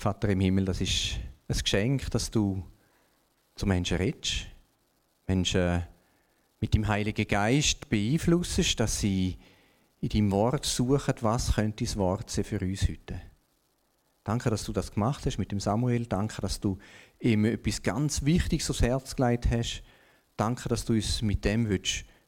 Vater 0.00 0.28
im 0.28 0.40
Himmel, 0.40 0.64
das 0.64 0.80
ist 0.80 1.18
ein 1.48 1.58
Geschenk, 1.58 2.10
dass 2.10 2.30
du 2.30 2.62
zu 3.54 3.66
Menschen 3.66 3.96
redest, 3.96 4.46
Menschen 5.26 5.82
mit 6.60 6.74
dem 6.74 6.86
Heiligen 6.86 7.26
Geist 7.26 7.88
beeinflussest, 7.88 8.78
dass 8.80 9.00
sie 9.00 9.36
in 10.00 10.08
deinem 10.08 10.30
Wort 10.30 10.64
suchen, 10.64 11.14
was 11.20 11.54
könnte 11.54 11.84
das 11.84 11.96
Wort 11.96 12.30
sein 12.30 12.44
für 12.44 12.60
uns 12.60 12.88
heute. 12.88 13.20
Danke, 14.24 14.50
dass 14.50 14.64
du 14.64 14.72
das 14.72 14.92
gemacht 14.92 15.24
hast 15.26 15.38
mit 15.38 15.50
dem 15.52 15.60
Samuel. 15.60 16.06
Danke, 16.06 16.42
dass 16.42 16.60
du 16.60 16.78
ihm 17.18 17.46
etwas 17.46 17.82
ganz 17.82 18.24
Wichtiges 18.24 18.70
aufs 18.70 18.82
Herz 18.82 19.16
gelegt 19.16 19.50
hast. 19.50 19.82
Danke, 20.36 20.68
dass 20.68 20.84
du 20.84 20.92
uns 20.92 21.22
mit 21.22 21.44
dem 21.44 21.68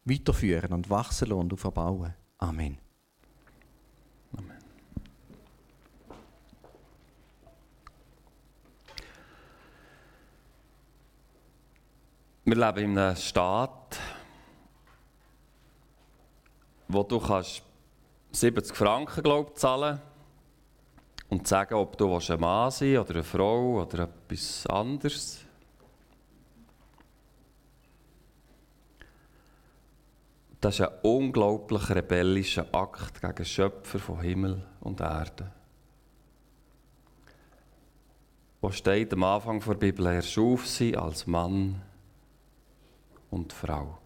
weiterführen 0.04 0.72
und 0.72 0.88
wachsen 0.90 1.32
und 1.32 1.52
aufbauen. 1.52 2.14
Amen. 2.38 2.78
Wir 12.50 12.56
leben 12.56 12.90
in 12.90 12.98
einem 12.98 13.14
Staat, 13.14 13.96
wo 16.88 17.04
du 17.04 17.20
kannst 17.20 17.62
70 18.32 18.76
Franken 18.76 19.22
glaub, 19.22 19.56
zahlen 19.56 20.00
und 21.28 21.46
sagen, 21.46 21.74
ob 21.74 21.96
du 21.96 22.12
ein 22.12 22.40
Mann 22.40 22.72
sein 22.72 22.98
oder 22.98 23.10
eine 23.10 23.22
Frau 23.22 23.80
oder 23.80 24.08
etwas 24.08 24.66
anderes. 24.66 25.44
Das 30.60 30.74
ist 30.74 30.80
ein 30.80 30.94
unglaublich 31.02 31.88
rebellischer 31.88 32.66
Akt 32.72 33.20
gegen 33.20 33.34
den 33.36 33.44
Schöpfer 33.44 34.00
von 34.00 34.20
Himmel 34.22 34.66
und 34.80 34.98
Erde. 35.00 35.52
Wo 38.60 38.72
steht 38.72 39.12
am 39.12 39.22
Anfang 39.22 39.60
der 39.60 39.74
Bibel, 39.74 40.06
er 40.06 40.22
schuf 40.22 40.66
sie 40.66 40.96
als 40.96 41.28
Mann 41.28 41.80
und 43.30 43.52
Frau. 43.52 43.98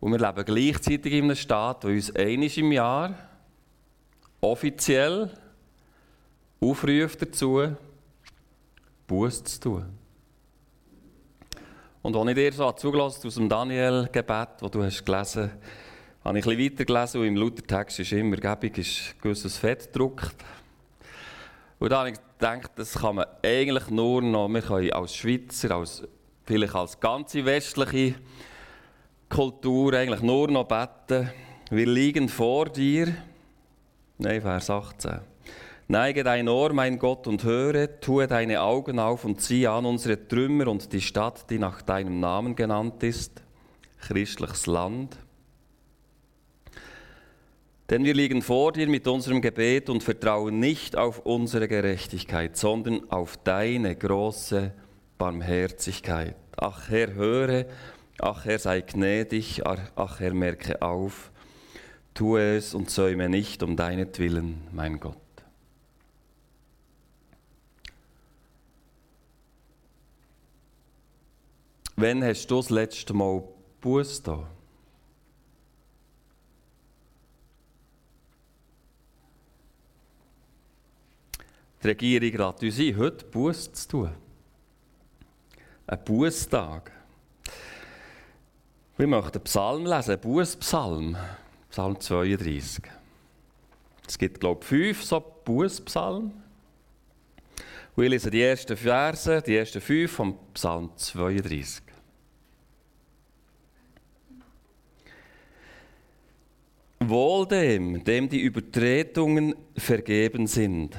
Und 0.00 0.12
wir 0.12 0.18
leben 0.18 0.44
gleichzeitig 0.44 1.12
in 1.12 1.24
einem 1.24 1.36
Staat, 1.36 1.84
der 1.84 1.90
uns 1.90 2.14
einiges 2.14 2.56
im 2.58 2.72
Jahr 2.72 3.14
offiziell 4.40 5.30
aufruft 6.60 7.22
dazu, 7.22 7.74
Buß 9.06 9.44
zu 9.44 9.60
tun. 9.60 9.86
Und 12.02 12.14
als 12.14 12.28
ich 12.28 12.34
dir 12.34 12.52
so 12.52 12.70
zugelassen 12.72 13.26
aus 13.26 13.34
dem 13.34 13.48
Daniel-Gebet, 13.48 14.48
das 14.60 14.70
du 14.70 14.82
hast 14.82 15.04
gelesen 15.04 15.50
hast, 15.50 16.24
habe 16.24 16.38
ich 16.38 16.46
ein 16.46 16.56
bisschen 16.56 16.72
weitergelesen 16.72 17.20
und 17.20 17.26
im 17.26 17.36
Luthertext 17.36 18.00
ist 18.00 18.12
immer 18.12 18.36
gebig, 18.36 18.78
ist 18.78 19.20
gewisses 19.20 19.58
Fett 19.58 19.92
gedruckt. 19.92 20.34
Und 21.78 21.90
da 21.90 22.00
habe 22.00 22.10
ich 22.10 22.18
gedacht, 22.38 22.72
das 22.76 22.94
kann 22.94 23.16
man 23.16 23.26
eigentlich 23.42 23.90
nur 23.90 24.22
noch, 24.22 24.48
wir 24.48 24.62
können 24.62 24.92
als 24.92 25.14
Schweizer, 25.14 25.72
als, 25.72 26.02
vielleicht 26.46 26.74
als 26.74 26.98
ganze 27.00 27.44
westliche 27.44 28.14
Kultur 29.28 29.92
eigentlich 29.94 30.22
nur 30.22 30.48
noch 30.48 30.64
beten, 30.64 31.30
wir 31.70 31.86
liegen 31.86 32.28
vor 32.28 32.66
dir. 32.66 33.12
Nein, 34.18 34.40
Vers 34.40 34.70
18. 34.70 35.18
Neige 35.88 36.24
dein 36.24 36.48
Ohr, 36.48 36.72
mein 36.72 36.98
Gott, 36.98 37.26
und 37.26 37.44
höre, 37.44 38.00
tue 38.00 38.26
deine 38.26 38.62
Augen 38.62 38.98
auf 38.98 39.24
und 39.24 39.40
zieh 39.40 39.66
an 39.66 39.84
unsere 39.84 40.28
Trümmer 40.28 40.68
und 40.68 40.92
die 40.92 41.00
Stadt, 41.00 41.50
die 41.50 41.58
nach 41.58 41.82
deinem 41.82 42.20
Namen 42.20 42.56
genannt 42.56 43.02
ist, 43.02 43.42
christliches 44.00 44.66
Land. 44.66 45.16
Denn 47.90 48.04
wir 48.04 48.14
liegen 48.14 48.42
vor 48.42 48.72
dir 48.72 48.88
mit 48.88 49.06
unserem 49.06 49.40
Gebet 49.40 49.88
und 49.88 50.02
vertrauen 50.02 50.58
nicht 50.58 50.96
auf 50.96 51.20
unsere 51.20 51.68
Gerechtigkeit, 51.68 52.56
sondern 52.56 53.08
auf 53.10 53.36
deine 53.36 53.94
große 53.94 54.72
Barmherzigkeit. 55.18 56.36
Ach 56.56 56.88
Herr, 56.88 57.14
höre 57.14 57.66
Ach 58.18 58.46
Herr, 58.46 58.58
sei 58.58 58.80
gnädig, 58.80 59.66
ach 59.66 60.20
Herr, 60.20 60.32
merke 60.32 60.80
auf, 60.80 61.30
tue 62.14 62.56
es 62.56 62.72
und 62.72 62.90
säume 62.90 63.28
nicht 63.28 63.62
um 63.62 63.76
deinetwillen, 63.76 64.62
mein 64.72 64.98
Gott. 65.00 65.16
Wann 71.96 72.24
hast 72.24 72.50
du 72.50 72.56
das 72.56 72.70
letzte 72.70 73.12
Mal 73.12 73.42
Buß 73.82 74.22
da? 74.22 74.48
Die 81.82 81.88
Regierung 81.88 82.46
rät 82.46 82.62
uns 82.62 82.78
ein, 82.78 82.96
heute 82.96 83.26
Buß 83.26 83.72
zu 83.72 83.88
tun. 83.88 84.25
Ein 85.88 86.02
Bußtag. 86.04 86.90
Wir 88.96 89.06
möchten 89.06 89.40
Psalm 89.42 89.86
lesen, 89.86 90.18
Bußpsalm, 90.18 91.16
Psalm 91.70 92.00
32. 92.00 92.82
Es 94.04 94.18
gibt, 94.18 94.40
glaube 94.40 94.62
ich, 94.62 94.66
fünf 94.66 95.04
so 95.04 95.20
Bußpsalmen. 95.44 96.32
Und 97.94 98.04
ich 98.04 98.10
lese 98.10 98.30
die 98.32 98.42
ersten 98.42 98.76
Verse, 98.76 99.40
die 99.42 99.56
ersten 99.56 99.80
fünf 99.80 100.10
vom 100.10 100.36
Psalm 100.54 100.90
32. 100.96 101.84
Wohl 106.98 107.46
dem, 107.46 108.02
dem 108.02 108.28
die 108.28 108.40
Übertretungen 108.40 109.54
vergeben 109.76 110.48
sind, 110.48 110.96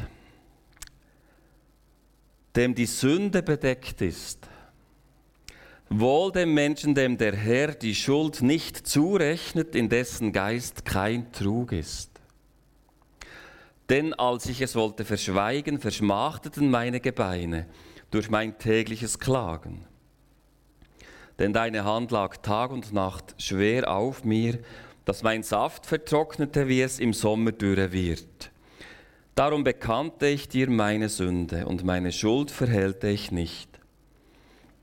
dem 2.56 2.74
die 2.74 2.86
Sünde 2.86 3.44
bedeckt 3.44 4.02
ist 4.02 4.48
Wohl 5.90 6.32
dem 6.34 6.54
Menschen, 6.54 6.96
dem 6.96 7.18
der 7.18 7.36
Herr 7.36 7.74
die 7.74 7.96
Schuld 7.96 8.42
nicht 8.42 8.88
zurechnet, 8.88 9.74
in 9.74 9.88
dessen 9.88 10.34
Geist 10.34 10.84
kein 10.84 11.32
Trug 11.32 11.72
ist. 11.72 12.12
Denn 13.90 14.14
als 14.14 14.48
ich 14.48 14.62
es 14.62 14.76
wollte 14.76 15.06
verschweigen, 15.06 15.80
verschmachteten 15.80 16.70
meine 16.70 17.00
Gebeine 17.00 17.68
durch 18.12 18.30
mein 18.30 18.58
tägliches 18.58 19.18
Klagen. 19.18 19.86
Denn 21.40 21.54
deine 21.54 21.86
Hand 21.86 22.12
lag 22.12 22.38
Tag 22.38 22.72
und 22.72 22.92
Nacht 22.92 23.36
schwer 23.38 23.90
auf 23.90 24.26
mir, 24.26 24.60
dass 25.06 25.24
mein 25.24 25.44
Saft 25.44 25.86
vertrocknete, 25.86 26.68
wie 26.68 26.82
es 26.82 27.00
im 27.00 27.14
Sommer 27.14 27.54
dürre 27.54 27.94
wird. 27.94 28.52
Darum 29.36 29.64
bekannte 29.64 30.28
ich 30.28 30.50
dir 30.50 30.70
meine 30.70 31.08
Sünde 31.08 31.66
und 31.66 31.86
meine 31.86 32.12
Schuld 32.12 32.52
verhehlte 32.52 33.08
ich 33.08 33.32
nicht. 33.32 33.77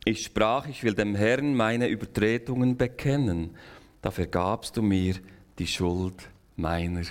Ich 0.04 0.25
sprach, 0.25 0.69
ich 0.69 0.84
will 0.84 0.94
dem 0.94 1.15
Herrn 1.15 1.54
meine 1.54 1.88
Übertretungen 1.88 2.76
bekennen. 2.76 3.56
Da 4.03 4.10
vergabst 4.10 4.76
du 4.76 4.82
mir 4.82 5.15
die 5.59 5.66
Schuld 5.66 6.28
meiner 6.56 7.04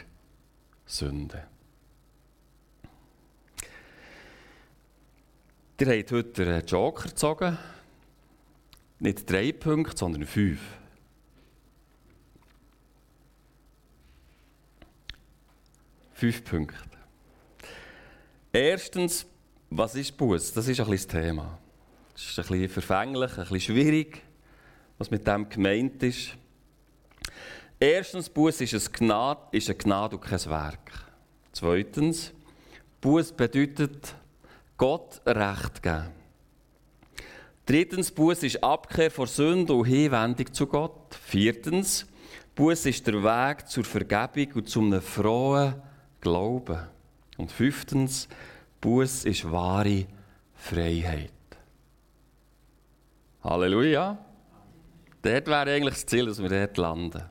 Sünde. 0.85 1.47
Ihr 5.79 5.99
habt 5.99 6.11
heute 6.13 6.43
einen 6.43 6.65
Joker 6.65 7.09
gezogen. 7.09 7.57
Nicht 8.99 9.29
drei 9.29 9.51
Punkte, 9.51 9.97
sondern 9.97 10.25
fünf. 10.25 10.61
Fünf 16.13 16.43
Punkte. 16.45 16.77
Erstens, 18.53 19.25
was 19.69 19.95
ist 19.95 20.15
Buß? 20.15 20.53
Das 20.53 20.67
ist 20.69 20.79
ein 20.79 20.89
bisschen 20.89 21.09
das 21.09 21.21
Thema. 21.21 21.59
Es 22.15 22.29
ist 22.29 22.39
ein 22.39 22.45
bisschen 22.45 22.69
verfänglich, 22.69 23.31
ein 23.31 23.43
bisschen 23.43 23.59
schwierig, 23.59 24.21
was 24.97 25.09
mit 25.09 25.25
dem 25.25 25.49
gemeint 25.49 26.01
ist. 26.03 26.37
Erstens, 27.79 28.29
Buß 28.29 28.61
ist, 28.61 28.73
ein 28.73 28.93
Gnade, 28.93 29.41
ist 29.51 29.69
eine 29.69 29.77
Gnade 29.77 30.15
und 30.15 30.21
kein 30.23 30.45
Werk. 30.45 30.91
Zweitens, 31.51 32.31
Buß 33.01 33.33
bedeutet 33.33 34.15
Gott 34.77 35.21
Recht 35.25 35.81
geben. 35.81 36.09
Drittens, 37.65 38.11
Buß 38.11 38.43
ist 38.43 38.63
Abkehr 38.63 39.09
von 39.09 39.27
Sünde 39.27 39.73
und 39.73 39.85
Hinwendung 39.85 40.53
zu 40.53 40.67
Gott. 40.67 41.15
Viertens, 41.15 42.05
Buß 42.55 42.85
ist 42.85 43.07
der 43.07 43.23
Weg 43.23 43.67
zur 43.67 43.83
Vergebung 43.83 44.53
und 44.55 44.69
zum 44.69 45.01
frohen 45.01 45.75
Glauben. 46.21 46.79
Und 47.37 47.51
fünftens, 47.51 48.27
Buß 48.79 49.25
ist 49.25 49.49
wahre 49.51 50.05
Freiheit. 50.55 51.31
Halleluja. 53.43 54.17
Dort 55.21 55.47
wäre 55.47 55.71
eigentlich 55.71 55.95
das 55.95 56.05
Ziel, 56.05 56.25
dass 56.25 56.41
wir 56.41 56.49
dort 56.49 56.77
landen. 56.77 57.23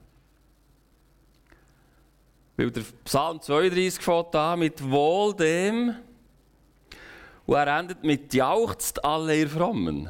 Weil 2.57 2.71
der 2.71 2.83
Psalm 3.05 3.41
32 3.41 4.03
fängt 4.03 4.35
an 4.37 4.59
mit 4.59 4.91
Wohl 4.91 5.35
dem, 5.35 5.95
und 7.47 7.57
er 7.57 7.79
endet 7.79 8.05
mit 8.05 8.33
Jauchzt 8.35 9.05
alle 9.05 9.37
ihr 9.37 9.49
Frommen. 9.49 10.09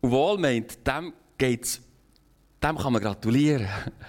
Und 0.00 0.10
wohl 0.10 0.38
meint, 0.38 0.86
dem 0.86 1.12
geht's, 1.38 1.80
dem 2.62 2.76
kann 2.76 2.92
man 2.92 3.02
gratulieren. 3.02 3.68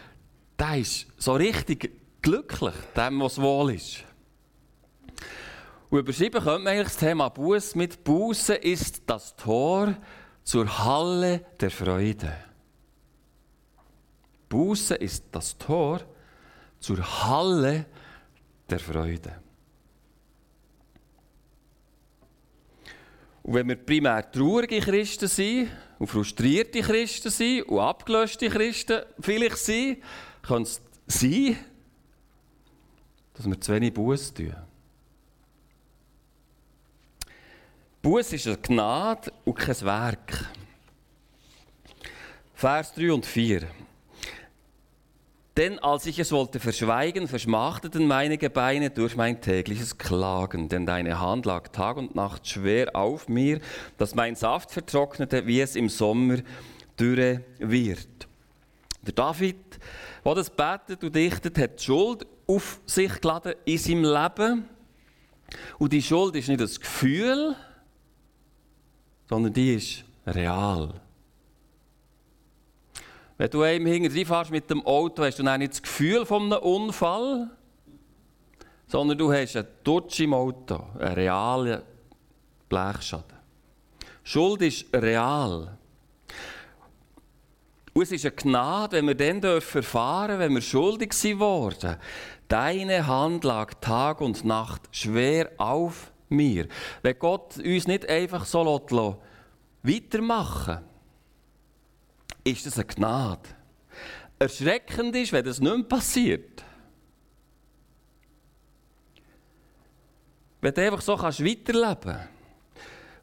Der 0.60 0.77
ist 0.77 1.07
so 1.18 1.34
richtig 1.34 1.92
glücklich, 2.22 2.75
dem, 2.95 3.19
was 3.19 3.42
wohl 3.42 3.74
ist. 3.74 4.04
Und 5.92 6.00
überschrieben 6.00 6.42
könnte 6.42 6.60
man 6.60 6.68
eigentlich 6.68 6.88
das 6.88 6.98
Thema 6.98 7.28
Buß 7.28 7.76
mit 7.76 8.02
Buße 8.02 8.56
ist 8.56 9.04
das 9.06 9.36
Tor 9.36 9.94
zur 10.42 10.86
Halle 10.86 11.46
der 11.60 11.70
Freude. 11.70 12.34
Buße 14.48 14.96
ist 14.96 15.26
das 15.34 15.58
Tor 15.58 16.00
zur 16.80 16.98
Halle 17.28 17.86
der 18.70 18.80
Freude. 18.80 19.36
Und 23.44 23.54
wenn 23.56 23.68
wir 23.68 23.76
primär 23.76 24.32
traurige 24.32 24.80
Christen 24.80 25.28
sind 25.28 25.72
und 26.00 26.08
frustrierte 26.08 26.80
Christen 26.80 27.30
sind 27.30 27.64
und 27.64 27.80
abgelöschte 27.80 28.50
Christen 28.50 29.02
vielleicht 29.20 29.58
sind, 29.58 29.98
kann 30.42 30.62
es 30.62 30.82
sein, 31.08 31.58
dass 33.34 33.46
wir 33.46 33.60
zu 33.60 33.74
wenig 33.74 33.94
Buß 33.94 34.34
tun. 34.34 34.71
Buß 38.01 38.33
ist 38.33 38.48
eine 38.48 38.57
Gnade 38.57 39.31
und 39.45 39.53
kein 39.53 39.80
Werk. 39.81 40.45
Vers 42.56 42.95
3 42.95 43.13
und 43.13 43.27
4. 43.27 43.62
Denn 45.56 45.77
als 45.77 46.07
ich 46.07 46.18
es 46.18 46.31
wollte 46.31 46.59
verschweigen, 46.59 47.27
verschmachteten 47.27 48.07
meine 48.07 48.39
Gebeine 48.39 48.89
durch 48.89 49.15
mein 49.15 49.39
tägliches 49.39 50.00
Klagen, 50.00 50.68
denn 50.68 50.88
deine 50.88 51.19
Hand 51.19 51.45
lag 51.45 51.68
Tag 51.68 51.98
und 51.98 52.15
Nacht 52.15 52.48
schwer 52.48 52.95
auf 52.95 53.27
mir, 53.30 53.59
dass 54.00 54.15
mein 54.15 54.36
Saft 54.36 54.71
vertrocknete, 54.71 55.45
wie 55.45 55.62
es 55.62 55.75
im 55.75 55.88
Sommer 55.88 56.38
dürre 57.00 57.44
wird. 57.59 58.27
Der 59.03 59.13
David, 59.13 59.80
der 60.25 60.36
das 60.36 60.50
betet 60.50 61.03
und 61.03 61.15
dichtet, 61.15 61.56
hat 61.59 61.80
die 61.80 61.83
Schuld 61.83 62.25
auf 62.48 62.81
sich 62.88 63.21
geladen 63.21 63.53
in 63.65 63.77
seinem 63.77 64.03
Leben. 64.06 64.65
Und 65.77 65.94
die 65.94 66.01
Schuld 66.01 66.36
ist 66.36 66.48
nicht 66.48 66.62
das 66.62 66.80
Gefühl, 66.80 67.56
sondern 69.31 69.54
die 69.54 69.75
ist 69.75 70.04
real. 70.28 70.89
Wenn 73.38 73.50
du 73.50 73.62
einem 73.62 73.86
hinterher 73.86 74.25
fährst 74.25 74.51
mit 74.51 74.69
dem 74.69 74.86
Auto, 74.86 75.24
hast 75.24 75.39
du 75.39 75.44
dann 75.44 75.62
nicht 75.62 75.72
das 75.72 75.81
Gefühl 75.81 76.25
von 76.25 76.51
einem 76.51 76.62
Unfall, 76.62 77.50
sondern 78.88 79.18
du 79.18 79.31
hast 79.31 79.56
einen 79.56 79.69
Dutsch 79.86 80.19
im 80.19 80.33
Auto, 80.33 80.83
einen 81.00 81.13
realen 81.13 81.81
Blechschaden. 82.68 83.38
Schuld 84.22 84.63
ist 84.63 84.94
real. 84.94 85.77
Und 87.94 88.04
es 88.04 88.12
ist 88.12 88.25
eine 88.25 88.36
Gnade, 88.36 88.98
wenn 88.98 89.07
wir 89.07 89.16
dann 89.16 89.42
erfahren 89.42 90.39
wenn 90.39 90.56
wir 90.56 90.62
schuldig 90.62 91.13
sind 91.13 91.39
Deine 92.50 93.07
Hand 93.07 93.45
lag 93.45 93.75
Tag 93.75 94.19
und 94.19 94.44
Nacht 94.44 94.81
schwer 94.92 95.51
auf 95.57 96.11
mir. 96.31 96.68
Wenn 97.01 97.19
Gott 97.19 97.57
uns 97.57 97.88
nicht 97.88 98.07
einfach 98.10 98.45
so 98.45 98.63
lässt, 98.63 99.18
weitermachen 99.83 100.80
ist 102.44 102.66
das 102.66 102.75
eine 102.75 102.86
Gnade. 102.86 103.50
Erschreckend 104.39 105.16
ist, 105.16 105.31
wenn 105.31 105.45
das 105.45 105.60
nicht 105.60 105.75
mehr 105.75 105.83
passiert. 105.83 106.63
Wenn 110.62 110.74
du 110.74 110.81
einfach 110.83 111.01
so 111.01 111.16
kannst 111.16 111.44
weiterleben 111.44 111.98
kannst. 112.01 112.30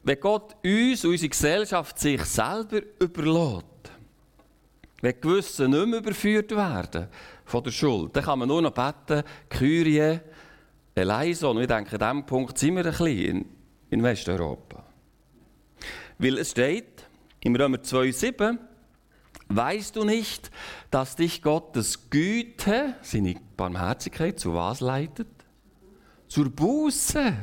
Wenn 0.03 0.19
Gott 0.19 0.55
uns, 0.63 1.03
unsere 1.03 1.29
Gesellschaft, 1.29 1.99
sich 1.99 2.23
selber 2.23 2.81
überlässt. 2.99 3.65
Wenn 5.01 5.19
gewisse 5.19 5.67
nicht 5.67 5.87
mehr 5.87 5.99
überführt 5.99 6.51
werden 6.51 7.07
von 7.45 7.63
der 7.63 7.71
Schuld, 7.71 8.15
dann 8.15 8.23
kann 8.23 8.39
man 8.39 8.47
nur 8.47 8.61
noch 8.61 8.71
beten, 8.71 9.23
Kyrie, 9.49 10.19
eleison. 10.99 11.57
Und 11.57 11.63
ich 11.63 11.67
denke, 11.67 11.93
an 11.93 11.99
diesem 11.99 12.25
Punkt 12.25 12.57
sind 12.57 12.75
wir 12.75 12.85
ein 12.85 12.91
bisschen 12.91 13.45
in, 13.89 14.03
Westeuropa. 14.03 14.83
Weil 16.17 16.37
es 16.37 16.51
steht 16.51 17.07
im 17.41 17.55
Römer 17.55 17.77
2,7, 17.77 18.57
weißt 19.47 19.95
du 19.95 20.03
nicht, 20.03 20.51
dass 20.91 21.15
dich 21.15 21.41
Gottes 21.41 22.09
Güte, 22.09 22.95
seine 23.01 23.35
Barmherzigkeit, 23.55 24.39
zu 24.39 24.53
was 24.53 24.81
leitet? 24.81 25.27
Zur 26.27 26.49
Buße. 26.49 27.33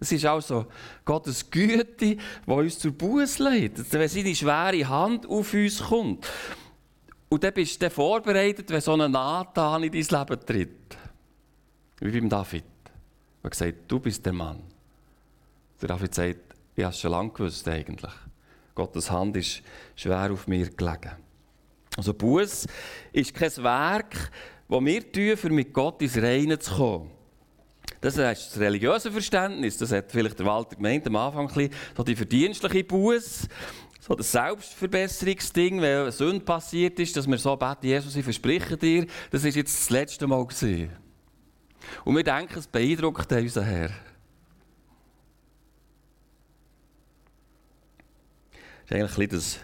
Es 0.00 0.10
ist 0.10 0.24
also 0.24 0.66
Gottes 1.04 1.48
Güte, 1.48 1.84
die 1.84 2.18
uns 2.46 2.78
zur 2.78 2.90
Buße 2.90 3.42
leitet. 3.42 3.92
Wenn 3.92 4.08
seine 4.08 4.34
schwere 4.34 4.88
Hand 4.88 5.26
auf 5.26 5.54
uns 5.54 5.80
kommt. 5.80 6.26
Und 7.28 7.44
dann 7.44 7.54
bist 7.54 7.80
du 7.80 7.88
vorbereitet, 7.88 8.68
wenn 8.68 8.80
so 8.80 8.92
ein 8.92 9.10
Nathan 9.10 9.84
in 9.84 9.92
dein 9.92 10.02
Leben 10.02 10.46
tritt. 10.46 10.98
Wie 12.04 12.10
beim 12.10 12.28
David. 12.28 12.64
Er 13.42 13.44
hat 13.44 13.52
gesagt, 13.52 13.74
du 13.86 14.00
bist 14.00 14.26
der 14.26 14.32
Mann. 14.32 14.60
Der 15.80 15.88
David 15.88 16.12
sagt, 16.12 16.40
ich 16.74 16.82
habe 16.82 16.92
es 16.92 16.98
schon 16.98 17.12
lange 17.12 17.30
gewusst 17.30 17.68
eigentlich. 17.68 18.10
Gottes 18.74 19.08
Hand 19.08 19.36
ist 19.36 19.62
schwer 19.94 20.32
auf 20.32 20.48
mir 20.48 20.68
gelegen. 20.68 21.12
Also 21.96 22.12
Buß 22.12 22.66
ist 23.12 23.34
kein 23.34 23.56
Werk, 23.58 24.30
das 24.68 24.84
wir 24.84 25.12
tun, 25.12 25.50
um 25.50 25.54
mit 25.54 25.72
Gott 25.72 26.02
ins 26.02 26.16
Reine 26.16 26.58
zu 26.58 26.74
kommen. 26.74 27.10
Das 28.00 28.16
ist 28.16 28.50
das 28.50 28.58
religiöse 28.58 29.12
Verständnis. 29.12 29.78
Das 29.78 29.92
hat 29.92 30.10
vielleicht 30.10 30.40
der 30.40 30.46
Walter 30.46 30.74
gemeint 30.74 31.06
am 31.06 31.14
Anfang 31.14 31.48
ein 31.56 31.70
so 31.96 32.02
die 32.02 32.16
verdienstliche 32.16 32.82
Buß, 32.82 33.46
so 34.00 34.14
das 34.16 34.32
Selbstverbesserungsding, 34.32 35.80
wenn 35.80 36.00
eine 36.00 36.10
Sünde 36.10 36.44
passiert 36.44 36.98
ist, 36.98 37.16
dass 37.16 37.28
wir 37.28 37.38
so 37.38 37.54
beten, 37.54 37.86
Jesus, 37.86 38.16
ich 38.16 38.24
verspreche 38.24 38.76
dir, 38.76 39.06
das 39.30 39.44
ist 39.44 39.54
jetzt 39.54 39.78
das 39.78 39.90
letzte 39.90 40.26
Mal 40.26 40.44
gewesen. 40.44 41.01
Und 42.04 42.16
wir 42.16 42.24
denken, 42.24 42.58
es 42.58 42.66
beeindruckt 42.66 43.30
unseren 43.32 43.64
Herr. 43.64 43.90
Das 48.80 48.90
ist 48.90 48.92
eigentlich 48.92 49.18
ein 49.18 49.28
das, 49.36 49.58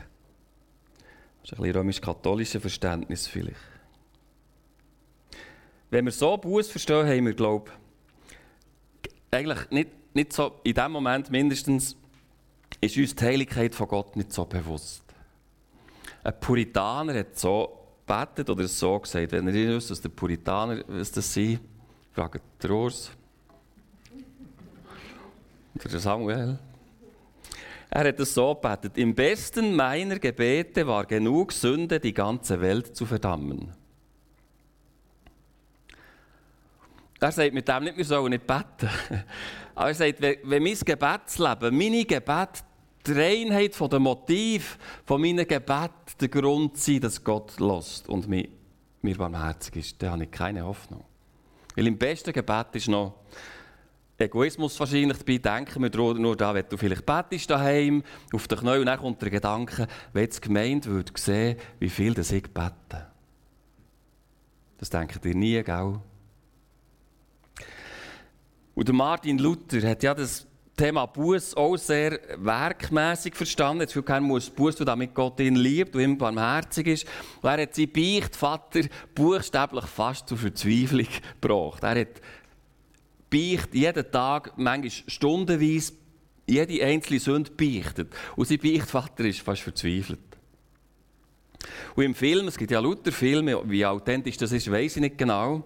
das 1.43 1.53
ist 1.53 1.59
ein 1.59 1.71
römisch-katholisches 1.71 2.61
Verständnis 2.61 3.27
vielleicht. 3.27 3.57
Wenn 5.91 6.05
wir 6.05 6.13
so 6.13 6.37
Buß 6.37 6.69
verstehen, 6.69 7.07
haben 7.07 7.27
wir, 7.27 7.35
glaube 7.35 7.71
ich, 9.03 9.11
eigentlich 9.31 9.71
nicht, 9.71 9.91
nicht 10.15 10.33
so, 10.33 10.61
in 10.63 10.75
dem 10.75 10.93
Moment 10.93 11.31
mindestens, 11.31 11.97
ist 12.81 12.97
uns 12.97 13.15
die 13.15 13.25
Heiligkeit 13.25 13.75
von 13.75 13.89
Gott 13.89 14.17
nicht 14.17 14.33
so 14.33 14.45
bewusst. 14.45 15.03
Ein 16.23 16.39
Puritaner 16.39 17.19
hat 17.19 17.39
so 17.39 17.79
gebetet 18.07 18.51
oder 18.51 18.67
so 18.69 18.99
gesagt, 18.99 19.33
wenn 19.33 19.49
ihr 19.49 19.77
wisst, 19.77 19.91
was 19.91 20.01
der 20.01 20.11
Puritaner 20.11 20.83
was 20.87 21.13
das 21.13 21.33
sind, 21.33 21.61
Fragt 22.19 22.43
der 22.61 22.71
Urs. 22.73 23.13
Oder 25.77 25.89
der 25.89 26.01
Samuel. 26.01 26.59
Er 27.91 28.09
hat 28.09 28.19
es 28.19 28.35
so 28.35 28.57
gebetet. 28.57 28.99
Im 28.99 29.15
besten 29.15 29.77
meiner 29.77 30.19
Gebete 30.19 30.85
war 30.85 31.07
genug 31.07 31.53
Sünde, 31.53 32.01
die 32.01 32.13
ganze 32.13 32.61
Welt 32.61 32.97
zu 32.97 33.07
verdammen. 33.07 33.73
Er 37.21 37.31
sagt 37.31 37.55
mit 37.55 37.69
dem 37.69 37.85
nicht, 37.85 37.97
wir 37.97 38.05
sollen 38.05 38.31
nicht 38.31 38.49
beten. 38.49 38.91
Aber 39.77 39.87
er 39.87 39.95
sagt, 39.95 40.21
wenn 40.21 40.63
mein 40.65 40.75
Gebetsleben, 40.75 41.79
meine 41.79 42.05
Gebet, 42.05 42.65
die 43.07 43.13
Reinheit 43.13 43.77
von 43.77 43.91
dem 43.91 44.03
Motiv 44.03 44.77
von 45.05 45.21
meinen 45.21 45.47
Gebet 45.47 45.93
der 46.21 46.29
Grund 46.29 46.79
sein, 46.79 46.99
dass 46.99 47.23
Gott 47.23 47.61
lost 47.61 48.09
und 48.09 48.27
mir, 48.27 48.49
mir 49.03 49.17
barmherzig 49.17 49.77
ist, 49.77 50.03
dann 50.03 50.11
habe 50.11 50.25
ich 50.25 50.33
keine 50.33 50.65
Hoffnung. 50.65 51.05
Weil 51.79 51.87
im 51.87 51.97
besten 51.97 52.33
Gebet 52.33 52.67
ist 52.73 52.89
noch 52.89 53.15
Egoismus 54.19 54.81
wahrscheinlich 54.81 55.19
dabei. 55.19 55.39
Denken 55.39 55.81
wir 55.81 56.15
nur 56.15 56.37
da, 56.37 56.53
wenn 56.53 56.65
du 56.69 56.77
vielleicht 56.77 57.07
betest 57.07 57.49
daheim, 57.51 58.03
auf 58.33 58.49
den 58.49 58.59
Knien 58.59 58.81
und 58.81 58.87
dann 58.87 58.99
kommt 58.99 59.23
der 59.23 59.31
Gedanke, 59.31 59.87
wenn 60.13 60.29
die 60.29 60.41
Gemeinde 60.41 60.89
würde 60.89 61.13
sehen, 61.15 61.57
wie 61.79 61.89
viel 61.89 62.15
das 62.15 62.33
ich 62.33 62.53
bete. 62.53 63.07
Das 64.79 64.91
denkt 64.91 65.25
ihr 65.25 65.37
nie, 65.37 65.63
gell? 65.63 66.01
Und 68.75 68.93
Martin 68.93 69.39
Luther 69.39 69.89
hat 69.89 70.03
ja 70.03 70.15
das 70.15 70.48
Thema 70.79 71.07
Buß 71.07 71.57
auch 71.57 71.77
sehr 71.77 72.21
werkmäßig 72.37 73.35
verstanden. 73.35 73.83
Jetzt 73.83 74.07
keiner 74.07 74.25
muss 74.25 74.49
Buß 74.49 74.77
tun, 74.77 74.87
damit 74.87 75.13
Gott 75.13 75.41
ihn 75.41 75.57
liebt 75.57 75.95
und 75.95 76.03
ihm 76.03 76.17
barmherzig 76.17 76.87
ist. 76.87 77.07
Und 77.43 77.51
er 77.51 77.63
hat 77.63 77.75
seinen 77.75 77.93
Beichtvater 77.93 78.83
buchstäblich 79.15 79.85
fast 79.85 80.29
zur 80.29 80.39
Verzweiflung 80.39 81.09
gebracht. 81.41 81.83
Er 81.83 82.01
hat 82.01 82.23
Beicht 83.29 83.75
jeden 83.75 84.11
Tag, 84.11 84.53
manchmal 84.57 84.91
stundenweise, 85.09 85.93
jede 86.47 86.83
einzelne 86.85 87.21
Sünde 87.21 87.51
beichtet. 87.51 88.15
Und 88.37 88.47
sein 88.47 88.59
Beichtvater 88.59 89.25
ist 89.25 89.41
fast 89.41 89.63
verzweifelt. 89.63 90.21
Und 91.97 92.05
im 92.05 92.15
Film, 92.15 92.47
es 92.47 92.57
gibt 92.57 92.71
ja 92.71 92.81
lauter 92.81 93.13
Filme, 93.13 93.61
wie 93.69 93.85
authentisch 93.85 94.37
das 94.37 94.53
ist, 94.53 94.71
weiß 94.71 94.97
ich 94.97 95.03
nicht 95.03 95.19
genau. 95.19 95.65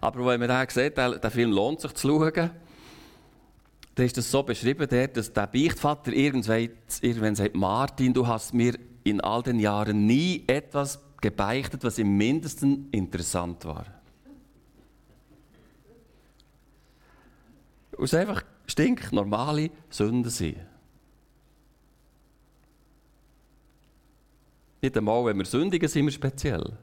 Aber 0.00 0.26
wenn 0.26 0.40
man 0.40 0.48
da 0.48 0.64
sieht, 0.68 0.96
der 0.96 1.30
Film 1.30 1.50
lohnt 1.50 1.80
sich 1.80 1.94
zu 1.94 2.08
schauen, 2.08 2.50
da 3.98 4.04
ist 4.04 4.16
es 4.16 4.30
so 4.30 4.44
beschrieben, 4.44 4.88
dass 5.12 5.32
der 5.32 5.48
Beichtvater 5.48 6.12
irgendwann, 6.12 7.34
sagt, 7.34 7.56
Martin, 7.56 8.14
du 8.14 8.28
hast 8.28 8.54
mir 8.54 8.78
in 9.02 9.20
all 9.20 9.42
den 9.42 9.58
Jahren 9.58 10.06
nie 10.06 10.44
etwas 10.46 11.02
gebeichtet, 11.20 11.82
was 11.82 11.98
im 11.98 12.16
mindesten 12.16 12.88
interessant 12.92 13.64
war. 13.64 13.86
Es 18.00 18.14
einfach 18.14 18.44
stinknormale 18.68 19.72
Sünden 19.90 20.30
sind. 20.30 20.58
Nicht 24.80 24.96
einmal, 24.96 25.24
wenn 25.24 25.38
wir 25.38 25.44
sündigen, 25.44 25.88
sind 25.88 26.04
wir 26.04 26.12
speziell. 26.12 26.78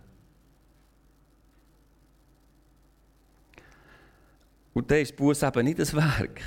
Und 4.74 4.92
dann 4.92 4.98
ist 4.98 5.16
Buß 5.16 5.44
eben 5.44 5.64
nicht 5.64 5.80
das 5.80 5.94
Werk. 5.94 6.42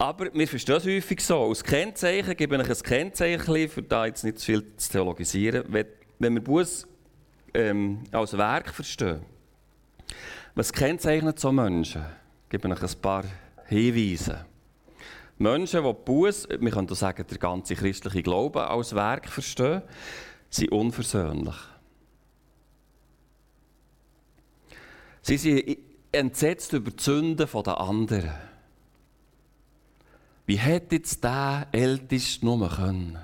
Aber 0.00 0.32
wir 0.32 0.48
verstehen 0.48 0.76
es 0.76 0.86
häufig 0.86 1.20
so. 1.20 1.44
Als 1.44 1.62
Kennzeichen 1.62 2.34
gebe 2.34 2.56
ich 2.56 2.70
ein 2.70 2.82
Kennzeichen, 2.82 3.68
für 3.68 3.82
da 3.82 4.06
jetzt 4.06 4.24
nicht 4.24 4.38
zu 4.38 4.46
viel 4.46 4.76
zu 4.78 4.92
theologisieren. 4.92 5.62
Wenn 6.18 6.34
wir 6.34 6.42
Buß 6.42 6.86
ähm, 7.52 8.02
als 8.10 8.34
Werk 8.34 8.70
verstehen, 8.70 9.20
was 10.54 10.72
kennzeichnet 10.72 11.38
so 11.38 11.52
Menschen? 11.52 12.02
Ich 12.44 12.48
gebe 12.48 12.70
euch 12.70 12.82
ein 12.82 13.00
paar 13.02 13.24
Hinweise. 13.66 14.46
Menschen, 15.36 15.84
die 15.84 15.92
Buß, 15.92 16.48
wir 16.48 16.70
können 16.70 16.94
sagen, 16.94 17.26
der 17.30 17.38
ganze 17.38 17.74
christliche 17.74 18.22
Glauben 18.22 18.58
als 18.58 18.94
Werk 18.94 19.28
verstehen, 19.28 19.82
sind 20.48 20.72
unversöhnlich. 20.72 21.56
Sie 25.20 25.36
sind 25.36 25.76
entsetzt 26.10 26.72
über 26.72 26.90
die 26.90 27.02
Sünden 27.02 27.36
der 27.36 27.80
anderen. 27.80 28.49
Wie 30.50 30.58
hätte 30.58 30.96
jetzt 30.96 31.22
der 31.22 31.68
Älteste 31.70 32.44
nur 32.44 32.68
können? 32.68 33.16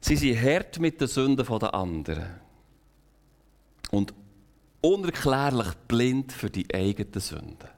Sie 0.00 0.16
sind 0.16 0.40
hart 0.40 0.78
mit 0.78 0.98
den 0.98 1.06
Sünden 1.06 1.46
der 1.46 1.74
anderen. 1.74 2.40
Und 3.90 4.14
unerklärlich 4.80 5.74
blind 5.88 6.32
für 6.32 6.48
die 6.48 6.74
eigenen 6.74 7.20
Sünden. 7.20 7.68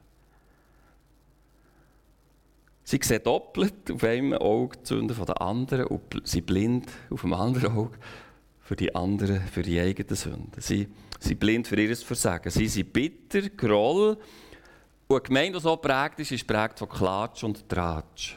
Sie 2.85 2.99
sehen 3.03 3.21
doppelt 3.21 3.91
auf 3.91 4.05
einem 4.05 4.35
Auge 4.35 4.77
die 4.77 4.87
Sünden 4.87 5.25
der 5.25 5.41
anderen 5.41 5.87
und 5.87 6.01
sind 6.23 6.45
blind 6.45 6.89
auf 7.09 7.23
dem 7.23 7.33
anderen 7.33 7.75
Auge 7.75 7.97
für 8.61 8.77
die 8.77 8.95
anderen, 8.95 9.41
für 9.41 9.63
die 9.63 9.81
eigenen 9.81 10.15
Sünden. 10.15 10.61
Sie 10.61 10.87
sind 11.19 11.41
blind 11.41 11.67
für 11.67 11.75
ihr 11.75 11.93
Versagen. 11.97 12.49
Sie 12.51 12.69
sind 12.69 12.93
bitter, 12.93 13.49
Groll. 13.49 14.17
Und 15.13 15.19
eine 15.19 15.27
Gemeinde, 15.27 15.59
die 15.59 15.63
so 15.63 15.75
prägt 15.75 16.19
ist, 16.19 16.31
ist 16.31 16.47
prägt 16.47 16.79
von 16.79 16.89
Klatsch 16.89 17.43
und 17.43 17.69
Tratsch. 17.69 18.35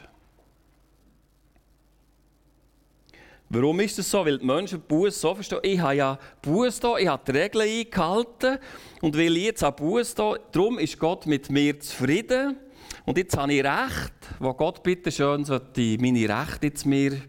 Warum 3.49 3.81
ist 3.81 3.97
das 3.99 4.11
so? 4.11 4.27
Weil 4.27 4.39
die 4.39 4.45
Menschen 4.45 4.83
Buß 4.83 5.19
so 5.19 5.35
verstehen. 5.35 5.61
Ich 5.63 5.81
habe 5.81 5.95
ja 5.95 6.19
Buß 6.43 6.81
da, 6.81 6.99
ich 6.99 7.07
habe 7.07 7.23
die 7.27 7.39
Regeln 7.39 7.67
eingehalten. 7.67 8.59
Und 9.01 9.17
weil 9.17 9.37
ich 9.39 9.45
jetzt 9.45 9.65
an 9.65 9.75
Buß 9.75 10.15
da, 10.17 10.35
darum 10.53 10.79
ist 10.79 10.99
Gott 10.99 11.27
mit 11.27 11.49
mir 11.49 11.81
zufrieden. 11.81 12.57
Und 13.07 13.17
jetzt 13.17 13.37
habe 13.39 13.55
ich 13.55 13.65
Recht, 13.65 14.13
wo 14.39 14.53
Gott 14.53 14.83
bitte 14.83 15.11
schön 15.11 15.45
sollte 15.45 15.97
meine 15.99 16.29
Rechte 16.29 16.67
jetzt 16.67 16.85
mir, 16.85 17.23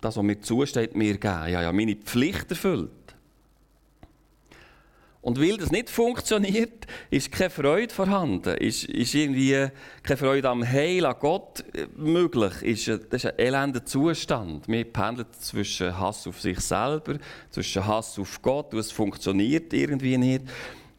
das, 0.00 0.16
was 0.16 0.22
mir 0.22 0.40
zusteht, 0.40 0.94
mir 0.94 1.16
geben. 1.16 1.46
Ich 1.46 1.54
habe 1.54 1.62
ja 1.62 1.72
meine 1.72 1.96
Pflicht 1.96 2.50
erfüllt. 2.50 2.90
Und 5.22 5.40
weil 5.40 5.56
das 5.56 5.70
nicht 5.70 5.88
funktioniert, 5.88 6.86
ist 7.08 7.30
keine 7.30 7.48
Freude 7.48 7.94
vorhanden. 7.94 8.56
Ist, 8.56 8.84
ist 8.86 9.14
irgendwie 9.14 9.68
keine 10.02 10.16
Freude 10.16 10.48
am 10.48 10.68
Heil, 10.68 11.06
an 11.06 11.14
Gott 11.20 11.64
möglich. 11.96 12.60
Ist, 12.62 12.88
das 12.88 13.24
ist 13.24 13.26
ein 13.26 13.38
elender 13.38 13.84
Zustand. 13.84 14.66
Wir 14.66 14.84
pendeln 14.84 15.28
zwischen 15.38 15.96
Hass 15.96 16.26
auf 16.26 16.40
sich 16.40 16.58
selber, 16.58 17.18
zwischen 17.50 17.86
Hass 17.86 18.18
auf 18.18 18.42
Gott. 18.42 18.74
Und 18.74 18.80
es 18.80 18.90
funktioniert 18.90 19.72
irgendwie 19.72 20.18
nicht. 20.18 20.42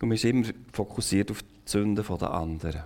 Und 0.02 0.08
man 0.08 0.16
ist 0.16 0.24
immer 0.24 0.48
fokussiert 0.72 1.30
auf 1.30 1.44
die 1.44 1.50
Sünden 1.66 2.06
der 2.06 2.32
anderen. 2.32 2.84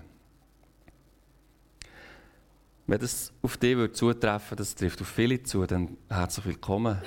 Wenn 2.88 3.00
das 3.00 3.32
auf 3.44 3.58
dich 3.58 3.78
zutreffen 3.94 4.52
würde, 4.52 4.64
das 4.64 4.74
trifft 4.74 5.02
auf 5.02 5.08
viele 5.08 5.44
zu, 5.44 5.68
dann 5.68 5.98
herzlich 6.10 6.48
willkommen 6.48 6.98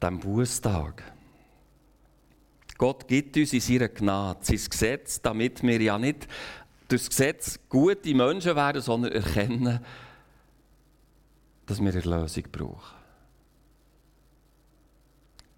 diesem 0.00 0.18
Bußtag. 0.18 1.02
Gott 2.80 3.06
gibt 3.06 3.36
uns 3.36 3.52
in 3.52 3.60
seiner 3.60 3.88
Gnade 3.88 4.38
sein 4.42 4.70
Gesetz, 4.70 5.20
damit 5.20 5.62
wir 5.62 5.82
ja 5.82 5.98
nicht 5.98 6.26
durch 6.88 7.02
das 7.02 7.10
Gesetz 7.10 7.60
gute 7.68 8.14
Menschen 8.14 8.56
werden, 8.56 8.80
sondern 8.80 9.12
erkennen, 9.12 9.80
dass 11.66 11.78
wir 11.78 11.94
Erlösung 11.94 12.44
brauchen. 12.50 12.96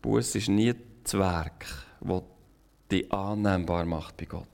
Buß 0.02 0.34
ist 0.34 0.48
nie 0.48 0.74
das 1.04 1.14
Werk, 1.14 1.64
das 2.00 2.22
dich 2.90 3.12
annehmbar 3.12 3.84
macht 3.84 4.16
bei 4.16 4.24
Gott. 4.24 4.48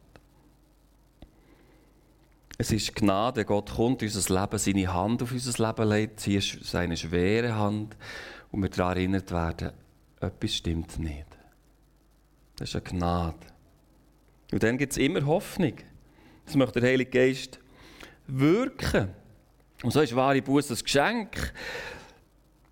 Es 2.58 2.70
ist 2.70 2.94
Gnade, 2.94 3.46
Gott 3.46 3.70
kommt 3.70 4.02
unser 4.02 4.40
Leben, 4.40 4.58
seine 4.58 4.92
Hand 4.92 5.22
auf 5.22 5.32
unser 5.32 5.66
Leben 5.66 5.88
legt, 5.88 6.20
hier 6.20 6.40
ist 6.40 6.64
seine 6.64 6.98
schwere 6.98 7.54
Hand 7.54 7.96
und 8.52 8.60
wir 8.60 8.68
daran 8.68 8.98
erinnert 8.98 9.32
werden, 9.32 9.72
etwas 10.20 10.54
stimmt 10.54 10.98
nicht. 10.98 11.37
Das 12.58 12.70
ist 12.70 12.74
eine 12.74 12.84
Gnade. 12.84 13.46
Und 14.52 14.62
dann 14.62 14.78
gibt 14.78 14.92
es 14.92 14.98
immer 14.98 15.24
Hoffnung. 15.24 15.74
Das 16.44 16.56
möchte 16.56 16.80
der 16.80 16.90
Heilige 16.90 17.10
Geist 17.10 17.60
wirken. 18.26 19.10
Und 19.82 19.92
so 19.92 20.00
ist 20.00 20.14
wahre 20.16 20.42
Buße 20.42 20.74
ein 20.74 20.80
Geschenk. 20.80 21.52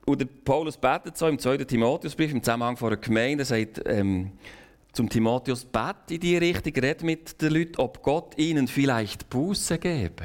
Und 0.04 0.20
der 0.20 0.26
Paulus 0.26 0.76
betet 0.76 1.16
so 1.16 1.28
im 1.28 1.38
2. 1.38 1.58
Timotheusbrief 1.58 2.32
im 2.32 2.42
Zusammenhang 2.42 2.76
von 2.76 2.88
einer 2.88 2.96
Gemeinde, 2.96 3.44
sagt, 3.44 3.82
ähm, 3.86 4.32
zum 4.92 5.08
Timotheus, 5.08 5.64
bet 5.64 6.10
in 6.10 6.20
die 6.20 6.36
Richtung, 6.36 6.72
red 6.74 7.02
mit 7.02 7.40
den 7.42 7.52
Leuten, 7.52 7.76
ob 7.76 8.02
Gott 8.02 8.36
ihnen 8.38 8.66
vielleicht 8.66 9.28
Buße 9.28 9.78
gebe. 9.78 10.24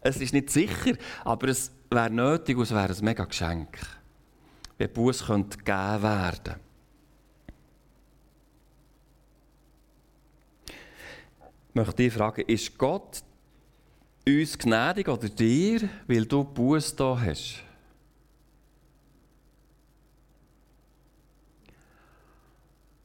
Es 0.00 0.16
ist 0.16 0.32
nicht 0.32 0.50
sicher, 0.50 0.94
aber 1.24 1.48
es 1.48 1.70
wäre 1.90 2.10
nötig 2.10 2.56
und 2.56 2.62
es 2.62 2.70
wäre 2.70 2.88
ein 2.88 3.04
mega 3.04 3.24
Geschenk, 3.24 3.78
wenn 4.78 4.92
Buße 4.92 5.24
gegeben 5.26 6.02
werden 6.02 6.42
könnte. 6.44 6.67
Möchte 11.78 12.02
dich 12.02 12.12
fragen, 12.12 12.42
ist 12.46 12.76
Gott 12.76 13.22
uns 14.26 14.58
gnädig 14.58 15.08
oder 15.08 15.28
dir, 15.28 15.88
weil 16.06 16.26
du 16.26 16.44
Buße 16.44 16.94
da 16.96 17.18
hast? 17.20 17.62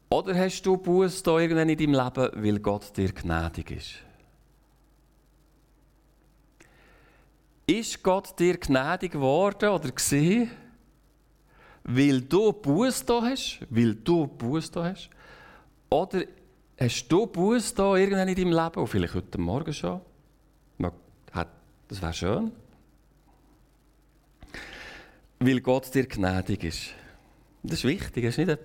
Oder 0.10 0.36
hast 0.36 0.62
du 0.64 0.78
Buß 0.78 1.24
da 1.24 1.40
irgendwann 1.40 1.70
in 1.70 1.78
deinem 1.78 1.94
Leben, 1.94 2.44
weil 2.44 2.60
Gott 2.60 2.96
dir 2.96 3.12
gnädig 3.12 3.72
ist? 3.72 3.96
Ist 7.66 8.04
Gott 8.04 8.38
dir 8.38 8.58
gnädig 8.58 9.14
geworden 9.14 9.70
oder 9.70 9.90
gesehen, 9.90 10.52
weil 11.84 12.22
du 12.22 12.52
Buß 12.52 13.06
da 13.06 13.22
hast? 13.22 13.60
Weil 13.70 13.96
du 13.96 14.28
Buß 14.28 14.70
da 14.70 14.84
hast? 14.84 15.10
Oder 15.90 16.26
hast 16.80 17.08
du 17.08 17.28
Buß 17.28 17.74
da 17.74 17.96
irgendwann 17.96 18.28
in 18.28 18.36
deinem 18.36 18.52
Leben, 18.52 18.80
und 18.80 18.88
vielleicht 18.88 19.14
heute 19.14 19.38
Morgen 19.38 19.74
schon? 19.74 20.02
Das 21.94 22.02
wäre 22.02 22.14
schön. 22.14 22.52
Weil 25.40 25.62
Gott 25.62 25.94
dir 25.94 26.08
gnädig 26.08 26.64
ist. 26.64 26.90
Das 27.62 27.80
ist 27.80 27.84
wichtig, 27.84 28.24
das 28.24 28.38
ist 28.38 28.48
nicht 28.48 28.60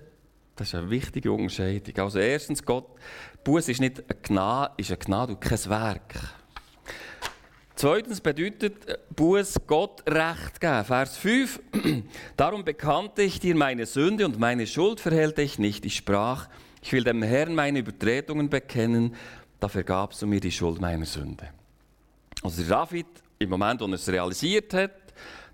das 0.55 0.67
ist 0.67 0.75
eine 0.75 0.89
wichtige 0.89 1.31
Unterscheidung. 1.31 1.97
Also 1.99 2.19
erstens, 2.19 2.65
Gott, 2.65 2.87
Buß 3.45 3.69
ist 3.69 3.79
nicht 3.79 3.99
eine 3.99 4.19
Gnade, 4.21 4.73
ist 4.77 4.89
eine 4.89 4.97
Gnade 4.97 5.33
und 5.33 5.39
kein 5.39 5.63
Werk. 5.69 6.15
Zweitens 7.75 8.19
bedeutet 8.19 8.75
Buß 9.15 9.55
Gott 9.67 10.03
Recht 10.05 10.59
geben. 10.59 10.83
Vers 10.83 11.15
5. 11.17 11.61
Darum 12.35 12.65
bekannte 12.65 13.21
ich 13.21 13.39
dir 13.39 13.55
meine 13.55 13.85
Sünde 13.85 14.25
und 14.25 14.37
meine 14.37 14.67
Schuld 14.67 14.99
verhält 14.99 15.37
ich 15.37 15.59
nicht. 15.59 15.85
Ich 15.85 15.95
sprach, 15.95 16.49
ich 16.81 16.93
will 16.93 17.03
dem 17.03 17.21
Herrn 17.21 17.55
meine 17.55 17.79
Übertretungen 17.79 18.49
bekennen, 18.49 19.15
da 19.59 19.67
vergabst 19.67 20.21
du 20.21 20.27
mir 20.27 20.39
die 20.39 20.51
Schuld 20.51 20.79
meiner 20.79 21.05
Sünde. 21.05 21.49
Also 22.41 22.61
der 22.63 22.69
David, 22.69 23.07
im 23.37 23.49
Moment, 23.49 23.81
wo 23.81 23.85
er 23.85 23.93
es 23.93 24.07
realisiert 24.07 24.73
hat, 24.73 24.91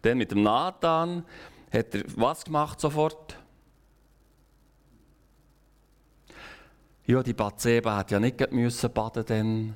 dann 0.01 0.17
mit 0.17 0.31
dem 0.31 0.43
Nathan, 0.43 1.23
hat 1.71 1.95
er 1.95 2.03
was 2.15 2.45
gemacht 2.45 2.79
sofort? 2.79 3.37
Ja, 7.07 7.21
die 7.21 7.33
Bathseba 7.33 7.97
hat 7.97 8.11
ja 8.11 8.19
nicht 8.19 8.51
müssen 8.51 8.91
baden 8.91 9.25
denn 9.25 9.75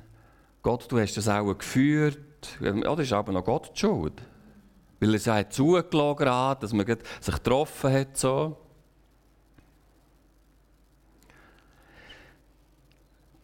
Gott, 0.62 0.90
du 0.90 0.98
hast 0.98 1.16
das 1.16 1.28
auch 1.28 1.54
geführt. 1.54 2.18
Ja, 2.60 2.72
das 2.72 3.06
ist 3.06 3.12
aber 3.12 3.32
noch 3.32 3.44
Gott 3.44 3.70
die 3.74 3.80
Schuld. 3.80 4.20
Weil 4.98 5.10
er 5.10 5.14
es 5.14 5.24
ja 5.24 5.48
zugelassen 5.48 6.28
hat, 6.28 6.62
dass 6.62 6.72
man 6.72 6.86
sich 7.20 7.34
getroffen 7.34 7.92
hat. 7.92 8.16
So. 8.16 8.56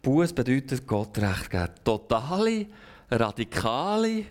Buß 0.07 0.31
bedeutet 0.31 0.87
Gott 0.87 1.17
recht 1.17 1.49
geben. 1.49 1.67
Totale, 1.83 2.67
radikale, 3.11 4.23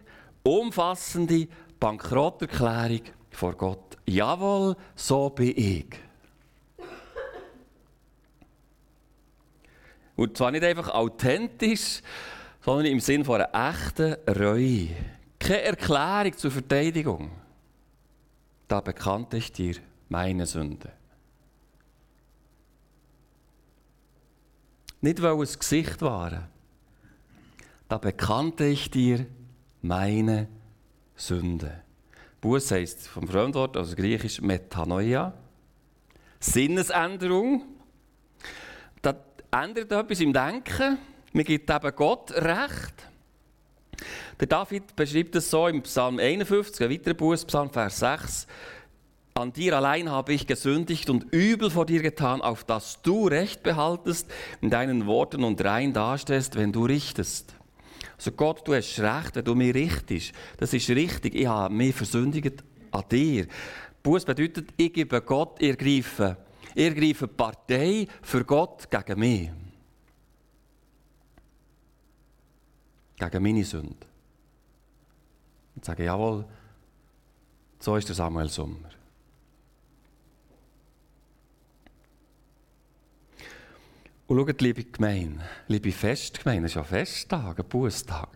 umfassende 0.42 1.48
Bankrotterklärung 1.78 3.02
vor 3.30 3.52
Gott 3.52 3.98
jawohl, 4.06 4.74
so 4.94 5.28
bin 5.28 5.52
ich. 5.54 5.88
Und 10.16 10.34
zwar 10.38 10.50
nicht 10.50 10.64
einfach 10.64 10.88
authentisch, 10.94 12.00
sondern 12.62 12.86
im 12.86 13.00
Sinn 13.00 13.22
von 13.22 13.42
einer 13.42 13.70
echten 13.70 14.16
Reue. 14.34 14.88
Keine 15.38 15.60
Erklärung 15.60 16.38
zur 16.38 16.52
Verteidigung. 16.52 17.30
Da 18.66 18.80
bekannte 18.80 19.36
ich 19.36 19.52
dir 19.52 19.74
meine 20.08 20.46
Sünde. 20.46 20.90
Nicht, 25.06 25.20
es 25.20 25.56
Gesicht 25.56 26.02
waren. 26.02 26.48
Da 27.88 27.96
bekannte 27.96 28.64
ich 28.64 28.90
dir 28.90 29.24
meine 29.80 30.48
Sünde. 31.14 31.80
Buß 32.40 32.72
heisst 32.72 33.06
vom 33.06 33.28
Fremdwort, 33.28 33.76
also 33.76 33.94
griechisch 33.94 34.40
Metanoia. 34.40 35.32
Sinnesänderung. 36.40 37.62
Das 39.00 39.14
ändert 39.52 39.92
etwas 39.92 40.18
im 40.18 40.32
Denken. 40.32 40.98
Man 41.32 41.44
gibt 41.44 41.70
eben 41.70 41.94
Gott 41.94 42.32
Recht. 42.32 43.06
Der 44.40 44.48
David 44.48 44.96
beschreibt 44.96 45.36
es 45.36 45.48
so 45.48 45.68
im 45.68 45.82
Psalm 45.82 46.18
51, 46.18 46.84
ein 46.84 46.90
weiterer 46.90 47.14
Buß, 47.14 47.44
Psalm 47.44 47.70
Vers 47.70 48.00
6. 48.00 48.46
An 49.36 49.52
dir 49.52 49.76
allein 49.76 50.10
habe 50.10 50.32
ich 50.32 50.46
gesündigt 50.46 51.10
und 51.10 51.24
übel 51.30 51.68
vor 51.68 51.84
dir 51.84 52.00
getan, 52.00 52.40
auf 52.40 52.64
dass 52.64 53.02
du 53.02 53.26
Recht 53.26 53.62
behaltest 53.62 54.30
in 54.62 54.70
deinen 54.70 55.04
Worten 55.04 55.44
und 55.44 55.62
rein 55.62 55.92
dastehst, 55.92 56.56
wenn 56.56 56.72
du 56.72 56.86
richtest. 56.86 57.54
Also 58.16 58.32
Gott, 58.32 58.66
du 58.66 58.72
hast 58.74 58.98
Recht, 58.98 59.36
wenn 59.36 59.44
du 59.44 59.54
mich 59.54 59.74
richtest. 59.74 60.32
Das 60.56 60.72
ist 60.72 60.88
richtig. 60.88 61.34
Ich 61.34 61.46
habe 61.46 61.74
mich 61.74 61.94
versündigt 61.94 62.64
an 62.90 63.04
dir. 63.10 63.46
Buß 64.02 64.24
bedeutet, 64.24 64.72
ich 64.78 64.90
gebe 64.94 65.20
Gott, 65.20 65.60
ihr 65.60 65.76
greife, 65.76 66.38
ihr 66.74 66.94
greife 66.94 67.28
Partei 67.28 68.08
für 68.22 68.42
Gott 68.42 68.90
gegen 68.90 69.20
mich. 69.20 69.50
Gegen 73.18 73.42
meine 73.42 73.64
Sünde. 73.64 74.06
Und 75.74 75.84
sage, 75.84 76.04
jawohl, 76.04 76.46
so 77.78 77.96
ist 77.96 78.08
der 78.08 78.16
Samuel 78.16 78.48
Sommer. 78.48 78.95
Und 84.28 84.38
schaut, 84.38 84.60
liebe 84.60 84.82
Gemeinde, 84.82 85.44
liebe 85.68 85.92
Festgemeinde, 85.92 86.66
es 86.66 86.72
ist 86.72 86.76
ja 86.76 86.82
Festtag, 86.82 87.60
ein 87.60 87.68
Bußtag. 87.68 88.28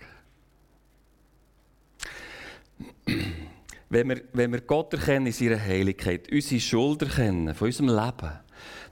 Wenn 3.89 4.09
wir, 4.09 4.23
wenn 4.33 4.53
wir 4.53 4.61
Gott 4.61 4.93
erkennen 4.93 5.27
in 5.27 5.33
seiner 5.33 5.61
Heiligkeit, 5.61 6.31
unsere 6.31 6.61
Schuld 6.61 7.03
erkennen 7.03 7.57
von 7.57 7.67
unserem 7.67 7.89
Leben, 7.89 8.39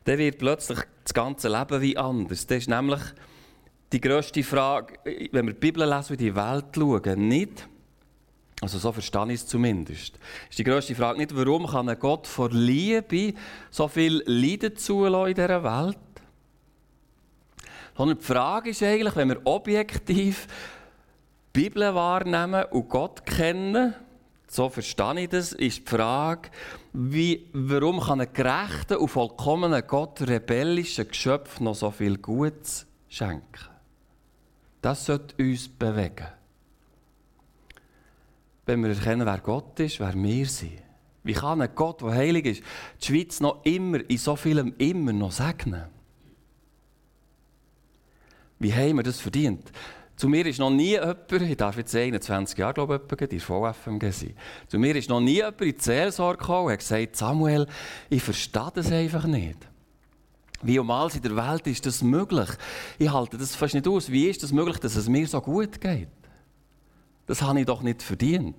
dann 0.04 0.18
wird 0.18 0.38
plötzlich 0.38 0.80
das 1.04 1.14
ganze 1.14 1.48
Leben 1.48 1.80
wie 1.80 1.96
anders. 1.96 2.46
Das 2.46 2.58
ist 2.58 2.68
nämlich 2.68 3.00
die 3.92 4.00
grösste 4.00 4.42
Frage, 4.42 4.98
wenn 5.04 5.46
wir 5.46 5.54
die 5.54 5.60
Bibel 5.60 5.88
lesen 5.88 6.14
und 6.14 6.20
in 6.20 6.26
die 6.26 6.34
Welt 6.34 6.64
schauen, 6.74 7.28
nicht, 7.28 7.68
also 8.60 8.76
so 8.78 8.90
verstehe 8.90 9.26
ich 9.26 9.34
es 9.34 9.46
zumindest, 9.46 10.18
ist 10.50 10.58
die 10.58 10.64
grösste 10.64 10.96
Frage 10.96 11.18
nicht, 11.18 11.36
warum 11.36 11.68
kann 11.68 11.88
ein 11.88 11.98
Gott 11.98 12.26
vor 12.26 12.50
Liebe 12.50 13.34
so 13.70 13.86
viel 13.86 14.20
Leiden 14.26 14.76
zulassen 14.76 15.28
in 15.28 15.34
dieser 15.36 15.62
Welt? 15.62 15.98
Sondern 17.98 18.18
die 18.18 18.24
Frage 18.24 18.70
ist 18.70 18.82
eigentlich, 18.84 19.16
wenn 19.16 19.28
wir 19.28 19.40
objektiv 19.44 20.46
die 21.52 21.62
Bibel 21.64 21.92
wahrnehmen 21.96 22.64
und 22.70 22.88
Gott 22.88 23.26
kennen, 23.26 23.92
so 24.46 24.68
verstehe 24.68 25.22
ich 25.22 25.28
das, 25.30 25.52
ist 25.52 25.78
die 25.78 25.96
Frage, 25.96 26.48
wie, 26.92 27.50
warum 27.52 27.98
kann 27.98 28.20
ein 28.20 28.32
gerechter 28.32 29.00
und 29.00 29.08
vollkommener 29.08 29.82
Gott 29.82 30.22
rebellischen 30.22 31.08
Geschöpf 31.08 31.58
noch 31.58 31.74
so 31.74 31.90
viel 31.90 32.18
Gutes 32.18 32.86
schenken? 33.08 33.42
Das 34.80 35.04
sollte 35.04 35.34
uns 35.42 35.68
bewegen. 35.68 36.28
Wenn 38.64 38.80
wir 38.80 38.90
erkennen, 38.90 39.26
wer 39.26 39.38
Gott 39.38 39.80
ist, 39.80 39.98
wer 39.98 40.14
wir 40.14 40.46
sind. 40.46 40.80
Wie 41.24 41.32
kann 41.32 41.60
ein 41.60 41.74
Gott, 41.74 42.02
der 42.02 42.12
heilig 42.12 42.46
ist, 42.46 42.62
die 43.00 43.06
Schweiz 43.06 43.40
noch 43.40 43.64
immer 43.64 44.08
in 44.08 44.18
so 44.18 44.36
vielem 44.36 44.72
immer 44.78 45.12
noch 45.12 45.32
segnen? 45.32 45.97
Wie 48.58 48.72
haben 48.72 48.96
wir 48.96 49.02
das 49.02 49.20
verdient? 49.20 49.70
Zu 50.16 50.28
mir 50.28 50.44
ist 50.46 50.58
noch 50.58 50.70
nie 50.70 50.90
jemand, 50.90 51.30
ich 51.30 51.56
darf 51.56 51.76
jetzt 51.76 51.94
21 51.94 52.58
Jahre, 52.58 52.74
glaube 52.74 53.00
ich, 53.08 53.20
in 53.20 53.28
der 53.28 53.40
VFMG 53.40 54.10
sein. 54.10 54.34
Zu 54.66 54.78
mir 54.78 54.96
ist 54.96 55.08
noch 55.08 55.20
nie 55.20 55.36
jemand 55.36 55.60
in 55.60 55.76
die 55.76 55.80
Seelsorge 55.80 56.38
gekommen 56.38 56.66
und 56.66 56.72
hat 56.72 56.80
gesagt, 56.80 57.14
Samuel, 57.14 57.66
ich 58.10 58.22
verstehe 58.22 58.72
das 58.74 58.90
einfach 58.90 59.26
nicht. 59.26 59.58
Wie 60.60 60.78
um 60.80 60.90
alles 60.90 61.14
in 61.14 61.22
der 61.22 61.36
Welt 61.36 61.68
ist 61.68 61.86
das 61.86 62.02
möglich? 62.02 62.48
Ich 62.98 63.12
halte 63.12 63.38
das 63.38 63.54
fast 63.54 63.74
nicht 63.74 63.86
aus. 63.86 64.10
Wie 64.10 64.26
ist 64.26 64.42
das 64.42 64.50
möglich, 64.50 64.78
dass 64.78 64.96
es 64.96 65.08
mir 65.08 65.28
so 65.28 65.40
gut 65.40 65.80
geht? 65.80 66.08
Das 67.26 67.42
habe 67.42 67.60
ich 67.60 67.66
doch 67.66 67.82
nicht 67.82 68.02
verdient. 68.02 68.56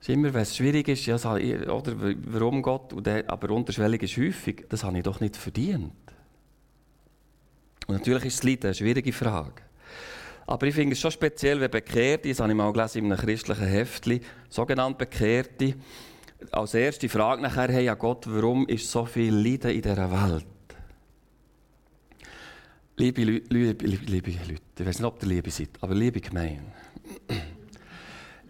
Es 0.00 0.08
ist 0.08 0.14
immer, 0.14 0.32
wenn 0.32 0.42
es 0.42 0.56
schwierig 0.56 0.88
ist, 0.88 1.04
ja, 1.04 1.16
oder 1.16 1.94
warum 2.26 2.62
Gott, 2.62 2.94
aber 3.26 3.50
unterschwellig 3.50 4.02
ist 4.02 4.16
häufig, 4.16 4.64
das 4.68 4.82
habe 4.82 4.96
ich 4.96 5.04
doch 5.04 5.20
nicht 5.20 5.36
verdient. 5.36 5.92
Und 7.86 7.96
natürlich 7.96 8.24
ist 8.24 8.38
das 8.38 8.44
Lied 8.44 8.64
eine 8.64 8.74
schwierige 8.74 9.12
Frage. 9.12 9.62
Aber 10.46 10.66
ich 10.66 10.74
finde 10.74 10.94
es 10.94 11.00
schon 11.00 11.10
speziell, 11.10 11.60
wenn 11.60 11.70
Bekehrte, 11.70 12.28
das 12.28 12.40
habe 12.40 12.50
ich 12.50 12.56
mal 12.56 12.72
gelesen 12.72 13.04
in 13.04 13.12
einem 13.12 13.20
christlichen 13.20 13.66
Heftli, 13.66 14.20
sogenannte 14.48 15.04
Bekehrte, 15.04 15.74
als 16.50 16.72
erste 16.72 17.08
Frage 17.08 17.42
nachher 17.42 17.68
haben, 17.68 17.84
ja 17.84 17.94
Gott, 17.94 18.24
warum 18.26 18.66
ist 18.68 18.90
so 18.90 19.04
viel 19.04 19.34
Leiden 19.34 19.70
in 19.70 19.82
dieser 19.82 20.10
Welt? 20.10 20.46
Liebe, 22.96 23.22
liebe, 23.22 23.84
liebe, 23.84 23.84
liebe 24.06 24.30
Leute, 24.30 24.62
ich 24.78 24.86
weiß 24.86 24.98
nicht, 24.98 25.06
ob 25.06 25.22
ihr 25.22 25.28
Liebe 25.28 25.50
seid, 25.50 25.70
aber 25.80 25.94
liebe 25.94 26.20
Gemeinde, 26.20 26.62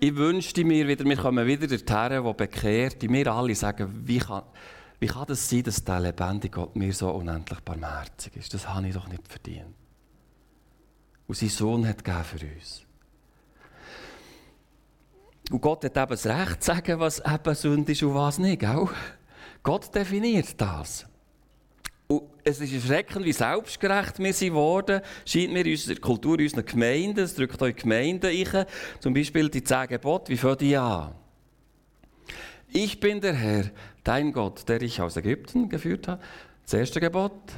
ich 0.01 0.17
wünschte 0.17 0.65
mir 0.65 0.89
wieder, 0.89 1.05
wir 1.05 1.17
kommen 1.17 1.47
wieder 1.47 1.67
dorthin, 1.67 2.25
wo 2.25 2.33
bekehrt, 2.33 3.03
die 3.03 3.09
mir 3.09 3.27
alle 3.31 3.55
sagen, 3.55 4.03
wie 4.07 4.19
kann, 4.19 4.43
wie 4.99 5.07
kann 5.07 5.27
das 5.27 5.49
sein, 5.49 5.63
dass 5.63 5.85
der 5.85 6.01
lebendige 6.01 6.55
Gott 6.55 6.75
mir 6.75 6.93
so 6.93 7.11
unendlich 7.11 7.61
barmherzig 7.61 8.35
ist? 8.37 8.53
Das 8.55 8.67
habe 8.67 8.89
ich 8.89 8.95
doch 8.95 9.09
nicht 9.09 9.29
verdient. 9.29 9.75
Und 11.27 11.37
sein 11.37 11.49
Sohn 11.51 11.87
hat 11.87 12.03
gegeben 12.03 12.25
für 12.25 12.47
uns. 12.47 12.83
Und 15.51 15.61
Gott 15.61 15.85
hat 15.85 15.97
eben 15.97 16.11
das 16.11 16.27
Recht 16.27 16.63
zu 16.63 16.73
sagen, 16.73 16.99
was 16.99 17.19
eben 17.21 17.55
Sünde 17.55 17.93
ist 17.93 18.03
und 18.03 18.15
was 18.15 18.39
nicht. 18.39 18.61
Gell? 18.61 18.89
Gott 19.63 19.95
definiert 19.95 20.59
das. 20.61 21.07
Und 22.11 22.23
es 22.43 22.61
ist 22.61 22.73
erschreckend, 22.73 23.25
wie 23.25 23.33
selbstgerecht 23.33 24.19
wir 24.19 24.33
sind 24.33 24.55
worden, 24.55 25.01
scheint 25.25 25.53
mir 25.53 25.65
in 25.65 25.71
unserer 25.71 26.01
Kultur, 26.01 26.41
in 26.41 26.47
unseren 26.47 26.67
Gemeinden, 26.67 27.21
es 27.21 27.37
drückt 27.37 27.63
euch 27.63 27.77
Gemeinden 27.77 28.27
ein, 28.27 28.67
zum 28.99 29.15
Beispiel 29.15 29.49
die 29.49 29.63
zehn 29.63 29.87
Gebote, 29.87 30.33
wie 30.33 30.37
fangen 30.37 30.59
die 30.59 30.77
an? 30.77 31.15
Ich 32.73 32.99
bin 32.99 33.21
der 33.21 33.35
Herr, 33.35 33.71
dein 34.03 34.33
Gott, 34.33 34.69
der 34.69 34.81
dich 34.81 35.01
aus 35.01 35.17
Ägypten 35.17 35.69
geführt 35.69 36.09
hat. 36.09 36.21
Das 36.65 36.75
erste 36.75 36.99
Gebot, 36.99 37.53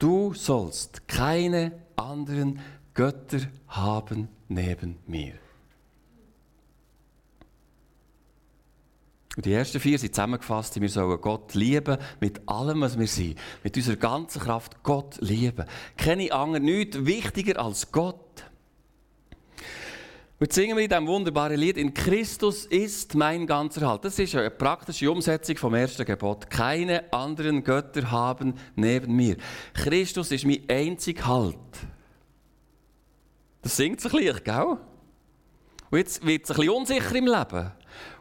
du 0.00 0.34
sollst 0.34 1.06
keine 1.06 1.70
anderen 1.94 2.58
Götter 2.92 3.42
haben 3.68 4.26
neben 4.48 4.98
mir. 5.06 5.34
Und 9.36 9.46
die 9.46 9.52
ersten 9.52 9.78
vier 9.78 9.98
sind 9.98 10.14
zusammengefasst, 10.14 10.80
wir 10.80 10.88
sollen 10.88 11.20
Gott 11.20 11.54
lieben 11.54 11.98
mit 12.20 12.48
allem, 12.48 12.80
was 12.80 12.98
wir 12.98 13.06
sind. 13.06 13.38
Mit 13.62 13.76
unserer 13.76 13.96
ganzen 13.96 14.42
Kraft 14.42 14.82
Gott 14.82 15.18
lieben. 15.20 15.66
Keine 15.96 16.32
anderen, 16.32 16.64
nichts 16.64 17.06
wichtiger 17.06 17.60
als 17.62 17.92
Gott. 17.92 18.44
Und 20.40 20.52
singen 20.52 20.74
wir 20.76 20.82
in 20.82 20.88
diesem 20.88 21.06
wunderbaren 21.06 21.60
Lied, 21.60 21.76
in 21.76 21.92
Christus 21.92 22.64
ist 22.64 23.14
mein 23.14 23.46
ganzer 23.46 23.86
Halt. 23.86 24.06
Das 24.06 24.18
ist 24.18 24.34
eine 24.34 24.50
praktische 24.50 25.10
Umsetzung 25.10 25.58
vom 25.58 25.74
ersten 25.74 26.06
Gebot. 26.06 26.48
Keine 26.48 27.12
anderen 27.12 27.62
Götter 27.62 28.10
haben 28.10 28.54
neben 28.74 29.14
mir. 29.14 29.36
Christus 29.74 30.32
ist 30.32 30.46
mein 30.46 30.64
einzig 30.68 31.26
Halt. 31.26 31.56
Das 33.60 33.76
singt 33.76 34.00
sich 34.00 34.12
leicht, 34.12 34.44
gell? 34.46 34.78
Und 35.90 35.98
jetzt 35.98 36.24
wird 36.24 36.44
es 36.44 36.50
ein 36.50 36.56
bisschen 36.56 36.72
unsicher 36.72 37.14
im 37.14 37.26
Leben. 37.26 37.72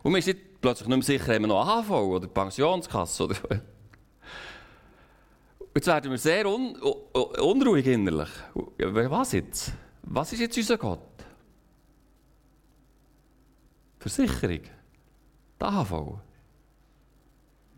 Und 0.03 0.11
man 0.11 0.19
ist 0.19 0.27
nicht 0.27 0.48
plötzlich 0.61 0.87
nicht 0.87 0.97
mehr 0.97 1.05
sicher, 1.05 1.33
haben 1.33 1.43
wir 1.43 1.47
noch 1.47 1.65
AHV 1.65 1.89
oder 1.91 2.27
Pensionskasse. 2.27 3.23
Oder 3.23 3.35
jetzt 5.75 5.87
werden 5.87 6.11
wir 6.11 6.17
sehr 6.17 6.45
un 6.45 6.75
unruhig 6.75 7.87
innerlich. 7.87 8.29
Was 8.77 9.31
jetzt? 9.31 9.73
Was 10.03 10.33
ist 10.33 10.39
jetzt 10.39 10.57
unser 10.57 10.77
Gott? 10.77 10.99
Versicherung. 13.99 14.61
Die 15.61 15.65
AHV. 15.65 16.19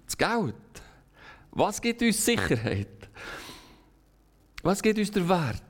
Das 0.05 0.17
Geld. 0.17 0.55
Was 1.51 1.81
gibt 1.81 2.01
uns 2.01 2.23
Sicherheit? 2.23 2.87
Was 4.63 4.81
gibt 4.81 4.99
uns 4.99 5.11
der 5.11 5.27
Wert? 5.27 5.61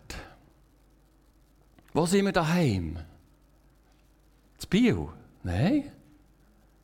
Wo 1.94 2.06
sind 2.06 2.26
wir 2.26 2.32
daheim? 2.32 3.00
Das 4.58 4.66
Bio? 4.66 5.14
Nein. 5.44 5.92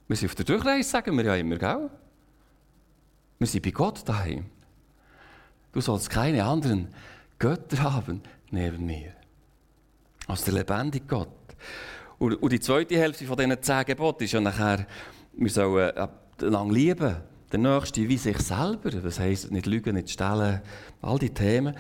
Wir 0.08 0.16
sind 0.16 0.30
auf 0.30 0.36
der 0.36 0.46
Durchreise, 0.46 0.90
sagen 0.90 1.18
wir 1.18 1.26
ja 1.26 1.36
immer, 1.36 1.58
gell? 1.58 1.90
Wir 3.40 3.48
sind 3.48 3.64
bei 3.64 3.72
Gott 3.72 4.08
daheim. 4.08 4.46
Du 5.72 5.82
sollst 5.82 6.10
keine 6.10 6.44
anderen 6.44 6.88
Götter 7.38 7.84
haben 7.84 8.22
neben 8.50 8.86
mir. 8.86 9.14
Als 10.28 10.44
der 10.44 10.56
lebendige 10.56 11.06
Gott. 11.06 11.30
Und, 12.20 12.52
die 12.52 12.60
zweite 12.60 12.98
Hälfte 12.98 13.26
von 13.26 13.38
diesen 13.38 13.62
zehn 13.62 13.86
Geboten 13.86 14.24
ist 14.24 14.32
ja 14.32 14.42
nachher, 14.42 14.88
wir 15.34 15.50
sollen 15.52 15.96
äh, 15.96 16.08
lang 16.40 16.72
lieben. 16.72 17.18
Der 17.52 17.60
Nächste 17.60 18.10
wie 18.10 18.18
sich 18.18 18.40
selber. 18.40 18.90
Das 18.90 19.20
heisst, 19.20 19.52
nicht 19.52 19.68
lügen, 19.68 19.96
nicht 19.96 20.10
stellen, 20.10 20.62
all 21.02 21.20
die 21.20 21.30
Themen. 21.30 21.76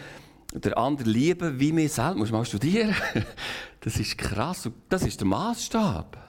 Der 0.53 0.77
andere 0.77 1.09
lieben 1.09 1.59
wie 1.59 1.73
mich 1.73 1.93
selber. 1.93 2.15
Muss 2.15 2.31
man 2.31 2.45
studieren. 2.45 2.95
Das 3.79 3.97
ist 3.97 4.17
krass. 4.17 4.69
Das 4.89 5.03
ist 5.03 5.21
der 5.21 5.27
Maßstab. 5.27 6.26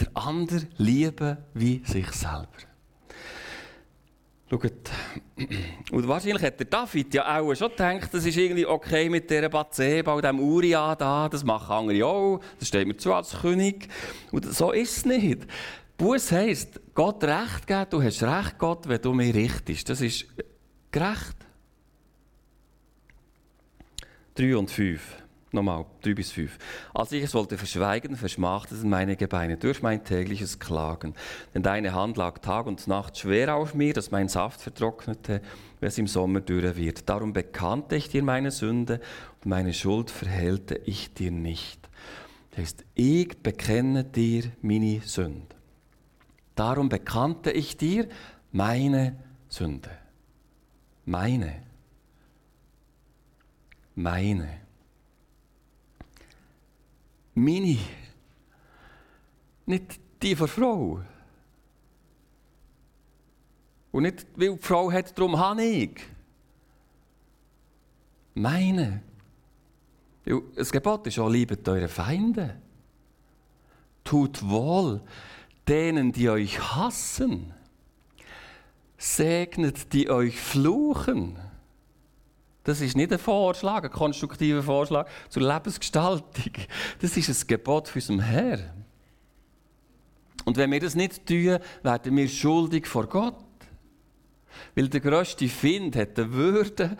Der 0.00 0.08
andere 0.14 0.66
lieben 0.78 1.36
wie 1.54 1.82
sich 1.84 2.10
selber. 2.12 2.48
Schaut, 4.50 4.72
und 5.92 6.08
wahrscheinlich 6.08 6.42
hat 6.42 6.58
der 6.58 6.66
David 6.66 7.14
ja 7.14 7.38
auch 7.38 7.54
schon 7.54 7.70
gedacht, 7.70 8.12
das 8.12 8.26
ist 8.26 8.36
irgendwie 8.36 8.66
okay 8.66 9.08
mit 9.08 9.30
dieser 9.30 9.48
Bathseba 9.48 10.12
und 10.12 10.24
dem 10.24 10.40
Uria 10.40 10.96
da, 10.96 11.28
das 11.28 11.44
machen 11.44 11.70
andere 11.70 12.04
auch, 12.04 12.40
das 12.58 12.66
steht 12.66 12.88
mir 12.88 12.96
zu 12.96 13.14
als 13.14 13.38
König. 13.40 13.86
Und 14.32 14.52
so 14.52 14.72
ist 14.72 14.96
es 14.96 15.04
nicht. 15.04 15.46
Buß 15.96 16.32
heisst, 16.32 16.80
Gott 16.94 17.22
Recht 17.22 17.66
geben, 17.66 17.86
du 17.90 18.02
hast 18.02 18.22
Recht, 18.24 18.58
Gott, 18.58 18.88
wenn 18.88 19.00
du 19.00 19.12
mir 19.12 19.32
richtest. 19.32 19.88
Das 19.88 20.00
ist 20.00 20.26
gerecht. 20.90 21.36
3 24.34 24.56
und 24.56 24.70
5. 24.70 25.19
Nochmal, 25.52 25.84
3 26.02 26.14
bis 26.14 26.30
5. 26.30 26.58
Als 26.94 27.10
ich 27.10 27.24
es 27.24 27.34
wollte 27.34 27.58
verschweigen, 27.58 28.14
verschmachteten 28.14 28.88
meine 28.88 29.16
Gebeine 29.16 29.56
durch 29.56 29.82
mein 29.82 30.04
tägliches 30.04 30.60
Klagen. 30.60 31.14
Denn 31.54 31.64
deine 31.64 31.92
Hand 31.92 32.16
lag 32.16 32.38
Tag 32.38 32.66
und 32.66 32.86
Nacht 32.86 33.18
schwer 33.18 33.56
auf 33.56 33.74
mir, 33.74 33.92
dass 33.92 34.12
mein 34.12 34.28
Saft 34.28 34.60
vertrocknete, 34.60 35.42
wie 35.80 35.86
es 35.86 35.98
im 35.98 36.06
Sommer 36.06 36.40
dürre 36.40 36.76
wird. 36.76 37.08
Darum 37.08 37.32
bekannte 37.32 37.96
ich 37.96 38.08
dir 38.08 38.22
meine 38.22 38.52
Sünde 38.52 39.00
und 39.42 39.50
meine 39.50 39.72
Schuld 39.72 40.12
verhehlte 40.12 40.80
ich 40.84 41.14
dir 41.14 41.32
nicht. 41.32 41.88
Das 42.50 42.60
heißt, 42.60 42.84
ich 42.94 43.36
bekenne 43.42 44.04
dir 44.04 44.52
meine 44.62 45.00
Sünde. 45.00 45.56
Darum 46.54 46.88
bekannte 46.88 47.50
ich 47.50 47.76
dir 47.76 48.08
meine 48.52 49.16
Sünde. 49.48 49.90
Meine. 51.04 51.64
Meine 53.96 54.69
meine. 57.34 57.78
Nicht 59.66 60.00
die 60.22 60.36
von 60.36 60.48
Frau. 60.48 61.00
Und 63.92 64.02
nicht, 64.02 64.26
weil 64.36 64.52
die 64.52 64.58
Frau 64.58 64.90
hat, 64.92 65.16
darum 65.18 65.38
habe 65.38 65.64
ich. 65.64 66.00
Meine. 68.34 69.02
Das 70.54 70.70
Gebot 70.70 71.06
ist 71.06 71.18
auch, 71.18 71.28
liebet 71.28 71.68
eure 71.68 71.88
Feinde. 71.88 72.56
Tut 74.04 74.48
wohl 74.48 75.02
denen, 75.66 76.12
die 76.12 76.28
euch 76.28 76.60
hassen. 76.74 77.52
Segnet, 78.96 79.92
die 79.92 80.10
euch 80.10 80.38
fluchen. 80.38 81.38
Das 82.70 82.80
ist 82.80 82.96
nicht 82.96 83.12
ein 83.12 83.18
Vorschlag, 83.18 83.82
ein 83.82 83.90
konstruktiver 83.90 84.62
Vorschlag 84.62 85.08
zur 85.28 85.42
Lebensgestaltung. 85.42 86.52
Das 87.00 87.16
ist 87.16 87.28
ein 87.28 87.46
Gebot 87.48 87.88
für 87.88 87.98
unserem 87.98 88.20
Herr. 88.20 88.60
Und 90.44 90.56
wenn 90.56 90.70
wir 90.70 90.78
das 90.78 90.94
nicht 90.94 91.26
tun, 91.26 91.58
werden 91.82 92.16
wir 92.16 92.28
schuldig 92.28 92.86
vor 92.86 93.08
Gott. 93.08 93.34
Weil 94.76 94.88
der 94.88 95.00
grösste 95.00 95.48
Find 95.48 95.96
hat 95.96 96.16
eine 96.16 96.32
Würde, 96.32 96.96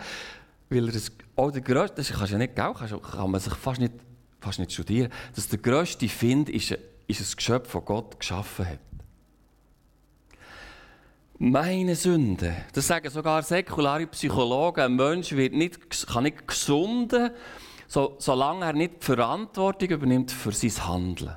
weil 0.71 0.89
er 0.89 0.95
es, 0.97 1.13
auch 1.37 1.53
der 1.53 1.61
grösste, 1.61 1.99
das 1.99 2.11
kannst 2.11 2.33
du 2.33 2.35
ja 2.35 2.39
nicht, 2.39 2.57
kann 2.57 3.31
man 3.31 3.41
sich 3.41 3.55
fast 3.55 3.81
nicht, 3.81 3.95
fast 4.41 4.59
nicht 4.59 4.73
studieren, 4.73 5.13
dass 5.37 5.47
der 5.47 5.61
grösste 5.61 6.09
Find 6.09 6.49
ist, 6.49 6.77
ist 7.07 7.21
ein 7.21 7.37
Geschöpf, 7.37 7.73
das 7.73 7.85
Gott 7.85 8.19
geschaffen 8.19 8.67
hat 8.67 8.90
meine 11.41 11.97
Sünde. 11.97 12.55
Das 12.75 12.87
sagen 12.87 13.09
sogar 13.09 13.43
säkulare 13.43 14.07
Psychologen. 14.09 14.81
Ein 14.85 14.97
Mensch 14.97 15.33
wird 15.33 15.55
nicht, 15.55 16.07
kann 16.07 16.25
nicht 16.25 16.47
gesunden, 16.47 17.31
so, 17.89 18.15
solange 18.19 18.67
er 18.67 18.75
nicht 18.75 19.01
die 19.01 19.07
Verantwortung 19.07 19.89
übernimmt 19.89 20.31
für 20.31 20.53
sein 20.53 20.87
Handeln. 20.87 21.35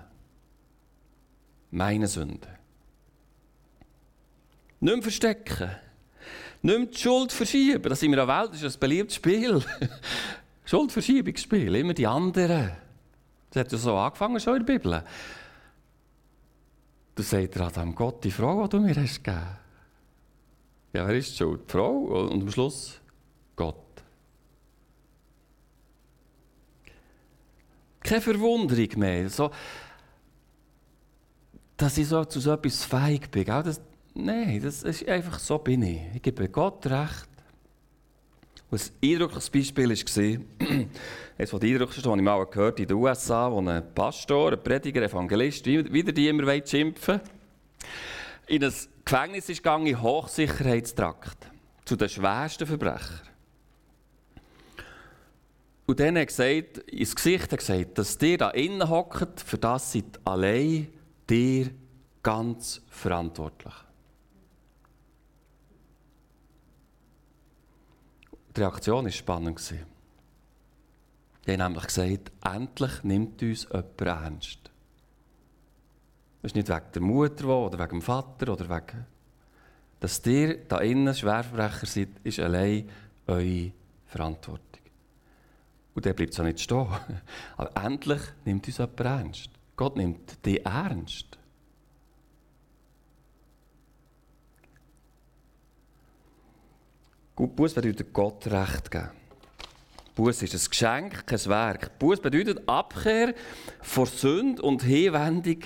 Meine 1.72 2.08
Sünde. 2.08 2.50
Nicht 4.82 4.94
mehr 4.94 5.02
verstecken. 5.02 5.72
Nicht 6.62 6.78
mehr 6.78 6.88
die 6.88 6.98
Schuld 6.98 7.32
verschieben. 7.32 7.89
Das 7.89 8.02
wir 8.02 8.10
in 8.10 8.12
der 8.12 8.28
Welt, 8.28 8.54
ist 8.54 8.76
ein 8.76 8.80
beliebtes 8.80 9.16
Spiel. 9.16 9.63
Schuldverschiebungsspiel, 10.66 11.74
immer 11.76 11.94
die 11.94 12.08
anderen. 12.08 12.72
Das 13.52 13.62
hat 13.62 13.72
ja 13.72 13.78
so 13.78 13.96
angefangen 13.96 14.39
schon 14.42 14.58
in 14.58 14.66
der 14.66 14.74
Bibel. 14.74 15.04
Du 17.16 17.24
sagst 17.24 17.58
Adam, 17.58 17.96
Gott, 17.96 18.22
die 18.24 18.32
Frau, 18.32 18.63
die 18.63 18.70
du 18.70 18.80
mir 18.82 18.96
hast 18.96 19.24
gegeben 19.24 19.62
ja, 20.93 21.08
wer 21.08 21.15
ist 21.15 21.36
schuld? 21.36 21.62
Die 21.67 21.71
Frau 21.71 21.91
und 21.91 22.43
am 22.43 22.51
Schluss 22.51 22.99
Gott. 23.56 23.75
Keine 28.01 28.21
Verwunderung 28.21 28.99
mehr. 28.99 29.29
So, 29.29 29.49
dass 31.77 31.97
ich 31.97 32.08
so 32.08 32.23
zu 32.25 32.39
so 32.39 32.53
etwas 32.53 32.86
feig 32.86 33.32
bin. 33.32 33.45
Das, 33.45 33.82
nein, 34.13 34.62
das 34.62 34.84
ist 34.84 35.08
einfach 35.08 35.39
so 35.39 35.58
bin 35.58 35.82
ich. 35.82 36.01
Ich 36.13 36.21
gebe 36.21 36.47
Gott 36.49 36.86
recht. 36.86 37.27
Und 38.69 38.82
ein 38.82 39.12
eindrückliches 39.12 39.49
Beispiel 39.49 39.89
war, 39.89 40.67
eines 41.38 41.49
der 41.49 41.62
eindrücklichsten, 41.62 42.03
das 42.03 42.17
ich 42.17 42.23
mal 42.23 42.45
gehört 42.45 42.79
in 42.79 42.88
den 42.88 42.97
USA, 42.97 43.51
wo 43.51 43.62
ein 43.62 43.84
Pastor, 43.95 44.53
ein 44.53 44.63
Prediger, 44.63 45.01
Evangelist, 45.01 45.65
wieder 45.65 46.12
die 46.12 46.27
immer 46.27 46.65
schimpfen 46.65 47.19
in 48.47 48.63
ein 48.63 48.73
Gefängnis 49.06 49.50
ist 49.50 49.58
gegangen, 49.58 49.88
in 49.88 50.02
Hochsicherheitstrakt, 50.02 51.48
zu 51.86 51.96
den 51.96 52.10
schwersten 52.10 52.66
Verbrechern. 52.66 53.22
Und 55.86 56.00
dann 56.00 56.16
hat 56.16 56.22
er 56.22 56.26
gesagt, 56.26 56.78
ins 56.89 57.16
Gesicht 57.16 57.52
hat 57.52 57.60
gesagt, 57.60 57.98
dass 57.98 58.18
dir 58.18 58.38
da 58.38 58.52
innen 58.52 58.89
hockt, 58.89 59.42
für 59.42 59.58
das 59.58 59.92
seid 59.92 60.20
allein 60.24 60.88
dir 61.30 61.72
ganz 62.22 62.82
verantwortlich. 62.89 63.74
Die 68.56 68.62
Reaktion 68.62 69.06
war 69.06 69.12
spannend. 69.12 69.74
Die 71.46 71.52
haben 71.52 71.60
nämlich 71.60 71.88
gesagt, 71.88 72.32
endlich 72.46 73.04
nimmt 73.04 73.42
uns 73.42 73.63
jemand 73.63 74.02
ernst. 74.02 74.62
Das 76.43 76.51
ist 76.51 76.56
nicht 76.58 76.67
wegen 76.67 76.91
der 76.93 77.01
Mutter 77.01 77.47
oder 77.47 77.79
wegen 77.79 77.99
dem 77.99 78.01
Vater 78.01 78.51
oder 78.51 78.69
wegen. 78.69 79.06
Dass 80.01 80.25
ihr 80.25 80.58
da 80.65 80.79
innen 80.79 81.15
Schwerverbrecher 81.15 81.86
seid, 81.86 82.10
ist 82.25 82.41
allein 82.41 82.89
eure 83.27 83.71
Verantwortung. 84.08 84.82
Und 85.95 86.03
der 86.03 86.12
bleibt 86.12 86.34
so 86.34 86.43
nicht 86.43 86.60
stehen. 86.60 86.86
Aber 87.58 87.71
endlich 87.82 88.21
nimmt 88.43 88.67
uns 88.67 88.77
jemand 88.77 88.99
ernst. 88.99 89.49
Gott 89.77 89.95
nimmt 89.95 90.45
dich 90.45 90.65
ernst. 90.65 91.38
Gut, 97.36 97.56
Buß 97.56 97.73
bedeutet 97.73 98.12
Gott 98.12 98.47
Recht 98.47 98.91
geben. 98.91 99.12
Buß 100.15 100.43
ist 100.43 100.53
ein 100.53 100.69
Geschenk, 100.69 101.25
kein 101.25 101.45
Werk. 101.45 101.97
Buß 101.99 102.19
bedeutet 102.19 102.67
Abkehr 102.67 103.34
vor 103.82 104.08
Sünde 104.08 104.62
und 104.62 104.84
Hinwendung 104.84 105.60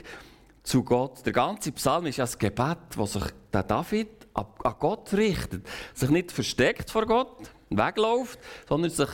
zu 0.67 0.83
Gott. 0.83 1.25
Der 1.25 1.33
ganze 1.33 1.71
Psalm 1.71 2.05
ist 2.07 2.19
ein 2.19 2.27
Gebet, 2.37 2.77
das 2.95 3.13
sich 3.13 3.23
der 3.53 3.63
David 3.63 4.09
an 4.33 4.75
Gott 4.79 5.13
richtet. 5.13 5.65
Sich 5.93 6.09
nicht 6.09 6.31
versteckt 6.31 6.91
vor 6.91 7.05
Gott, 7.05 7.49
wegläuft, 7.69 8.39
sondern 8.67 8.91
sich 8.91 9.09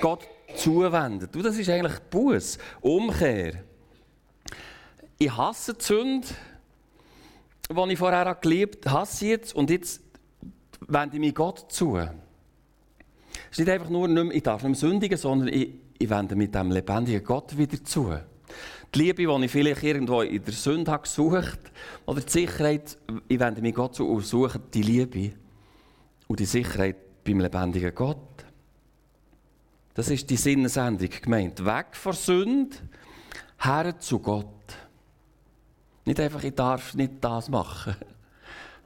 Gott 0.00 0.28
zuwendet. 0.54 1.34
Und 1.34 1.44
das 1.44 1.56
ist 1.56 1.70
eigentlich 1.70 1.98
Buß, 2.10 2.58
Umkehr. 2.82 3.64
Ich 5.18 5.34
hasse 5.34 5.74
die 5.74 5.84
Sünde, 5.84 6.28
die 7.70 7.92
ich 7.92 7.98
vorher 7.98 8.34
geliebt 8.34 8.86
habe, 8.86 9.00
hasse 9.00 9.26
jetzt 9.26 9.54
und 9.54 9.70
jetzt 9.70 10.02
wende 10.86 11.16
ich 11.16 11.20
mich 11.20 11.34
Gott 11.34 11.72
zu. 11.72 11.96
Es 11.96 12.10
ist 13.52 13.58
nicht 13.58 13.70
einfach 13.70 13.88
nur, 13.88 14.06
nicht 14.06 14.24
mehr, 14.24 14.34
ich 14.34 14.42
darf 14.42 14.62
nicht 14.62 14.80
mehr 14.80 14.90
sündigen, 14.90 15.18
sondern 15.18 15.48
ich, 15.48 15.70
ich 15.98 16.10
wende 16.10 16.36
mich 16.36 16.50
dem 16.50 16.70
lebendigen 16.70 17.24
Gott 17.24 17.56
wieder 17.56 17.82
zu. 17.82 18.14
Die 18.94 18.98
Liebe, 18.98 19.26
die 19.26 19.44
ich 19.44 19.50
vielleicht 19.50 19.82
irgendwo 19.82 20.22
in 20.22 20.42
der 20.42 20.54
Sünde 20.54 20.90
habe 20.90 21.02
gesucht 21.02 21.60
oder 22.06 22.20
die 22.20 22.30
Sicherheit, 22.30 22.96
ich 23.28 23.38
wende 23.38 23.60
mich 23.60 23.74
Gott 23.74 23.94
zu 23.94 24.08
und 24.08 24.24
suche 24.24 24.60
die 24.72 24.82
Liebe 24.82 25.32
und 26.26 26.40
die 26.40 26.46
Sicherheit 26.46 26.96
beim 27.24 27.40
lebendigen 27.40 27.94
Gott. 27.94 28.16
Das 29.92 30.08
ist 30.08 30.30
die 30.30 30.36
Sinnesendung 30.36 31.10
gemeint. 31.10 31.64
Weg 31.64 31.96
von 31.96 32.12
Sünde, 32.12 32.76
her 33.58 33.98
zu 33.98 34.20
Gott. 34.20 34.46
Nicht 36.04 36.20
einfach, 36.20 36.42
ich 36.42 36.54
darf 36.54 36.94
nicht 36.94 37.14
das 37.20 37.48
machen. 37.48 37.96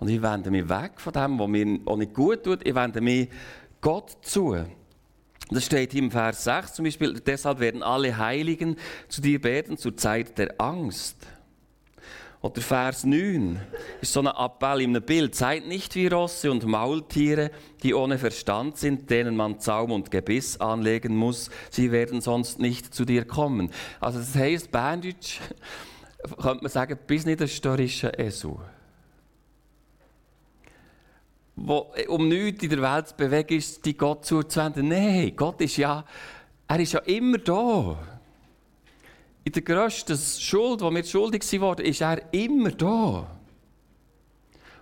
Und 0.01 0.09
ich 0.09 0.21
wende 0.21 0.51
mich 0.51 0.69
weg 0.69 0.93
von 0.97 1.13
dem, 1.13 1.39
was 1.39 1.49
mir 1.49 1.65
nicht 1.65 2.15
gut 2.15 2.43
tut. 2.43 2.67
Ich 2.67 2.75
wende 2.75 3.01
mich 3.01 3.29
Gott 3.81 4.17
zu. 4.23 4.57
Das 5.53 5.67
steht 5.67 5.95
im 5.95 6.11
Vers 6.11 6.45
6 6.45 6.75
zum 6.75 6.85
Beispiel, 6.85 7.21
deshalb 7.21 7.61
werden 7.61 7.83
alle 7.83 8.17
Heiligen 8.17 8.77
zu 9.09 9.21
dir 9.21 9.41
beten 9.41 9.77
zur 9.77 9.97
Zeit 9.97 10.39
der 10.39 10.55
Angst. 10.59 11.17
Oder 12.41 12.61
Vers 12.61 13.05
9 13.05 13.61
ist 14.01 14.13
so 14.13 14.21
ein 14.21 14.27
Appell 14.27 14.81
in 14.81 14.97
einem 14.97 15.05
Bild. 15.05 15.35
Seid 15.37 15.69
nicht 15.69 15.95
wie 15.95 16.09
Rosse 16.09 16.51
und 16.51 16.67
Maultiere, 16.67 17.53
die 17.85 17.95
ohne 17.95 18.19
Verstand 18.19 18.79
sind, 18.79 19.11
denen 19.11 19.37
man 19.37 19.61
Zaum 19.61 19.93
und 19.93 20.11
Gebiss 20.11 20.61
anlegen 20.61 21.15
muss. 21.15 21.51
Sie 21.71 21.93
werden 21.93 22.21
sonst 22.21 22.59
nicht 22.59 22.95
zu 22.95 23.05
dir 23.05 23.25
kommen. 23.25 23.71
Also 24.01 24.19
das 24.19 24.35
heisst, 24.35 24.73
Berndeutsch 24.73 25.39
könnte 26.43 26.65
man 26.65 26.73
sagen, 26.73 26.99
bis 27.07 27.27
nicht 27.27 27.41
der 27.41 27.47
störrische 27.47 28.19
Esu. 28.19 28.59
Wo 31.55 31.93
um 32.09 32.29
nichts 32.29 32.63
in 32.63 32.71
der 32.71 32.83
Welt 32.83 33.09
zu 33.09 33.15
bewegen 33.15 33.59
ist, 33.59 33.85
die 33.85 33.97
Gott 33.97 34.25
zuzuwenden. 34.25 34.89
Nein, 34.89 35.35
Gott 35.37 35.61
ist 35.61 35.77
ja, 35.77 36.05
er 36.67 36.81
ist 36.81 36.93
ja 36.93 37.01
immer 37.01 37.39
da 37.39 37.99
in 39.45 39.53
der 39.53 39.63
grössten 39.63 40.17
Schuld, 40.17 40.81
die 40.81 40.85
wir 40.85 41.05
schuldig 41.05 41.61
wurden, 41.61 41.85
ist 41.85 42.01
er 42.01 42.33
immer 42.33 42.71
da. 42.71 43.27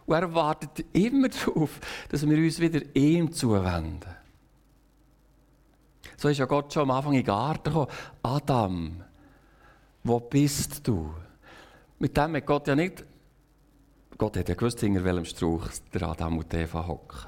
Und 0.06 0.14
er 0.14 0.35
wartet 0.35 0.85
immer 0.92 1.28
darauf, 1.28 1.80
dass 2.09 2.28
wir 2.28 2.37
uns 2.37 2.61
wieder 2.61 2.80
ihm 2.94 3.33
zuwenden. 3.33 4.16
So 6.16 6.28
ist 6.28 6.38
ja 6.38 6.44
Gott 6.44 6.72
schon 6.72 6.83
am 6.83 6.90
Anfang 6.90 7.12
in 7.12 7.20
den 7.20 7.26
Garten 7.26 7.70
gekommen. 7.70 7.90
Adam, 8.22 9.02
wo 10.02 10.20
bist 10.20 10.87
du? 10.87 11.14
Mit 11.98 12.16
dem 12.16 12.37
hat 12.37 12.46
Gott 12.46 12.68
ja 12.68 12.74
nicht. 12.74 13.04
Gott 14.20 14.37
hat 14.37 14.50
ja 14.50 14.54
gewusst, 14.54 14.80
hinter 14.80 15.02
welchem 15.02 15.24
Strauch 15.24 15.66
der 15.94 16.02
Adam 16.02 16.37
und 16.37 16.52
Eva 16.52 16.87
hocken. 16.87 17.20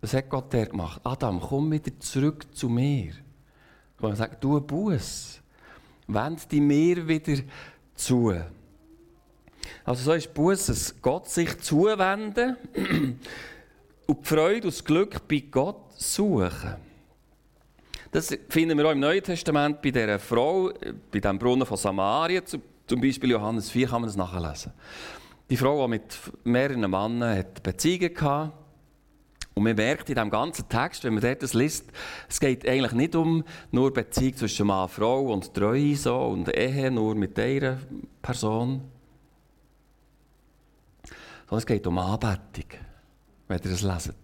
Das 0.00 0.14
hat 0.14 0.30
Gott 0.30 0.52
der 0.52 0.66
gemacht. 0.66 1.00
Adam, 1.02 1.40
komm 1.40 1.72
wieder 1.72 1.98
zurück 1.98 2.46
zu 2.54 2.68
mir. 2.68 3.12
Wo 3.98 4.06
man 4.06 4.14
sagt, 4.14 4.44
du 4.44 4.60
Buß, 4.60 5.40
wend 6.06 6.52
die 6.52 6.60
mir 6.60 7.08
wieder 7.08 7.42
zu. 7.96 8.40
Also 9.84 10.04
so 10.04 10.12
ist 10.12 10.32
Buß, 10.32 10.94
Gott 11.02 11.28
sich 11.28 11.58
zuwenden 11.58 12.56
und 14.06 14.20
die 14.20 14.28
Freude 14.28 14.68
und 14.68 14.74
das 14.74 14.84
Glück 14.84 15.26
bei 15.26 15.42
Gott 15.50 15.92
suchen. 16.00 16.76
Das 18.12 18.28
finden 18.48 18.78
wir 18.78 18.86
auch 18.86 18.92
im 18.92 19.00
Neuen 19.00 19.24
Testament 19.24 19.82
bei 19.82 19.90
dieser 19.90 20.20
Frau, 20.20 20.72
bei 21.10 21.18
dem 21.18 21.36
Brunnen 21.36 21.66
von 21.66 21.76
Samaria, 21.76 22.42
zum 22.88 23.00
Beispiel 23.00 23.30
Johannes 23.30 23.70
4 23.70 23.88
kann 23.88 24.00
man 24.00 24.08
das 24.08 24.16
nachlesen. 24.16 24.72
Die 25.50 25.56
Frau, 25.56 25.84
die 25.84 25.90
mit 25.90 26.18
mehreren 26.44 26.90
Männern 26.90 27.44
Beziehungen 27.62 28.20
hatte, 28.20 28.52
und 29.54 29.64
man 29.64 29.74
merkt 29.74 30.08
in 30.08 30.14
diesem 30.14 30.30
ganzen 30.30 30.68
Text, 30.68 31.02
wenn 31.02 31.14
man 31.14 31.22
dort 31.22 31.42
das 31.42 31.52
liest, 31.52 31.86
es 32.28 32.38
geht 32.38 32.66
eigentlich 32.66 32.92
nicht 32.92 33.16
um 33.16 33.42
nur 33.72 33.92
Beziehung 33.92 34.36
zwischen 34.36 34.68
Mann 34.68 34.84
und 34.84 34.90
Frau 34.90 35.32
und 35.32 35.52
Treue 35.52 35.96
so 35.96 36.16
und 36.16 36.48
Ehe 36.56 36.92
nur 36.92 37.16
mit 37.16 37.36
dieser 37.36 37.78
Person. 38.22 38.82
Sondern 41.48 41.58
es 41.58 41.66
geht 41.66 41.86
um 41.88 41.98
Anbetung, 41.98 42.78
wenn 43.48 43.58
ihr 43.58 43.70
das 43.70 43.82
leset. 43.82 44.14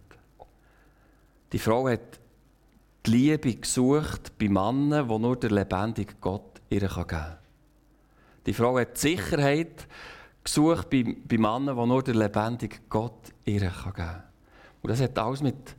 Die 1.52 1.58
Frau 1.58 1.88
hat 1.88 2.20
die 3.06 3.10
Liebe 3.10 3.56
gesucht 3.56 4.38
bei 4.38 4.48
Männern, 4.48 5.08
die 5.08 5.18
nur 5.18 5.36
der 5.36 5.50
lebendige 5.50 6.14
Gott 6.20 6.60
ihr 6.70 6.80
geben 6.80 7.06
kann. 7.08 7.38
Die 8.46 8.54
Frau 8.54 8.78
hat 8.78 8.98
Sicherheit 8.98 9.86
gesucht 10.42 10.90
bei, 10.90 11.04
bei 11.26 11.38
Männern, 11.38 11.76
die 11.76 11.86
nur 11.86 12.02
der 12.02 12.14
lebendige 12.14 12.76
Gott 12.88 13.32
ihr 13.44 13.60
geben 13.60 13.92
kann. 13.94 14.22
Und 14.82 14.90
das 14.90 15.00
hat 15.00 15.18
alles 15.18 15.42
mit 15.42 15.74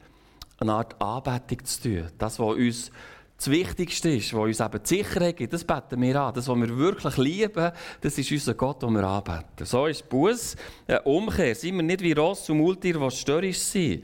einer 0.58 0.74
Art 0.74 1.02
Anbetung 1.02 1.64
zu 1.66 1.82
tun. 1.84 2.08
Das, 2.18 2.40
was 2.40 2.56
uns 2.56 2.92
das 3.38 3.52
Wichtigste 3.52 4.10
ist, 4.10 4.34
was 4.34 4.44
uns 4.44 4.60
eben 4.60 4.84
die 4.84 4.88
Sicherheit 4.88 5.38
gibt, 5.38 5.54
das 5.54 5.64
beten 5.64 6.02
wir 6.02 6.22
an. 6.22 6.34
Das, 6.34 6.48
was 6.48 6.58
wir 6.58 6.78
wirklich 6.78 7.18
lieben, 7.18 7.72
das 8.02 8.18
ist 8.18 8.32
unser 8.32 8.54
Gott, 8.54 8.82
den 8.82 8.94
wir 8.94 9.04
anbeten. 9.04 9.66
So 9.66 9.86
ist 9.86 10.08
Buß 10.08 10.56
eine 10.88 11.02
Umkehr. 11.02 11.54
Sind 11.54 11.76
wir 11.76 11.84
nicht 11.84 12.02
wie 12.02 12.14
Ross 12.14 12.50
und 12.50 12.58
Multier, 12.58 12.98
die 12.98 13.12
störrisch 13.12 13.60
sind, 13.60 14.04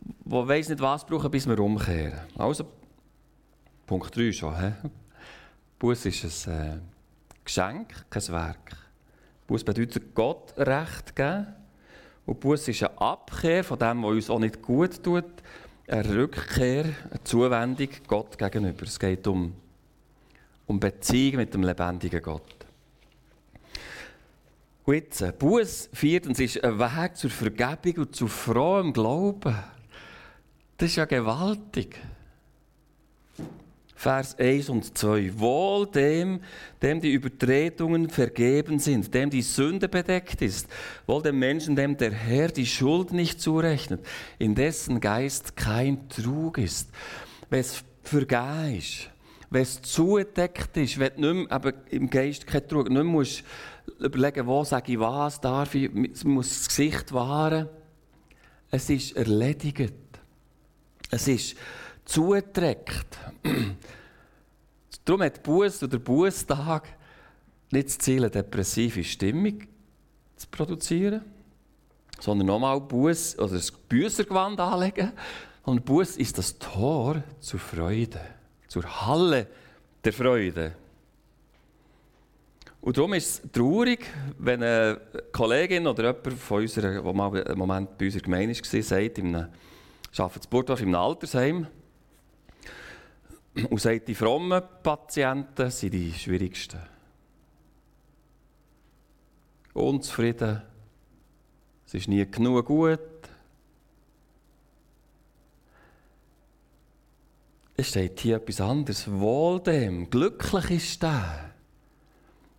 die 0.00 0.30
weiss 0.30 0.68
nicht 0.68 0.80
was 0.80 1.04
brauchen, 1.04 1.30
bis 1.30 1.46
wir 1.46 1.58
umkehren. 1.58 2.20
Also, 2.36 2.66
Punkt 3.86 4.16
3 4.16 4.32
schon. 4.32 4.74
Buß 5.78 6.06
ist 6.06 6.48
ein 6.48 6.54
äh, 6.54 6.95
Geschenk, 7.46 8.10
kein 8.10 8.28
Werk. 8.28 8.76
Buß 9.46 9.64
bedeutet 9.64 10.14
Gott 10.14 10.52
Recht 10.58 11.16
geben. 11.16 11.46
Und 12.26 12.40
Buß 12.40 12.68
ist 12.68 12.82
eine 12.82 13.00
Abkehr 13.00 13.62
von 13.62 13.78
dem, 13.78 14.02
was 14.02 14.10
uns 14.10 14.30
auch 14.30 14.40
nicht 14.40 14.60
gut 14.60 15.02
tut, 15.02 15.24
eine 15.86 16.16
Rückkehr, 16.16 16.84
eine 16.84 17.24
Zuwendung 17.24 17.88
Gott 18.08 18.36
gegenüber. 18.36 18.82
Es 18.82 18.98
geht 18.98 19.26
um, 19.28 19.54
um 20.66 20.80
Beziehung 20.80 21.36
mit 21.36 21.54
dem 21.54 21.62
lebendigen 21.62 22.20
Gott. 22.20 22.66
Und 24.84 24.94
jetzt, 24.94 25.38
Buß 25.38 25.90
viertens 25.92 26.40
ist 26.40 26.62
ein 26.62 26.78
Weg 26.78 27.16
zur 27.16 27.30
Vergebung 27.30 28.02
und 28.02 28.16
zu 28.16 28.26
frohem 28.26 28.92
Glauben. 28.92 29.56
Das 30.76 30.90
ist 30.90 30.96
ja 30.96 31.04
gewaltig. 31.04 31.96
Vers 33.98 34.38
1 34.38 34.68
und 34.68 34.96
2. 34.96 35.38
Wohl 35.38 35.86
dem, 35.86 36.40
dem 36.82 37.00
die 37.00 37.12
Übertretungen 37.12 38.10
vergeben 38.10 38.78
sind, 38.78 39.12
dem 39.14 39.30
die 39.30 39.40
Sünde 39.40 39.88
bedeckt 39.88 40.42
ist, 40.42 40.68
wohl 41.06 41.22
dem 41.22 41.38
Menschen, 41.38 41.74
dem 41.74 41.96
der 41.96 42.12
Herr 42.12 42.48
die 42.48 42.66
Schuld 42.66 43.12
nicht 43.12 43.40
zurechnet, 43.40 44.06
in 44.38 44.54
dessen 44.54 45.00
Geist 45.00 45.56
kein 45.56 46.10
Trug 46.10 46.58
ist. 46.58 46.90
Wenn 47.48 47.60
es 47.60 47.82
vergeben 48.02 48.76
ist, 48.76 49.10
wenn 49.48 49.62
es 49.62 49.80
zugedeckt 49.80 50.76
ist, 50.76 50.98
wenn 50.98 51.12
du 51.16 51.20
nicht 51.20 51.48
mehr, 51.48 51.52
aber 51.52 51.72
im 51.88 52.10
Geist 52.10 52.46
kein 52.46 52.68
Trug, 52.68 52.90
nicht 52.90 53.02
musst 53.02 53.44
überlegen, 53.98 54.46
wo 54.46 54.62
sage 54.62 54.92
ich 54.92 55.00
was, 55.00 55.40
darf 55.40 55.74
ich, 55.74 55.90
muss 56.22 56.48
das 56.50 56.68
Gesicht 56.68 57.12
wahren. 57.14 57.68
Es 58.70 58.90
ist 58.90 59.16
erledigt. 59.16 59.94
Es 61.10 61.28
ist 61.28 61.56
zuträgt. 62.06 63.18
Darum 65.04 65.22
hat 65.22 65.42
Buß 65.42 65.82
oder 65.82 65.98
Bußtag 65.98 66.88
nicht 67.70 67.88
das 67.88 67.98
Ziel, 67.98 68.18
eine 68.18 68.30
depressive 68.30 69.04
Stimmung 69.04 69.60
zu 70.36 70.46
produzieren, 70.50 71.22
sondern 72.18 72.46
nochmal 72.46 72.80
Buß 72.80 73.38
oder 73.38 73.54
das 73.54 73.70
Büßergewand 73.70 74.58
anlegen. 74.58 75.12
Und 75.64 75.84
Buß 75.84 76.16
ist 76.16 76.38
das 76.38 76.58
Tor 76.58 77.22
zur 77.40 77.60
Freude, 77.60 78.20
zur 78.68 78.84
Halle 79.06 79.48
der 80.04 80.12
Freude. 80.12 80.72
Und 82.80 82.96
darum 82.96 83.14
ist 83.14 83.44
es 83.44 83.50
traurig, 83.50 84.06
wenn 84.38 84.62
eine 84.62 85.00
Kollegin 85.32 85.88
oder 85.88 86.04
jemand 86.04 86.38
von 86.38 86.62
unserer, 86.62 87.02
der 87.02 87.12
mal 87.12 87.44
einen 87.44 87.58
Moment 87.58 87.98
bei 87.98 88.04
unserer 88.04 88.22
Gemeinde 88.22 88.54
war, 88.54 88.82
sagt, 88.82 89.18
in 89.18 89.34
einem, 89.34 89.48
arbeitet 90.16 90.52
in 90.52 90.86
einem 90.86 90.94
Altersheim, 90.94 91.66
und 93.70 93.80
sagt, 93.80 94.08
die 94.08 94.14
frommen 94.14 94.62
Patienten 94.82 95.70
sind 95.70 95.94
die 95.94 96.12
schwierigsten. 96.12 96.80
Unzufrieden, 99.72 100.62
es 101.86 101.94
ist 101.94 102.08
nie 102.08 102.24
genug 102.30 102.66
gut. 102.66 102.98
Es 107.76 107.88
steht 107.90 108.18
hier 108.20 108.36
etwas 108.36 108.60
anderes. 108.60 109.10
Wohl 109.10 109.60
dem, 109.60 110.08
glücklich 110.08 110.70
ist 110.70 111.02
der, 111.02 111.52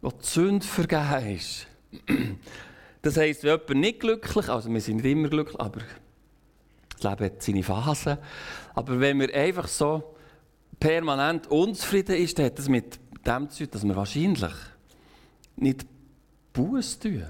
der 0.04 0.12
die 0.12 0.26
Sünde 0.26 0.66
vergeben 0.66 1.36
ist. 1.36 1.68
Das 3.04 3.16
heisst, 3.16 3.44
wenn 3.44 3.52
jemand 3.52 3.76
nicht 3.76 4.00
glücklich, 4.02 4.50
also 4.50 4.74
wir 4.74 4.82
sind 4.82 4.98
nicht 4.98 5.06
immer 5.06 5.30
glücklich, 5.30 5.58
aber 5.62 5.82
das 6.90 7.04
Leben 7.04 7.26
hat 7.26 7.42
seine 7.42 7.64
Phasen. 7.64 8.18
Aber 8.74 9.00
wenn 9.00 9.20
wir 9.20 9.34
einfach 9.34 9.68
so 9.68 10.17
permanent 10.80 11.48
unzufrieden 11.48 12.16
ist, 12.16 12.40
hat 12.40 12.58
das 12.58 12.70
mit 12.70 13.00
dem 13.26 13.50
zu 13.50 13.64
tun, 13.64 13.72
dass 13.72 13.84
wir 13.84 13.96
wahrscheinlich 13.96 14.54
nicht 15.56 15.86
Buß 16.54 17.00
tun. 17.00 17.26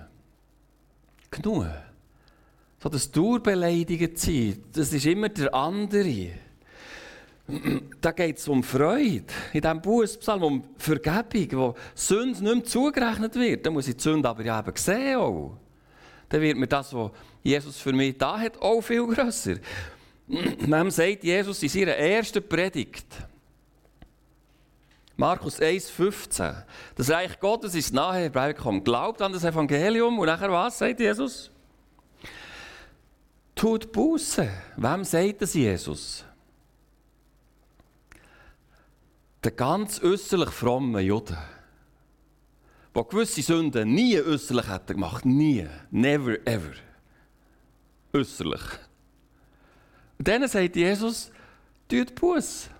Genug. 1.31 1.67
So 2.81 2.89
das 2.89 3.11
Dauerbeleidigt 3.11 4.19
sein, 4.19 4.63
das 4.71 4.93
ist 4.93 5.05
immer 5.05 5.29
der 5.29 5.53
andere. 5.53 6.31
Da 8.01 8.11
geht 8.11 8.37
es 8.37 8.47
um 8.47 8.61
Freude. 8.61 9.23
In 9.53 9.61
diesem 9.61 9.81
Bußpsalm 9.81 10.43
um 10.43 10.63
Vergebung, 10.77 11.47
wo 11.59 11.75
Sünde 11.95 12.43
nicht 12.43 12.55
mehr 12.55 12.63
zugerechnet 12.65 13.35
wird. 13.35 13.65
Da 13.65 13.71
muss 13.71 13.87
ich 13.87 13.95
die 13.95 14.03
Sünde 14.03 14.27
aber 14.27 14.43
ja 14.43 14.59
eben 14.59 14.75
sehen. 14.75 15.15
Auch. 15.15 15.57
Dann 16.29 16.41
wird 16.41 16.57
mir 16.57 16.67
das, 16.67 16.93
was 16.93 17.11
Jesus 17.43 17.77
für 17.77 17.93
mich 17.93 18.17
da 18.17 18.37
hat, 18.37 18.61
auch 18.61 18.81
viel 18.81 19.07
grösser. 19.07 19.55
Wem 20.27 20.91
sagt 20.91 21.23
Jesus 21.23 21.63
in 21.63 21.69
seiner 21.69 21.95
ersten 21.95 22.47
Predigt? 22.47 23.05
Markus 25.17 25.59
1,15. 25.59 26.63
Das 26.95 27.09
Reich 27.09 27.39
Gottes 27.39 27.73
ist 27.73 27.91
nahe 27.91 28.21
herbeigekommen. 28.21 28.83
Glaubt 28.83 29.19
an 29.21 29.33
das 29.33 29.43
Evangelium 29.43 30.19
und 30.19 30.27
nachher 30.27 30.51
was, 30.51 30.77
sagt 30.77 30.99
Jesus? 30.99 31.49
Tut 33.55 33.91
Buße. 33.91 34.47
Wem 34.75 35.03
sagt 35.03 35.41
das 35.41 35.55
Jesus? 35.55 36.23
Der 39.43 39.51
ganz 39.51 39.99
äußerlich 40.03 40.51
frommen 40.51 41.03
Juden, 41.03 41.37
der 42.95 43.03
gewisse 43.03 43.41
Sünden 43.41 43.95
nie 43.95 44.21
äußerlich 44.21 44.67
hätte 44.69 44.93
gemacht. 44.93 45.25
Nie. 45.25 45.67
Never 45.89 46.37
ever. 46.45 46.73
Äußerlich. 48.13 48.61
Und 50.19 50.27
dann 50.27 50.47
sagt 50.47 50.75
Jesus, 50.75 51.31
tut 51.89 52.13
Buße. 52.13 52.76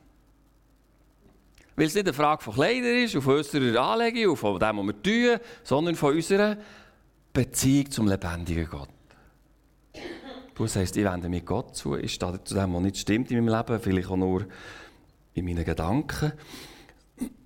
Weil 1.78 1.86
es 1.86 1.94
nicht 1.94 2.08
eine 2.08 2.14
Frage 2.14 2.44
von 2.44 2.56
Kleidern 2.56 3.04
ist, 3.04 3.16
auf 3.16 3.28
unserer 3.28 3.80
Anlegung, 3.80 4.36
von 4.36 4.60
dem, 4.60 4.78
was 4.78 4.86
wir 4.86 5.04
tun, 5.04 5.40
sondern 5.64 5.96
von 5.96 6.16
unserer 6.16 6.58
Beziehung 7.32 7.92
zum 7.92 8.08
lebendigen 8.08 8.68
Gott. 8.68 8.90
Das 10.58 10.76
heisst, 10.76 10.98
ich 10.98 11.06
wende 11.06 11.30
mich 11.30 11.46
Gott 11.46 11.76
zu. 11.76 11.96
Ich 11.96 12.16
stehe 12.16 12.44
zu 12.44 12.56
dem, 12.56 12.74
was 12.74 12.82
nicht 12.82 12.98
stimmt 12.98 13.30
in 13.30 13.46
meinem 13.46 13.56
Leben, 13.56 13.80
vielleicht 13.80 14.10
auch 14.10 14.18
nur 14.18 14.48
in 15.36 15.46
meinen 15.46 15.64
Gedanken. 15.64 16.34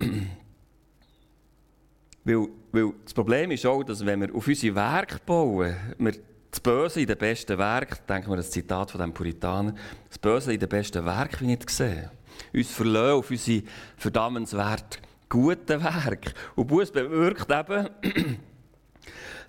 weil, 2.24 2.48
weil 2.72 2.92
das 3.04 3.12
Problem 3.12 3.50
ist 3.50 3.66
auch, 3.66 3.82
dass 3.82 4.06
wenn 4.06 4.22
wir 4.22 4.34
auf 4.34 4.48
unsere 4.48 4.74
Werke 4.74 5.18
bauen, 5.26 5.76
wir 5.98 6.12
das 6.50 6.60
Böse 6.60 7.02
in 7.02 7.06
den 7.06 7.18
besten 7.18 7.58
Werk, 7.58 8.06
denken 8.06 8.30
wir 8.30 8.36
das 8.36 8.50
Zitat 8.50 8.90
von 8.90 9.00
dem 9.02 9.12
Puritaner, 9.12 9.74
das 10.08 10.18
Böse 10.18 10.54
in 10.54 10.60
den 10.60 10.70
besten 10.70 11.04
Werk 11.04 11.38
wie 11.42 11.46
nicht 11.46 11.66
gesehen. 11.66 12.10
Uns 12.52 12.70
verlassen 12.70 13.18
auf 13.18 13.30
unsere 13.30 13.62
verdammenswert 13.96 15.00
guten 15.28 15.82
Werke. 15.82 16.32
Und 16.54 16.66
Buß 16.66 16.90
bewirkt 16.90 17.50
eben, 17.50 17.88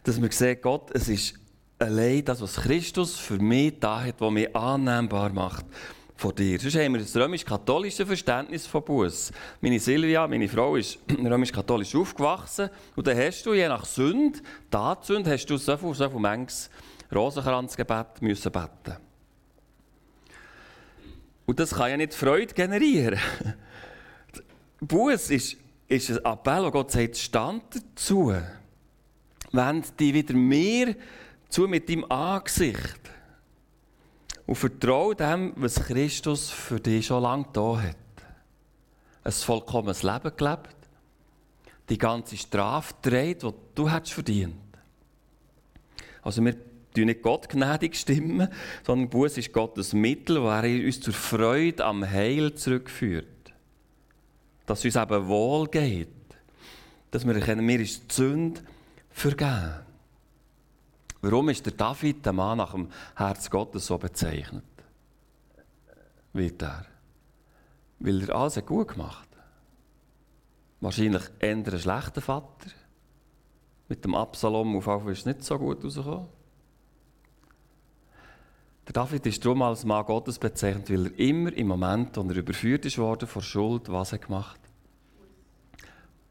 dass 0.03 0.21
wir 0.21 0.31
sehen, 0.31 0.59
Gott, 0.61 0.91
es 0.93 1.09
ist 1.09 1.33
allein 1.77 2.23
das, 2.23 2.41
was 2.41 2.55
Christus 2.55 3.17
für 3.17 3.37
mich 3.37 3.79
da 3.79 4.01
hat, 4.01 4.15
was 4.19 4.31
mich 4.31 4.55
annehmbar 4.55 5.33
macht 5.33 5.65
von 6.15 6.33
dir. 6.33 6.57
Sonst 6.59 6.75
haben 6.77 6.93
wir 6.93 7.01
das 7.01 7.15
römisch-katholische 7.15 8.05
Verständnis 8.05 8.65
von 8.65 8.83
Buß. 8.83 9.31
Meine 9.59 9.79
Silvia, 9.79 10.25
meine 10.25 10.47
Frau, 10.47 10.77
ist 10.77 10.99
römisch-katholisch 11.09 11.95
aufgewachsen. 11.95 12.69
Und 12.95 13.05
dann 13.05 13.17
hast 13.17 13.45
du, 13.45 13.53
je 13.53 13.67
nach 13.67 13.85
Sünde, 13.85 14.39
Tatsünde, 14.71 15.31
hast 15.31 15.45
du 15.47 15.57
so 15.57 15.75
viel, 15.75 15.93
so 15.93 16.09
viel 16.09 16.19
Mengs 16.19 16.69
Rosenkranzgebet 17.13 18.21
müssen 18.21 18.51
beten. 18.51 18.97
Und 21.45 21.59
das 21.59 21.71
kann 21.71 21.91
ja 21.91 21.97
nicht 21.97 22.13
Freude 22.13 22.53
generieren. 22.53 23.19
Buß 24.79 25.29
ist, 25.29 25.57
ist 25.87 26.11
ein 26.11 26.25
Appell, 26.25 26.63
wo 26.63 26.71
Gott 26.71 26.91
sagt, 26.91 27.17
stand 27.17 27.63
dazu. 27.75 28.33
Wend 29.51 29.99
dich 29.99 30.13
wieder 30.13 30.33
mehr 30.33 30.95
zu 31.49 31.67
mit 31.67 31.89
deinem 31.89 32.05
Angesicht. 32.09 32.99
Und 34.45 34.55
vertraue 34.55 35.15
dem, 35.15 35.53
was 35.55 35.75
Christus 35.75 36.49
für 36.49 36.79
dich 36.79 37.05
schon 37.05 37.23
lange 37.23 37.45
da 37.53 37.81
hat. 37.81 37.95
Ein 39.23 39.31
vollkommenes 39.31 40.03
Leben 40.03 40.35
gelebt. 40.35 40.75
Die 41.89 41.97
ganze 41.97 42.37
Strafe 42.37 42.93
dreht, 43.01 43.43
die 43.43 43.51
du 43.75 43.89
hättest 43.89 44.13
verdient. 44.13 44.55
Also 46.21 46.43
wir 46.43 46.55
stimmen 46.95 47.05
nicht 47.05 47.21
Gott 47.21 47.49
gnädig 47.49 47.95
stimmen, 47.95 48.47
sondern 48.85 49.09
Buß 49.09 49.37
ist 49.37 49.53
Gottes 49.53 49.93
Mittel, 49.93 50.41
wo 50.41 50.47
er 50.47 50.63
uns 50.63 51.01
zur 51.01 51.13
Freude 51.13 51.83
am 51.85 52.09
Heil 52.09 52.53
zurückführt. 52.53 53.27
Dass 54.65 54.79
es 54.79 54.95
uns 54.95 55.03
eben 55.03 55.27
wohl 55.27 55.67
geht. 55.67 56.09
Dass 57.11 57.25
wir 57.25 57.35
erkennen, 57.35 57.65
mir 57.65 57.79
ist 57.79 58.11
die 58.11 58.15
Sünde 58.15 58.61
vergeben. 59.09 59.73
Warum 61.21 61.49
ist 61.49 61.65
der 61.65 61.73
David, 61.73 62.25
der 62.25 62.33
Mann 62.33 62.57
nach 62.57 62.73
dem 62.73 62.89
Herz 63.15 63.49
Gottes, 63.49 63.85
so 63.85 63.97
bezeichnet? 63.97 64.63
Wird 66.33 66.61
er? 66.61 66.85
Weil 67.99 68.23
er 68.23 68.35
alles 68.35 68.65
gut 68.65 68.89
gemacht 68.89 69.29
hat. 69.31 69.43
Wahrscheinlich 70.81 71.23
eher 71.39 71.55
ein 71.55 71.79
schlechter 71.79 72.19
Vater. 72.19 72.71
Mit 73.87 74.03
dem 74.03 74.15
Absalom 74.15 74.75
auf 74.75 74.83
Fall 74.83 75.11
ist 75.11 75.19
es 75.19 75.25
nicht 75.25 75.43
so 75.43 75.57
gut 75.57 75.83
rausgekommen. 75.83 76.27
Der 78.85 78.93
David 78.93 79.25
ist 79.25 79.43
darum 79.45 79.61
als 79.61 79.85
Mann 79.85 80.05
Gottes 80.05 80.37
bezeichnet, 80.37 80.89
weil 80.89 81.05
er 81.05 81.19
immer 81.19 81.53
im 81.53 81.67
Moment, 81.67 82.17
wo 82.17 82.21
er 82.21 82.35
überführt 82.35 82.85
ist 82.85 82.97
worden 82.97 83.27
vor 83.27 83.41
Schuld, 83.41 83.89
was 83.89 84.11
er 84.11 84.17
gemacht 84.17 84.59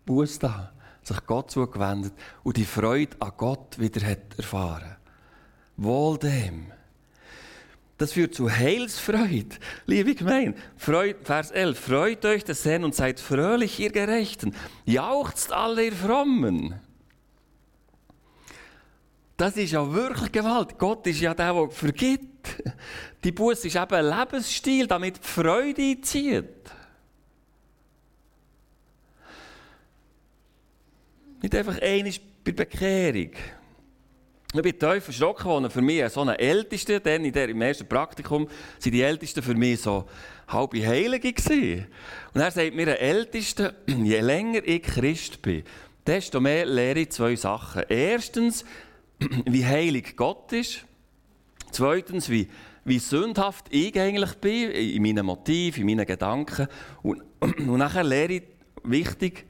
hat? 0.06 0.42
Da, 0.42 0.72
sich 1.02 1.26
Gott 1.26 1.50
zugewendet 1.50 2.12
und 2.42 2.56
die 2.56 2.64
Freude 2.64 3.16
an 3.20 3.32
Gott 3.36 3.78
wieder 3.78 4.06
hat 4.06 4.36
erfahren. 4.36 4.96
Wohl 5.76 6.18
dem. 6.18 6.66
Das 7.98 8.12
führt 8.12 8.34
zu 8.34 8.50
Heilsfreude. 8.50 9.56
Liebe 9.86 10.14
Gemeinde, 10.14 10.58
Freud, 10.76 11.20
Vers 11.22 11.52
11. 11.52 11.78
Freut 11.78 12.24
euch 12.24 12.44
des 12.44 12.64
Herrn 12.64 12.84
und 12.84 12.94
seid 12.94 13.20
fröhlich, 13.20 13.78
ihr 13.78 13.92
Gerechten. 13.92 14.54
Jauchzt 14.84 15.52
alle, 15.52 15.86
ihr 15.86 15.92
Frommen. 15.92 16.80
Das 19.36 19.56
ist 19.56 19.72
ja 19.72 19.92
wirklich 19.92 20.32
Gewalt. 20.32 20.78
Gott 20.78 21.06
ist 21.06 21.20
ja 21.20 21.34
der, 21.34 21.52
der 21.52 21.70
vergibt. 21.70 22.31
Die 23.24 23.32
Buße 23.32 23.68
ist 23.68 23.76
eben 23.76 23.94
ein 23.94 24.18
Lebensstil, 24.18 24.86
damit 24.86 25.18
Freude 25.18 25.82
einzieht. 25.82 26.44
Nicht 31.40 31.54
einfach 31.54 31.80
einig 31.80 32.20
bei 32.44 32.52
der 32.52 32.64
Bekehrung. 32.64 33.30
Ich 34.54 34.60
bin 34.60 34.78
tief 34.78 35.06
erschrocken, 35.06 35.64
als 35.64 35.72
für 35.72 35.80
mich 35.80 36.06
so 36.10 36.20
ein 36.20 36.28
Ältester, 36.28 37.00
dann 37.00 37.24
in 37.24 37.32
der, 37.32 37.48
im 37.48 37.62
ersten 37.62 37.88
Praktikum, 37.88 38.46
sind 38.78 38.92
die 38.92 39.00
Ältesten 39.00 39.42
für 39.42 39.54
mich 39.54 39.80
so 39.80 40.06
halbe 40.46 40.86
Heilige 40.86 41.32
gewesen. 41.32 41.86
Und 42.34 42.40
er 42.42 42.50
sagt 42.50 42.74
mir, 42.74 42.88
ein 42.88 42.96
Ältester, 42.96 43.72
je 43.86 44.20
länger 44.20 44.60
ich 44.62 44.82
Christ 44.82 45.40
bin, 45.40 45.64
desto 46.06 46.38
mehr 46.38 46.66
lehre 46.66 47.00
ich 47.00 47.10
zwei 47.10 47.34
Sachen. 47.34 47.84
Erstens, 47.88 48.64
wie 49.46 49.64
heilig 49.64 50.16
Gott 50.16 50.52
ist. 50.52 50.84
Zweitens, 51.72 52.28
wie, 52.28 52.48
wie 52.84 52.98
sündhaft 52.98 53.66
ich 53.70 53.98
eigentlich 53.98 54.34
bin, 54.34 54.70
in 54.70 55.02
meinen 55.02 55.26
Motiven, 55.26 55.80
in 55.80 55.86
meinen 55.86 56.06
Gedanken. 56.06 56.68
Und, 57.02 57.22
und 57.40 57.78
nachher 57.78 58.04
lehre 58.04 58.34
ich, 58.34 58.42
wichtig, 58.84 59.46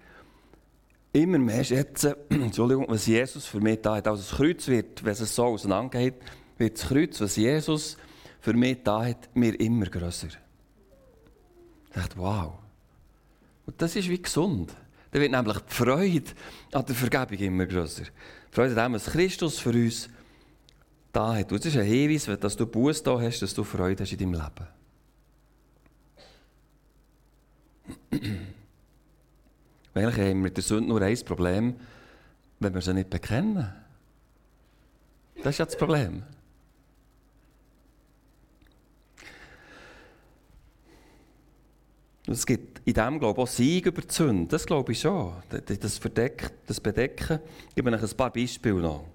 immer 1.12 1.38
mehr 1.38 1.64
schätzen, 1.64 2.14
Entschuldigung, 2.30 2.87
was 2.88 3.06
Jesus 3.06 3.46
für 3.46 3.61
mich 3.61 3.80
da 3.82 3.96
hat. 3.96 4.06
Also 4.06 4.22
das 4.22 4.37
Kreuz 4.37 4.66
wird, 4.68 5.04
wenn 5.04 5.12
es 5.12 5.35
so 5.35 5.44
auseinandergeht, 5.44 6.14
wird 6.58 6.78
das 6.78 6.88
Kreuz, 6.88 7.20
was 7.20 7.37
Jesus 7.37 7.96
für 8.40 8.54
mich 8.54 8.78
da 8.82 9.04
hat, 9.04 9.35
mir 9.35 9.58
immer 9.61 9.87
grösser. 9.87 10.28
Ich 11.88 11.94
dachte, 11.94 12.16
wow. 12.16 12.54
Und 13.66 13.80
das 13.80 13.96
ist 13.96 14.08
wie 14.08 14.20
gesund. 14.20 14.74
Dann 15.11 15.20
wird 15.20 15.32
nämlich 15.32 15.58
die 15.58 15.74
Freude 15.74 16.30
an 16.72 16.87
der 16.87 16.94
Vergebung 16.94 17.38
immer 17.38 17.66
grösser. 17.66 18.04
Freude 18.50 18.70
an 18.80 18.92
dem, 18.92 18.94
was 18.94 19.06
Christus 19.06 19.58
für 19.58 19.70
uns 19.70 20.08
da 21.12 21.35
hat. 21.37 21.53
Und 21.53 21.61
das 21.61 21.66
ist 21.66 21.79
ein 21.79 21.87
Hinweis, 21.87 22.25
dass 22.40 22.57
du 22.57 22.66
Buß 22.66 23.03
da 23.03 23.20
hast, 23.20 23.42
dass 23.42 23.55
du 23.55 23.64
Freude 23.64 24.03
hast 24.03 24.12
in 24.12 24.18
deinem 24.18 24.33
Leben. 24.35 24.66
Eigentlich 29.94 30.16
haben 30.16 30.29
wir 30.29 30.35
mit 30.35 30.57
der 30.57 30.64
Sünde 30.64 30.88
nur 30.88 31.03
ein 31.03 31.18
Problem, 31.25 31.75
wenn 32.61 32.75
wir 32.75 32.81
sie 32.81 32.94
nicht 32.94 33.11
bekennen. 33.11 33.70
Das 35.42 35.55
ist 35.55 35.59
ja 35.59 35.66
das 35.66 35.77
Problem. 35.77 36.22
Es 42.27 42.46
gibt 42.46 42.81
in 42.87 42.94
dem 42.94 43.19
glaube 43.19 43.42
auch 43.42 43.48
Sieg 43.48 43.87
über 43.87 44.00
die 44.00 44.13
Sünde. 44.13 44.46
Das 44.48 44.65
glaube 44.65 44.92
ich 44.92 45.00
schon. 45.00 45.35
Das, 45.81 45.98
Verdecken, 45.98 46.50
das 46.67 46.81
Bedecken. 46.81 47.40
Ich 47.69 47.75
gebe 47.75 47.90
euch 47.90 48.02
ein 48.02 48.17
paar 48.17 48.33
Beispiele 48.33 48.77
noch. 48.77 49.12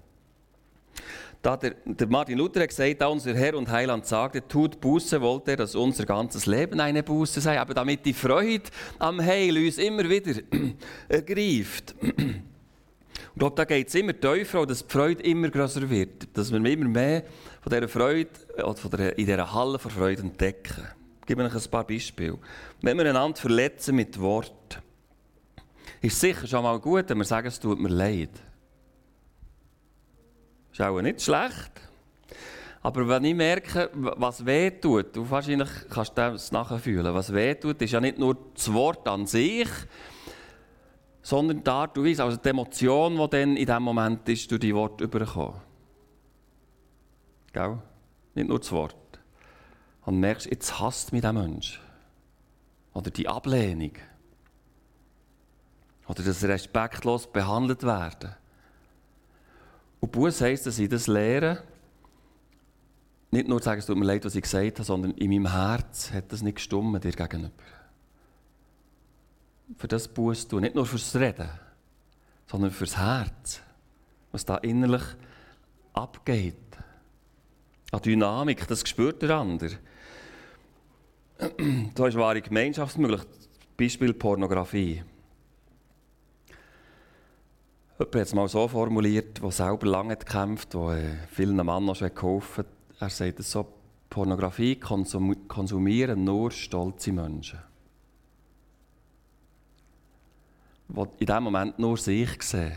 Da 1.40 1.56
der, 1.56 1.74
der, 1.84 2.08
Martin 2.08 2.36
Luther 2.36 2.60
hat 2.60 2.68
gesagt, 2.68 3.00
da 3.00 3.06
unser 3.06 3.34
Herr 3.34 3.54
und 3.54 3.70
Heiland 3.70 4.06
sagte, 4.06 4.46
tut 4.46 4.80
Buße, 4.80 5.20
wollte 5.20 5.52
er, 5.52 5.56
dass 5.58 5.76
unser 5.76 6.04
ganzes 6.04 6.46
Leben 6.46 6.80
eine 6.80 7.04
Buße 7.04 7.40
sei, 7.40 7.60
aber 7.60 7.74
damit 7.74 8.04
die 8.04 8.12
Freude 8.12 8.64
am 8.98 9.20
Heil 9.20 9.56
uns 9.56 9.78
immer 9.78 10.08
wieder 10.08 10.40
ergreift. 11.08 11.94
Ich 13.34 13.40
glaube, 13.40 13.54
da 13.54 13.64
geht 13.64 13.86
es 13.86 13.94
immer 13.94 14.18
tiefer, 14.18 14.66
dass 14.66 14.84
die 14.84 14.92
Freude 14.92 15.22
immer 15.22 15.48
größer 15.48 15.88
wird, 15.88 16.36
dass 16.36 16.50
wir 16.50 16.64
immer 16.64 16.88
mehr 16.88 17.22
von 17.60 17.72
dieser 17.72 17.86
Freude, 17.86 18.30
oder 18.56 18.74
von 18.74 18.90
der, 18.90 19.16
in 19.16 19.26
dieser 19.26 19.52
Halle 19.52 19.78
von 19.78 19.92
Freude 19.92 20.22
entdecken. 20.22 20.82
Ich 21.20 21.26
gebe 21.26 21.44
euch 21.44 21.54
ein 21.54 21.70
paar 21.70 21.86
Beispiele. 21.86 22.36
Wenn 22.82 22.98
wir 22.98 23.08
einander 23.08 23.38
verletzen 23.38 23.94
mit 23.94 24.18
Wort, 24.18 24.82
ist 26.00 26.14
es 26.14 26.20
sicher 26.20 26.48
schon 26.48 26.64
mal 26.64 26.80
gut, 26.80 27.10
wenn 27.10 27.18
wir 27.18 27.24
sagen, 27.24 27.46
es 27.46 27.60
tut 27.60 27.78
mir 27.78 27.88
leid. 27.88 28.30
Ist 30.78 30.84
auch 30.84 31.02
nicht 31.02 31.20
schlecht. 31.20 31.72
Aber 32.82 33.08
wenn 33.08 33.24
ich 33.24 33.34
merke, 33.34 33.90
was 33.92 34.46
weh 34.46 34.70
tut, 34.70 35.16
du 35.16 35.28
wahrscheinlich 35.28 35.68
kannst 35.90 36.12
du 36.12 36.22
das 36.22 36.52
nachfühlen, 36.52 37.12
was 37.12 37.34
weh 37.34 37.56
tut, 37.56 37.82
ist 37.82 37.90
ja 37.90 38.00
nicht 38.00 38.16
nur 38.16 38.36
das 38.54 38.72
Wort 38.72 39.08
an 39.08 39.26
sich, 39.26 39.68
sondern 41.20 41.64
die 41.64 41.68
Art 41.68 41.98
und 41.98 42.04
Weise, 42.04 42.22
also 42.22 42.36
die 42.36 42.48
Emotion, 42.48 43.16
die 43.16 43.28
dann 43.28 43.56
in 43.56 43.66
diesem 43.66 43.82
Moment 43.82 44.28
ist, 44.28 44.48
durch 44.52 44.60
die 44.60 44.72
Worte 44.72 45.02
überkommen. 45.02 45.60
Gell? 47.52 47.78
Nicht 48.36 48.48
nur 48.48 48.60
das 48.60 48.70
Wort. 48.70 49.18
Und 50.04 50.14
du 50.14 50.20
merkst, 50.20 50.46
jetzt 50.46 50.78
hasst 50.78 51.12
mich 51.12 51.22
der 51.22 51.32
Mensch. 51.32 51.80
Oder 52.94 53.10
die 53.10 53.26
Ablehnung. 53.26 53.94
Oder 56.06 56.22
das 56.22 56.44
respektlos 56.44 57.26
behandelt 57.26 57.82
werden. 57.82 58.36
Und 60.00 60.12
Buß 60.12 60.40
heisst, 60.40 60.66
dass 60.66 60.78
ich 60.78 60.88
das 60.88 61.06
lehre, 61.06 61.62
nicht 63.30 63.48
nur 63.48 63.60
zu 63.60 63.66
sagen, 63.66 63.80
es 63.80 63.86
tut 63.86 63.96
mir 63.96 64.06
leid, 64.06 64.24
was 64.24 64.34
ich 64.34 64.42
gesagt 64.42 64.78
habe, 64.78 64.84
sondern 64.84 65.12
in 65.12 65.30
meinem 65.30 65.52
Herz 65.52 66.10
hat 66.12 66.32
das 66.32 66.42
nicht 66.42 66.56
gestummt 66.56 67.04
dir 67.04 67.12
gegenüber. 67.12 67.50
Für 69.76 69.88
das 69.88 70.08
Buß 70.08 70.48
tun, 70.48 70.62
nicht 70.62 70.74
nur 70.74 70.86
fürs 70.86 71.14
Reden, 71.14 71.50
sondern 72.46 72.70
fürs 72.70 72.96
Herz, 72.96 73.60
was 74.32 74.44
da 74.46 74.56
innerlich 74.56 75.02
abgeht. 75.92 76.54
An 77.90 78.00
Dynamik, 78.00 78.66
das 78.66 78.88
spürt 78.88 79.20
der 79.20 79.36
andere. 79.36 79.78
da 81.94 82.06
ist 82.06 82.16
wahre 82.16 82.40
Gemeinschaft 82.40 82.96
möglich. 82.98 83.22
Beispiel 83.76 84.14
Pornografie. 84.14 85.02
Jemand 87.98 88.14
hat 88.14 88.22
es 88.22 88.34
mal 88.34 88.46
so 88.48 88.68
formuliert, 88.68 89.42
der 89.42 89.50
selber 89.50 89.88
lange 89.88 90.16
gekämpft 90.16 90.72
hat, 90.72 90.92
der 90.92 90.98
äh, 90.98 91.16
vielen 91.32 91.56
Männern 91.56 91.96
schon 91.96 92.14
geholfen 92.14 92.58
hat. 92.58 92.66
Er 93.00 93.10
sagt 93.10 93.42
so, 93.42 93.66
Pornografie 94.08 94.76
konsum 94.76 95.48
konsumieren 95.48 96.22
nur 96.22 96.52
stolze 96.52 97.10
Menschen. 97.10 97.58
Die 100.88 101.00
in 101.00 101.26
diesem 101.26 101.42
Moment 101.42 101.78
nur 101.80 101.96
sich 101.96 102.40
sehen. 102.40 102.76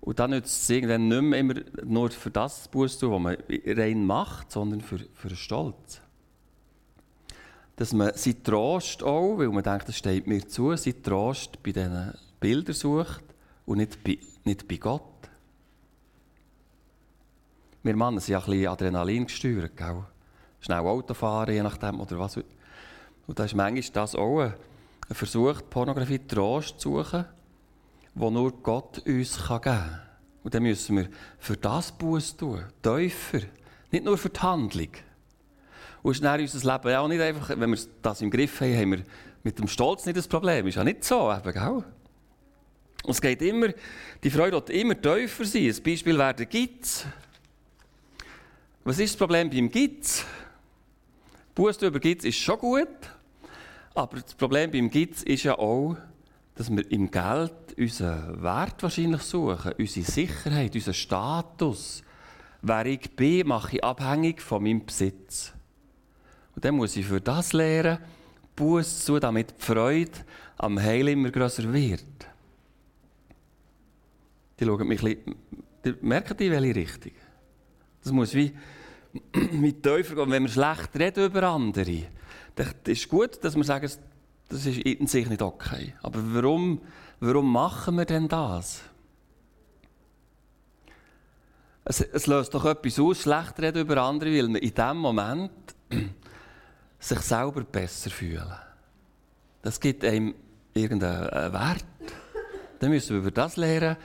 Und 0.00 0.18
dann 0.18 0.30
nützt 0.30 0.62
es 0.62 0.70
irgendwann 0.70 1.08
nicht 1.08 1.22
mehr 1.22 1.40
immer 1.40 1.54
nur 1.84 2.10
für 2.10 2.30
das 2.30 2.66
Buß 2.68 3.02
was 3.02 3.20
man 3.20 3.36
rein 3.66 4.06
macht, 4.06 4.50
sondern 4.50 4.80
für, 4.80 5.00
für 5.12 5.36
Stolz. 5.36 6.00
Dass 7.76 7.92
man 7.92 8.12
sie 8.14 8.42
Trost 8.42 9.02
auch, 9.02 9.36
weil 9.36 9.48
man 9.48 9.62
denkt, 9.62 9.86
das 9.86 9.98
steht 9.98 10.26
mir 10.26 10.48
zu, 10.48 10.74
sie 10.76 10.94
Trost 10.94 11.62
bei 11.62 11.72
diesen 11.72 12.14
Bildern 12.40 12.74
sucht 12.74 13.27
und 13.68 13.76
nicht 13.76 14.02
bei, 14.02 14.18
nicht 14.44 14.66
bei 14.66 14.76
Gott. 14.76 15.02
Wir 17.82 17.94
Männer 17.94 18.18
sind 18.18 18.32
ja 18.32 18.38
ein 18.38 18.46
bisschen 18.46 18.68
Adrenalin 18.68 19.26
gesteuert, 19.26 19.76
gell? 19.76 20.04
Schnell 20.60 20.78
Auto 20.78 21.12
fahren, 21.12 21.54
je 21.54 21.62
nachdem, 21.62 22.00
oder 22.00 22.18
was. 22.18 22.38
Und 22.38 23.38
da 23.38 23.44
ist 23.44 23.54
manchmal 23.54 23.92
das 23.92 24.14
auch 24.14 24.40
ein 24.40 24.54
Versuch, 25.12 25.60
Pornografie 25.68 26.18
Trost 26.18 26.80
zu 26.80 26.96
suchen, 26.96 27.26
wo 28.14 28.30
nur 28.30 28.52
Gott 28.52 29.00
uns 29.06 29.36
geben 29.36 29.60
kann. 29.60 30.00
Und 30.42 30.54
dann 30.54 30.62
müssen 30.62 30.96
wir 30.96 31.08
für 31.38 31.58
das 31.58 31.92
Buß 31.92 32.38
tun, 32.38 32.64
tiefer, 32.82 33.40
nicht 33.90 34.04
nur 34.04 34.16
für 34.16 34.30
die 34.30 34.40
Handlung. 34.40 34.92
Und 36.02 36.12
ist 36.12 36.24
dann 36.24 36.40
unser 36.40 36.72
Leben 36.72 36.96
auch 36.96 37.08
nicht 37.08 37.20
einfach, 37.20 37.50
wenn 37.50 37.70
wir 37.70 37.78
das 38.00 38.22
im 38.22 38.30
Griff 38.30 38.62
haben, 38.62 38.76
haben 38.76 38.90
wir 38.92 39.04
mit 39.42 39.58
dem 39.58 39.68
Stolz 39.68 40.06
nicht 40.06 40.16
das 40.16 40.26
Problem. 40.26 40.66
Ist 40.66 40.76
ja 40.76 40.84
nicht 40.84 41.04
so, 41.04 41.30
eben, 41.30 41.52
gell? 41.52 41.84
Und 43.04 43.10
es 43.10 43.20
geht 43.20 43.42
immer, 43.42 43.68
die 44.22 44.30
Freude 44.30 44.52
wird 44.52 44.70
immer 44.70 45.00
tiefer 45.00 45.44
sein. 45.44 45.68
Ein 45.68 45.82
Beispiel 45.82 46.18
wäre 46.18 46.34
der 46.34 46.46
Gitz. 46.46 47.06
Was 48.84 48.98
ist 48.98 49.14
das 49.14 49.18
Problem 49.18 49.50
beim 49.50 49.70
Gitz? 49.70 50.24
Buß 51.54 51.82
über 51.82 51.98
Gitz 51.98 52.24
ist 52.24 52.38
schon 52.38 52.58
gut, 52.58 52.88
aber 53.94 54.20
das 54.20 54.34
Problem 54.34 54.70
beim 54.70 54.88
Gitz 54.88 55.22
ist 55.24 55.42
ja 55.42 55.58
auch, 55.58 55.96
dass 56.54 56.70
wir 56.70 56.90
im 56.90 57.10
Geld 57.10 57.52
unseren 57.76 58.42
Wert 58.42 58.82
wahrscheinlich 58.82 59.22
suchen, 59.22 59.72
unsere 59.78 60.06
Sicherheit, 60.06 60.74
unseren 60.74 60.94
Status. 60.94 62.02
Wer 62.62 62.86
ich 62.86 63.10
bin, 63.14 63.48
mache 63.48 63.76
ich 63.76 63.84
abhängig 63.84 64.40
von 64.40 64.62
meinem 64.62 64.84
Besitz. 64.86 65.52
Und 66.54 66.64
dann 66.64 66.76
muss 66.76 66.96
ich 66.96 67.06
für 67.06 67.20
das 67.20 67.52
lernen, 67.52 67.98
Buß 68.56 69.04
zu, 69.04 69.18
damit 69.18 69.50
die 69.50 69.64
Freude 69.64 70.12
am 70.56 70.80
Heil 70.80 71.08
immer 71.08 71.30
größer 71.30 71.72
wird. 71.72 72.27
Die 74.58 74.64
schauen 74.64 74.88
mich 74.88 75.02
ein 75.02 75.16
merken 76.00 76.36
die, 76.36 76.50
welche 76.50 76.74
Richtung. 76.74 77.12
Das 78.02 78.12
muss 78.12 78.34
wie, 78.34 78.54
wie 79.32 79.72
tiefer 79.72 80.14
gehen. 80.14 80.30
Wenn 80.30 80.42
wir 80.44 80.50
schlecht 80.50 80.96
reden 80.98 81.26
über 81.26 81.42
andere, 81.44 82.04
dann 82.54 82.74
ist 82.84 83.08
gut, 83.08 83.42
dass 83.42 83.56
wir 83.56 83.64
sagen, 83.64 83.90
das 84.48 84.66
ist 84.66 84.78
in 84.78 85.06
sich 85.06 85.28
nicht 85.28 85.42
okay. 85.42 85.94
Aber 86.02 86.20
warum, 86.34 86.80
warum 87.20 87.52
machen 87.52 87.96
wir 87.96 88.04
denn 88.04 88.28
das? 88.28 88.82
Es, 91.84 92.00
es 92.00 92.26
löst 92.26 92.52
doch 92.52 92.64
etwas 92.64 92.98
aus, 92.98 93.22
schlecht 93.22 93.58
reden 93.60 93.82
über 93.82 94.02
andere, 94.02 94.30
weil 94.30 94.48
wir 94.48 94.62
in 94.62 94.74
dem 94.74 94.96
Moment 94.96 95.52
sich 96.98 97.20
selber 97.20 97.62
besser 97.62 98.10
fühlen. 98.10 98.52
Das 99.62 99.80
gibt 99.80 100.04
einem 100.04 100.34
irgendeinen 100.74 101.52
Wert. 101.52 101.84
Dann 102.78 102.90
müssen 102.90 103.10
wir 103.10 103.18
über 103.18 103.30
das 103.30 103.56
lernen, 103.56 103.96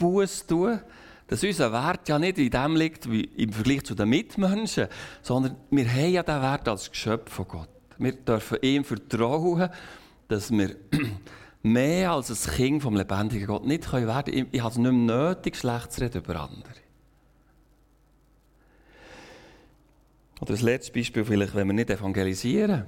Buß 0.00 0.46
tun, 0.46 0.80
dass 1.26 1.44
unser 1.44 1.72
Wert 1.72 2.08
ja 2.08 2.18
nicht 2.18 2.38
in 2.38 2.50
dem 2.50 2.74
liegt 2.74 3.10
wie 3.10 3.22
im 3.22 3.52
Vergleich 3.52 3.84
zu 3.84 3.94
den 3.94 4.08
Mitmenschen, 4.08 4.88
sondern 5.22 5.56
wir 5.70 5.88
haben 5.88 6.10
ja 6.10 6.22
den 6.22 6.42
Wert 6.42 6.66
als 6.66 6.90
Geschöpf 6.90 7.32
von 7.32 7.46
Gott. 7.46 7.68
Wir 7.98 8.12
dürfen 8.12 8.58
ihm 8.62 8.82
vertrauen, 8.82 9.68
dass 10.26 10.50
wir 10.50 10.74
mehr 11.62 12.12
als 12.12 12.30
ein 12.30 12.54
Kind 12.54 12.82
vom 12.82 12.96
lebendigen 12.96 13.46
Gott 13.46 13.66
nicht 13.66 13.92
werden 13.92 14.24
können. 14.24 14.48
Ich 14.50 14.60
habe 14.60 14.72
es 14.72 14.78
nicht 14.78 14.90
mehr 14.90 15.16
nötig, 15.16 15.56
schlecht 15.56 15.92
zu 15.92 16.00
reden 16.00 16.18
über 16.18 16.40
andere. 16.40 16.80
Oder 20.40 20.52
das 20.52 20.62
letzte 20.62 20.92
Beispiel 20.92 21.24
vielleicht, 21.24 21.54
wenn 21.54 21.66
wir 21.66 21.74
nicht 21.74 21.90
evangelisieren, 21.90 22.86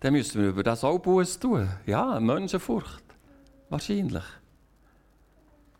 dann 0.00 0.12
müssen 0.14 0.40
wir 0.40 0.48
über 0.48 0.62
das 0.62 0.82
auch 0.82 0.98
Buß 0.98 1.38
tun. 1.38 1.68
Ja, 1.84 2.18
Menschenfurcht. 2.18 3.04
Wahrscheinlich 3.68 4.24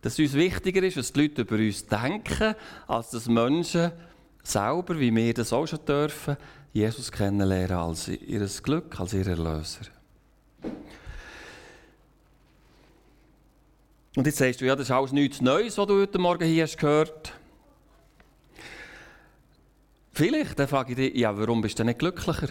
dass 0.01 0.15
es 0.15 0.19
uns 0.19 0.35
wichtiger 0.35 0.83
ist, 0.83 0.97
was 0.97 1.13
die 1.13 1.23
Leute 1.23 1.43
über 1.43 1.57
uns 1.57 1.87
denken, 1.87 2.55
als 2.87 3.11
dass 3.11 3.27
Menschen 3.27 3.93
selber, 4.43 4.99
wie 4.99 5.15
wir 5.15 5.35
das 5.35 5.53
auch 5.53 5.67
schon 5.67 5.85
dürfen, 5.85 6.37
Jesus 6.73 7.11
kennenlernen 7.11 7.77
als 7.77 8.09
ihr 8.09 8.47
Glück, 8.63 8.99
als 9.01 9.13
ihr 9.13 9.27
Erlöser. 9.27 9.87
Und 14.17 14.27
jetzt 14.27 14.39
sagst 14.39 14.61
du, 14.61 14.67
ja, 14.67 14.75
das 14.75 14.87
ist 14.87 14.91
alles 14.91 15.13
nichts 15.13 15.41
Neues, 15.41 15.79
was 15.79 15.87
du 15.87 16.01
heute 16.01 16.19
Morgen 16.19 16.47
hier 16.47 16.65
hast 16.65 16.79
gehört. 16.79 17.33
Vielleicht, 20.13 20.59
dann 20.59 20.67
frage 20.67 20.91
ich 20.91 20.97
dich, 20.97 21.15
ja, 21.15 21.37
warum 21.37 21.61
bist 21.61 21.79
du 21.79 21.85
nicht 21.85 22.01
glücklicher? 22.01 22.49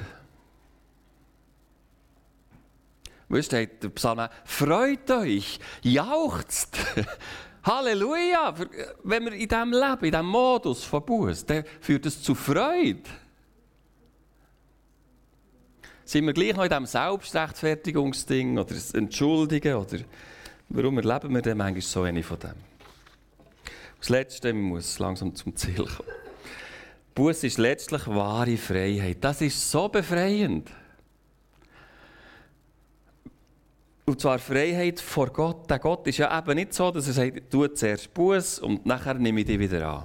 Wo 3.30 3.42
steht 3.42 3.84
der 3.84 3.90
Psalm? 3.90 4.28
Freut 4.46 5.12
euch, 5.12 5.60
jauchzt. 5.82 6.78
Halleluja! 7.64 8.54
Wenn 9.04 9.26
wir 9.26 9.34
in 9.34 9.48
diesem 9.48 9.72
Leben, 9.74 10.06
in 10.06 10.12
diesem 10.12 10.26
Modus 10.26 10.86
von 10.86 11.04
Buß, 11.04 11.46
dann 11.46 11.66
führt 11.82 12.06
es 12.06 12.22
zu 12.24 12.34
Freude. 12.34 13.02
Sind 16.06 16.26
wir 16.26 16.32
gleich 16.32 16.56
noch 16.56 16.64
in 16.64 16.70
diesem 16.70 16.86
Selbstrechtfertigungsding 16.86 18.58
oder 18.58 18.74
das 18.74 18.94
Entschuldigen 18.94 19.76
oder 19.76 19.98
warum 20.70 20.98
erleben 21.00 21.34
wir 21.34 21.42
denn 21.42 21.58
manchmal 21.58 21.82
so 21.82 22.04
eine 22.04 22.24
von 22.24 22.40
dem? 22.40 22.54
Das 24.00 24.08
Letzte, 24.08 24.54
man 24.54 24.64
muss 24.64 25.00
langsam 25.00 25.36
zum 25.36 25.54
Ziel 25.54 25.76
kommen. 25.76 26.10
Buß 27.14 27.44
ist 27.44 27.58
letztlich 27.58 28.08
wahre 28.08 28.56
Freiheit. 28.56 29.18
Das 29.22 29.42
ist 29.42 29.70
so 29.70 29.90
befreiend. 29.90 30.72
Und 34.10 34.22
zwar 34.22 34.40
Freiheit 34.40 35.02
vor 35.02 35.28
Gott. 35.28 35.70
Der 35.70 35.80
Gott 35.80 36.08
ist 36.08 36.18
ja 36.20 36.40
eben 36.40 36.56
nicht 36.56 36.74
so, 36.74 36.90
dass 36.92 37.08
er 37.08 37.14
sagt, 37.14 37.52
tu 37.52 37.68
zuerst 37.68 38.14
Buß 38.14 38.60
und 38.60 38.86
nachher 38.86 39.16
nehme 39.16 39.42
ich 39.42 39.46
dich 39.46 39.60
wieder 39.60 39.86
an. 39.86 40.04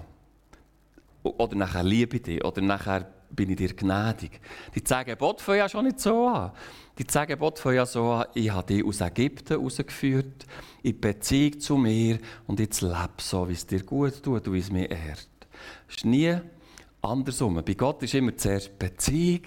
Oder 1.23 1.55
nachher 1.55 1.85
liebe 1.85 2.17
ich 2.17 2.23
dich. 2.23 2.45
Oder 2.45 2.63
nachher 2.63 3.07
bin 3.31 3.51
ich 3.51 3.57
dir 3.57 3.73
gnädig. 3.73 4.41
Die 4.75 4.83
zehn 4.83 5.05
Gebote 5.05 5.45
fangen 5.45 5.59
ja 5.59 5.69
schon 5.69 5.85
nicht 5.85 6.01
so 6.01 6.27
an. 6.27 6.51
Die 6.99 7.07
zehn 7.07 7.29
Gebote 7.29 7.63
fangen 7.63 7.77
ja 7.77 7.87
so 7.87 8.11
an, 8.11 8.27
ich 8.35 8.51
habe 8.51 8.67
dich 8.67 8.85
aus 8.85 9.01
Ägypten 9.01 9.55
herausgeführt, 9.55 10.47
in 10.83 11.01
Beziehung 11.01 11.61
zu 11.61 11.77
mir 11.77 12.19
und 12.49 12.59
jetzt 12.59 12.81
lebe 12.81 13.09
so, 13.19 13.49
wie 13.49 13.53
es 13.53 13.65
dir 13.65 13.85
gut 13.85 14.21
tut 14.21 14.49
und 14.49 14.53
wie 14.53 14.59
es 14.59 14.73
mir 14.73 14.91
ehrt. 14.91 15.29
Es 15.89 15.99
ist 15.99 16.05
nie 16.05 16.37
andersrum. 17.03 17.63
Bei 17.65 17.75
Gott 17.75 18.03
ist 18.03 18.15
immer 18.15 18.37
zuerst 18.37 18.77
Beziehung 18.81 19.43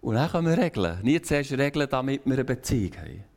und 0.00 0.16
dann 0.16 0.28
können 0.28 0.48
wir 0.48 0.58
regeln. 0.58 0.98
Nie 1.04 1.22
zuerst 1.22 1.52
regeln, 1.52 1.86
damit 1.88 2.22
wir 2.24 2.32
eine 2.32 2.44
Beziehung 2.44 2.96
haben. 2.96 3.31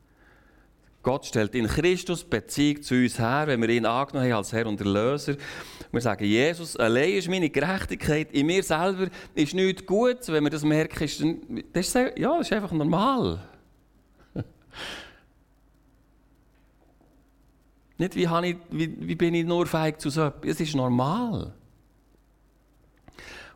Gott 1.06 1.24
stellt 1.24 1.54
in 1.54 1.68
Christus 1.68 2.24
Beziehung 2.24 2.82
zu 2.82 2.96
uns 2.96 3.16
her, 3.20 3.44
wenn 3.46 3.62
wir 3.62 3.68
ihn 3.68 3.86
angenommen 3.86 4.28
haben 4.28 4.38
als 4.38 4.52
Herr 4.52 4.66
und 4.66 4.80
Erlöser. 4.80 5.36
Wir 5.92 6.00
sagen, 6.00 6.24
Jesus 6.24 6.76
allein 6.76 7.12
ist 7.12 7.28
meine 7.28 7.48
Gerechtigkeit. 7.48 8.32
In 8.32 8.46
mir 8.46 8.64
selber 8.64 9.06
ist 9.32 9.54
nichts 9.54 9.86
gut. 9.86 10.26
Wenn 10.26 10.42
wir 10.42 10.50
das 10.50 10.64
merken, 10.64 11.04
ist 11.04 11.22
das, 11.72 11.94
ja, 11.94 12.38
das 12.38 12.48
ist 12.48 12.52
einfach 12.52 12.72
normal. 12.72 13.38
Nicht, 17.98 18.16
wie, 18.16 18.24
ich, 18.24 18.56
wie, 18.70 19.08
wie, 19.08 19.14
bin 19.14 19.34
ich 19.34 19.46
nur 19.46 19.64
fähig 19.64 20.00
zu 20.00 20.10
so 20.10 20.24
etwas. 20.24 20.54
Es 20.54 20.60
ist 20.60 20.74
normal. 20.74 21.54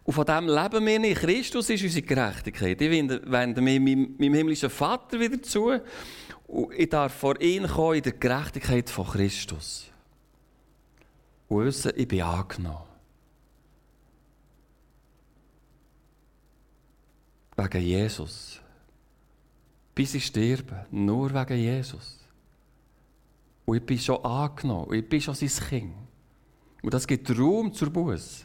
Und 0.04 0.14
von 0.14 0.24
dem 0.24 0.46
leben 0.46 0.86
wir 0.86 0.98
nicht. 1.00 1.20
Christus 1.20 1.68
ist 1.68 1.82
unsere 1.82 2.06
Gerechtigkeit. 2.06 2.80
Ich 2.80 2.90
wende 2.90 3.60
mich 3.60 3.80
meinem 3.80 4.34
himmlischen 4.34 4.70
Vater 4.70 5.18
wieder 5.18 5.42
zu. 5.42 5.80
Und 6.50 6.72
ich 6.72 6.88
darf 6.88 7.14
vor 7.14 7.40
ihn 7.40 7.64
kommen 7.68 7.98
in 7.98 8.02
der 8.02 8.12
Gerechtigkeit 8.12 8.90
von 8.90 9.06
Christus. 9.06 9.86
Und 11.48 11.64
wissen, 11.64 11.92
ich 11.94 12.08
bin 12.08 12.22
angenommen. 12.22 12.88
Wegen 17.56 17.82
Jesus. 17.82 18.60
Bis 19.94 20.14
ich 20.14 20.26
sterbe. 20.26 20.86
Nur 20.90 21.32
wegen 21.32 21.56
Jesus. 21.56 22.18
Und 23.64 23.76
ich 23.76 23.86
bin 23.86 23.98
schon 24.00 24.24
angenommen. 24.24 24.92
Ich 24.92 25.08
bin 25.08 25.20
schon 25.20 25.36
sein 25.36 25.68
Kind. 25.68 25.94
Und 26.82 26.92
das 26.92 27.06
gibt 27.06 27.30
Raum 27.38 27.72
zur 27.72 27.90
Buße. 27.90 28.44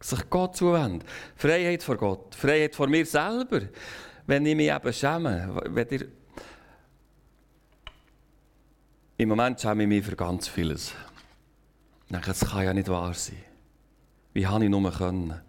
Sich 0.00 0.30
Gott 0.30 0.56
zuwenden. 0.56 1.06
Freiheit 1.36 1.82
vor 1.82 1.98
Gott. 1.98 2.34
Freiheit 2.34 2.74
vor 2.74 2.86
mir 2.86 3.04
selber. 3.04 3.60
Wenn 4.26 4.46
ich 4.46 4.56
mich 4.56 4.70
eben 4.70 4.92
schäme. 4.94 5.60
Wenn 5.66 5.88
ihr 5.90 6.08
Im 9.20 9.30
Moment 9.30 9.60
schäme 9.60 9.82
ich 9.82 9.88
mich 9.88 10.04
für 10.04 10.14
ganz 10.14 10.46
vieles. 10.46 10.92
Ich 12.06 12.12
denke, 12.12 12.28
das 12.28 12.38
kann 12.38 12.64
ja 12.64 12.72
nicht 12.72 12.86
wahr 12.88 13.12
sein. 13.14 13.42
Wie 14.32 14.46
habe 14.46 14.62
ich 14.62 14.70
nur 14.70 14.92
können? 14.92 15.40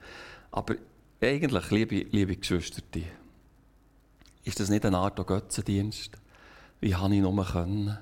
Aber 0.50 0.74
eigentlich, 1.22 1.70
liebe, 1.70 1.96
liebe 2.10 2.36
Geschwister, 2.36 2.82
ist 4.44 4.60
das 4.60 4.70
nicht 4.70 4.88
eine 4.88 4.98
Art 4.98 5.24
Götzendienst? 5.24 6.18
Wie 6.80 6.96
habe 6.96 7.14
ich 7.14 7.22
nur 7.22 7.46
können? 7.46 7.96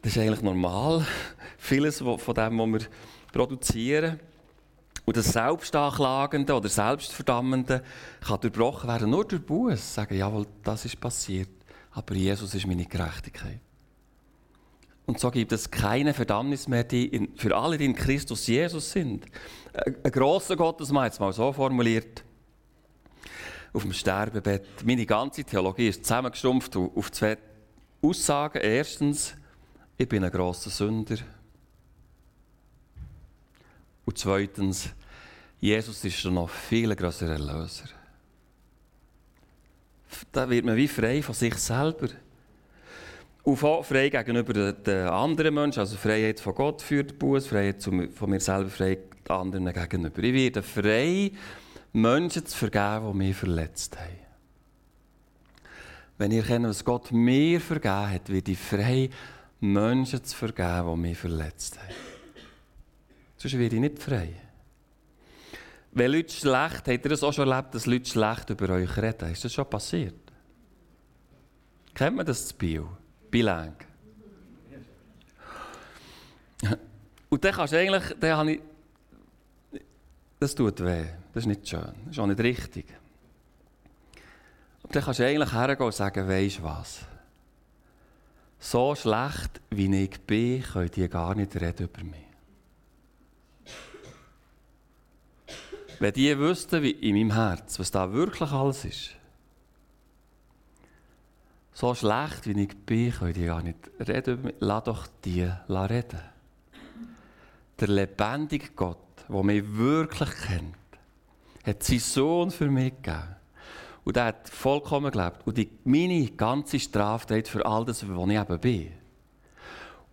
Das 0.00 0.12
ist 0.12 0.18
eigentlich 0.18 0.40
normal. 0.40 1.06
Vieles 1.58 1.98
von 1.98 2.34
dem, 2.34 2.58
was 2.58 2.80
wir 2.80 2.88
produzieren. 3.32 4.18
Und 5.04 5.14
das 5.18 5.26
Selbstanklagende 5.26 6.54
oder 6.54 6.70
Selbstverdammende 6.70 7.84
kann 8.26 8.40
durchbrochen 8.40 8.88
werden, 8.88 9.10
nur 9.10 9.26
durch 9.26 9.44
Buß. 9.44 9.94
Sagen, 9.94 10.16
jawohl, 10.16 10.46
das 10.62 10.86
ist 10.86 10.98
passiert 10.98 11.61
aber 11.92 12.14
Jesus 12.14 12.54
ist 12.54 12.66
meine 12.66 12.86
Gerechtigkeit. 12.86 13.60
Und 15.04 15.18
so 15.18 15.30
gibt 15.30 15.52
es 15.52 15.70
keine 15.70 16.14
Verdammnis 16.14 16.68
mehr 16.68 16.84
die 16.84 17.06
in, 17.06 17.36
für 17.36 17.56
alle, 17.56 17.76
die 17.76 17.84
in 17.84 17.94
Christus 17.94 18.46
Jesus 18.46 18.92
sind. 18.92 19.26
Ein, 19.72 19.96
ein 20.04 20.12
grosser 20.12 20.56
Gottesmann, 20.56 21.06
jetzt 21.06 21.20
mal 21.20 21.32
so 21.32 21.52
formuliert, 21.52 22.24
auf 23.72 23.82
dem 23.82 23.92
Sterbebett. 23.92 24.84
Meine 24.84 25.04
ganze 25.04 25.44
Theologie 25.44 25.88
ist 25.88 26.04
zusammengestumpft 26.04 26.76
auf 26.76 27.10
zwei 27.10 27.36
Aussagen. 28.00 28.60
Erstens, 28.62 29.34
ich 29.98 30.08
bin 30.08 30.24
ein 30.24 30.30
grosser 30.30 30.70
Sünder. 30.70 31.16
Und 34.04 34.18
zweitens, 34.18 34.90
Jesus 35.60 36.04
ist 36.04 36.24
noch 36.24 36.50
viel 36.50 36.94
größerer 36.94 37.32
Erlöser 37.32 38.01
da 40.32 40.48
wird 40.48 40.64
man 40.64 40.76
wie 40.76 40.88
frei 40.88 41.22
von 41.22 41.34
sich 41.34 41.54
selber. 41.54 42.08
Und 43.44 43.56
frei 43.56 44.08
gegenüber 44.08 44.72
den 44.72 45.08
anderen 45.08 45.54
Menschen, 45.54 45.80
also 45.80 45.96
Freiheit 45.96 46.38
von 46.38 46.54
Gott 46.54 46.80
führt 46.80 47.18
Buß, 47.18 47.48
Freiheit 47.48 47.82
von 47.82 48.30
mir 48.30 48.40
selber, 48.40 48.70
den 48.78 48.98
anderen 49.28 49.72
gegenüber. 49.72 50.22
Ich 50.22 50.34
werde 50.34 50.62
frei, 50.62 51.32
Menschen 51.92 52.46
zu 52.46 52.56
vergeben, 52.56 53.12
die 53.12 53.18
mich 53.18 53.36
verletzt 53.36 53.98
haben. 53.98 54.22
Wenn 56.18 56.30
ihr 56.30 56.42
erkennt, 56.42 56.66
was 56.66 56.84
Gott 56.84 57.10
mir 57.10 57.60
vergeben 57.60 58.10
hat, 58.10 58.28
werde 58.30 58.52
ich 58.52 58.58
frei, 58.58 59.10
Menschen 59.60 60.22
zu 60.22 60.36
vergeben, 60.36 60.94
die 60.94 61.08
mich 61.08 61.18
verletzt 61.18 61.78
haben. 61.78 61.94
Sonst 63.36 63.58
werde 63.58 63.74
ich 63.74 63.80
nicht 63.80 63.98
frei. 64.00 64.28
Wenn 65.92 66.10
Leute 66.10 66.32
schlecht, 66.32 66.88
habt 66.88 66.88
ihr 66.88 67.08
das 67.10 67.22
auch 67.22 67.32
schon 67.32 67.48
erlebt, 67.48 67.74
dass 67.74 67.86
Leute 67.86 68.08
schlecht 68.08 68.48
über 68.50 68.70
euch 68.70 68.96
reden? 68.96 69.30
Ist 69.30 69.44
das 69.44 69.52
schon 69.52 69.68
passiert? 69.68 70.14
Kennt 71.94 72.16
man 72.16 72.24
das 72.24 72.50
Bio? 72.52 72.96
Bilang. 73.30 73.76
Und 77.28 77.44
dann 77.44 77.52
kannst 77.52 77.72
du 77.72 77.78
eigentlich, 77.78 78.02
dann 78.18 78.36
habe 78.36 78.52
ich, 78.52 78.60
das 80.38 80.54
tut 80.54 80.80
weh, 80.80 81.04
das 81.32 81.42
ist 81.42 81.46
nicht 81.46 81.68
schön, 81.68 81.92
das 82.04 82.12
ist 82.12 82.18
auch 82.18 82.26
nicht 82.26 82.40
richtig. 82.40 82.86
Und 84.82 84.94
dann 84.94 85.02
kannst 85.02 85.20
du 85.20 85.26
eigentlich 85.26 85.52
hergehen 85.52 85.86
und 85.86 85.94
sagen, 85.94 86.28
weisst 86.28 86.58
du 86.58 86.62
was? 86.62 87.00
So 88.58 88.94
schlecht, 88.94 89.60
wie 89.70 90.04
ich 90.04 90.20
bin, 90.20 90.62
könnt 90.62 90.96
ihr 90.96 91.08
gar 91.08 91.34
nicht 91.34 91.54
reden 91.56 91.84
über 91.84 92.04
mich. 92.04 92.31
Wenn 96.02 96.14
die 96.14 96.36
wüssten, 96.36 96.82
wie 96.82 96.90
in 96.90 97.14
meinem 97.14 97.32
Herz, 97.32 97.78
was 97.78 97.92
da 97.92 98.12
wirklich 98.12 98.50
alles 98.50 98.84
ist, 98.84 99.10
so 101.72 101.94
schlecht 101.94 102.44
wie 102.44 102.60
ich 102.60 102.76
bin, 102.76 103.12
können 103.12 103.34
die 103.34 103.44
gar 103.44 103.62
nicht 103.62 103.88
reden. 104.00 104.52
Lass 104.58 104.82
doch 104.82 105.06
die 105.24 105.48
reden. 105.68 106.20
Der 107.78 107.86
lebendige 107.86 108.70
Gott, 108.74 108.98
der 109.28 109.42
mich 109.44 109.62
wirklich 109.76 110.30
kennt, 110.44 110.74
hat 111.64 111.84
seinen 111.84 112.00
Sohn 112.00 112.50
für 112.50 112.68
mich 112.68 112.94
gegeben. 113.00 113.36
Und 114.02 114.16
er 114.16 114.24
hat 114.24 114.48
vollkommen 114.48 115.12
gelebt. 115.12 115.46
Und 115.46 115.56
die, 115.56 115.70
meine 115.84 116.26
ganze 116.32 116.80
Straftat 116.80 117.46
für 117.46 117.64
all 117.64 117.84
das, 117.84 118.04
was 118.08 118.28
ich 118.28 118.40
eben 118.40 118.58
bin. 118.58 118.92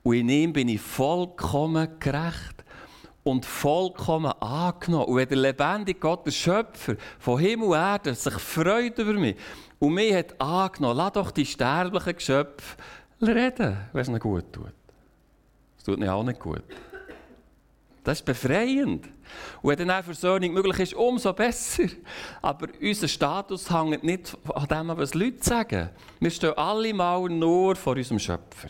Und 0.03 0.13
in 0.13 0.29
ihm 0.29 0.53
bin 0.53 0.69
ich 0.69 0.81
vollkommen 0.81 1.99
gerecht 1.99 2.59
und 3.24 3.45
vollkommen 3.45 4.32
angenommen. 4.41 5.05
Und 5.05 5.15
wenn 5.17 5.30
der 5.30 5.38
lebendige 5.38 5.99
Gott, 5.99 6.26
der 6.26 6.32
Schöpfer 6.32 6.95
von 7.20 7.39
Himmel 7.39 7.67
und 7.70 7.76
Erde, 7.76 8.15
sich 8.15 8.34
freut 8.34 8.97
über 8.97 9.13
mich 9.13 9.36
und 9.80 9.93
mich 9.93 10.13
hat 10.13 10.39
angenommen, 10.39 10.97
lass 10.97 11.13
doch 11.13 11.32
die 11.32 11.45
sterblichen 11.45 12.15
Geschöpfe 12.15 12.78
reden, 13.22 13.78
wenn 13.93 14.01
es 14.01 14.07
ihnen 14.07 14.20
gut 14.20 14.51
tut. 14.51 14.74
Es 15.78 15.84
tut 15.84 15.97
ihnen 15.97 16.09
auch 16.09 16.24
nicht 16.24 16.39
gut. 16.39 16.63
Das 18.03 18.20
ist 18.20 18.26
befreiend. 18.26 19.07
Und 19.61 19.78
wenn 19.78 19.88
dann 19.88 20.03
Versöhnung 20.03 20.53
möglich 20.53 20.80
ist, 20.80 20.93
umso 20.93 21.34
besser. 21.34 21.84
Aber 22.41 22.67
unser 22.82 23.07
Status 23.07 23.70
hängt 23.70 24.03
nicht 24.03 24.36
an 24.53 24.67
dem, 24.67 24.97
was 24.97 25.13
Leute 25.13 25.43
sagen. 25.43 25.89
Wir 26.20 26.32
stehen 26.32 26.57
alle 26.57 26.93
mal 26.93 27.30
nur 27.30 27.76
vor 27.76 27.95
unserem 27.95 28.17
Schöpfer. 28.17 28.70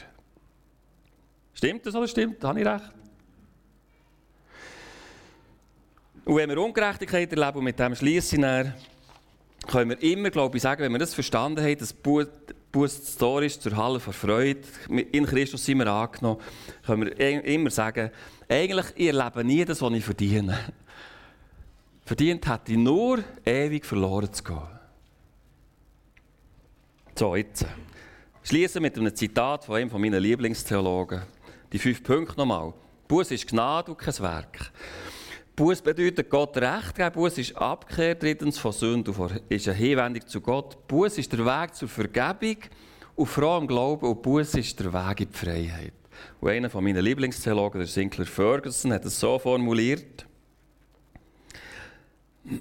Stimmt 1.53 1.85
das 1.85 1.95
oder 1.95 2.07
stimmt? 2.07 2.43
Habe 2.43 2.59
ich 2.59 2.65
recht? 2.65 2.91
Und 6.25 6.35
wenn 6.35 6.49
wir 6.49 6.61
Ungerechtigkeit 6.61 7.31
erleben, 7.31 7.59
und 7.59 7.63
mit 7.63 7.79
dem 7.79 7.95
schließe 7.95 8.35
ich 8.35 8.41
dann, 8.41 8.73
können 9.67 9.91
wir 9.91 10.01
immer, 10.01 10.29
glaube 10.29 10.57
ich, 10.57 10.63
sagen, 10.63 10.81
wenn 10.81 10.91
wir 10.91 10.99
das 10.99 11.13
verstanden 11.13 11.63
haben, 11.63 11.77
dass 11.77 11.93
Buß 11.93 13.15
Tor 13.17 13.41
ist 13.41 13.61
zur 13.61 13.75
Halle 13.75 13.99
von 13.99 14.13
Freude, 14.13 14.61
in 14.89 15.25
Christus 15.25 15.65
sind 15.65 15.79
wir 15.79 15.87
angenommen, 15.87 16.39
können 16.85 17.05
wir 17.05 17.45
immer 17.45 17.69
sagen, 17.69 18.11
eigentlich, 18.47 18.85
ich 18.95 19.07
erlebe 19.07 19.43
nie 19.43 19.65
das, 19.65 19.81
was 19.81 19.93
ich 19.93 20.05
verdiene. 20.05 20.57
Verdient 22.05 22.47
hätte 22.47 22.71
ich 22.71 22.77
nur, 22.77 23.23
ewig 23.45 23.85
verloren 23.85 24.33
zu 24.33 24.43
gehen. 24.43 24.61
So, 27.15 27.35
jetzt. 27.35 27.65
Schließe 28.43 28.79
mit 28.79 28.97
einem 28.97 29.15
Zitat 29.15 29.65
von 29.65 29.75
einem 29.75 29.91
meiner 30.01 30.19
Lieblingstheologen. 30.19 31.21
Die 31.71 31.77
fünf 31.77 32.01
Punkte 32.01 32.37
nochmal. 32.37 32.73
Buß 33.07 33.31
ist 33.31 33.47
Gnade 33.47 33.91
und 33.91 33.97
kein 33.97 34.17
Werk. 34.19 34.71
Buß 35.59 35.81
bedeutet 35.81 36.29
Gott 36.29 36.55
Recht 36.55 36.95
geben. 36.95 37.11
Buß 37.11 37.37
ist 37.37 37.57
Abkehr 37.57 38.15
drittens 38.15 38.57
von 38.57 38.71
Sünde 38.71 39.13
ist 39.49 39.67
eine 39.67 39.75
Hinwendung 39.75 40.25
zu 40.25 40.39
Gott. 40.39 40.87
Buß 40.87 41.17
ist 41.17 41.33
der 41.33 41.45
Weg 41.45 41.75
zur 41.75 41.89
Vergebung 41.89 42.59
und 43.17 43.25
frohem 43.25 43.67
Glauben 43.67 44.07
und 44.07 44.21
Buß 44.21 44.53
ist 44.53 44.79
der 44.79 44.93
Weg 44.93 45.19
in 45.19 45.29
die 45.29 45.37
Freiheit. 45.37 45.91
Und 46.39 46.49
einer 46.49 46.69
von 46.69 46.81
meinen 46.81 47.03
Lieblingstheologen, 47.03 47.81
der 47.81 47.89
Sinclair 47.89 48.25
Ferguson, 48.25 48.93
hat 48.93 49.03
es 49.03 49.19
so 49.19 49.37
formuliert. 49.37 50.25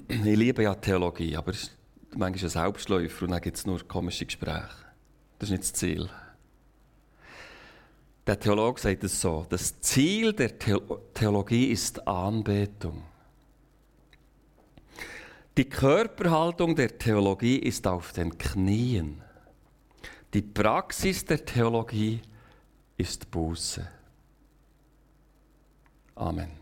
Ich 0.09 0.21
liebe 0.21 0.63
ja 0.63 0.75
Theologie, 0.75 1.37
aber 1.37 1.51
es 1.51 1.63
ist 1.63 1.77
manchmal 2.17 2.43
ein 2.43 2.49
Selbstläufer 2.49 3.23
und 3.23 3.31
dann 3.31 3.39
gibt 3.39 3.55
es 3.55 3.65
nur 3.65 3.79
komische 3.87 4.25
Gespräche. 4.25 4.67
Das 5.39 5.47
ist 5.47 5.51
nicht 5.51 5.63
das 5.63 5.71
Ziel. 5.71 6.09
Der 8.29 8.39
Theologe 8.39 8.79
sagt 8.79 9.03
es 9.05 9.19
so: 9.19 9.47
Das 9.49 9.81
Ziel 9.81 10.33
der 10.33 10.59
Theologie 10.59 11.71
ist 11.71 12.07
Anbetung. 12.07 13.01
Die 15.57 15.67
Körperhaltung 15.67 16.75
der 16.75 16.95
Theologie 16.95 17.57
ist 17.57 17.87
auf 17.87 18.13
den 18.13 18.37
Knien. 18.37 19.23
Die 20.31 20.43
Praxis 20.43 21.25
der 21.25 21.43
Theologie 21.43 22.21
ist 22.97 23.31
Buße. 23.31 23.87
Amen. 26.13 26.58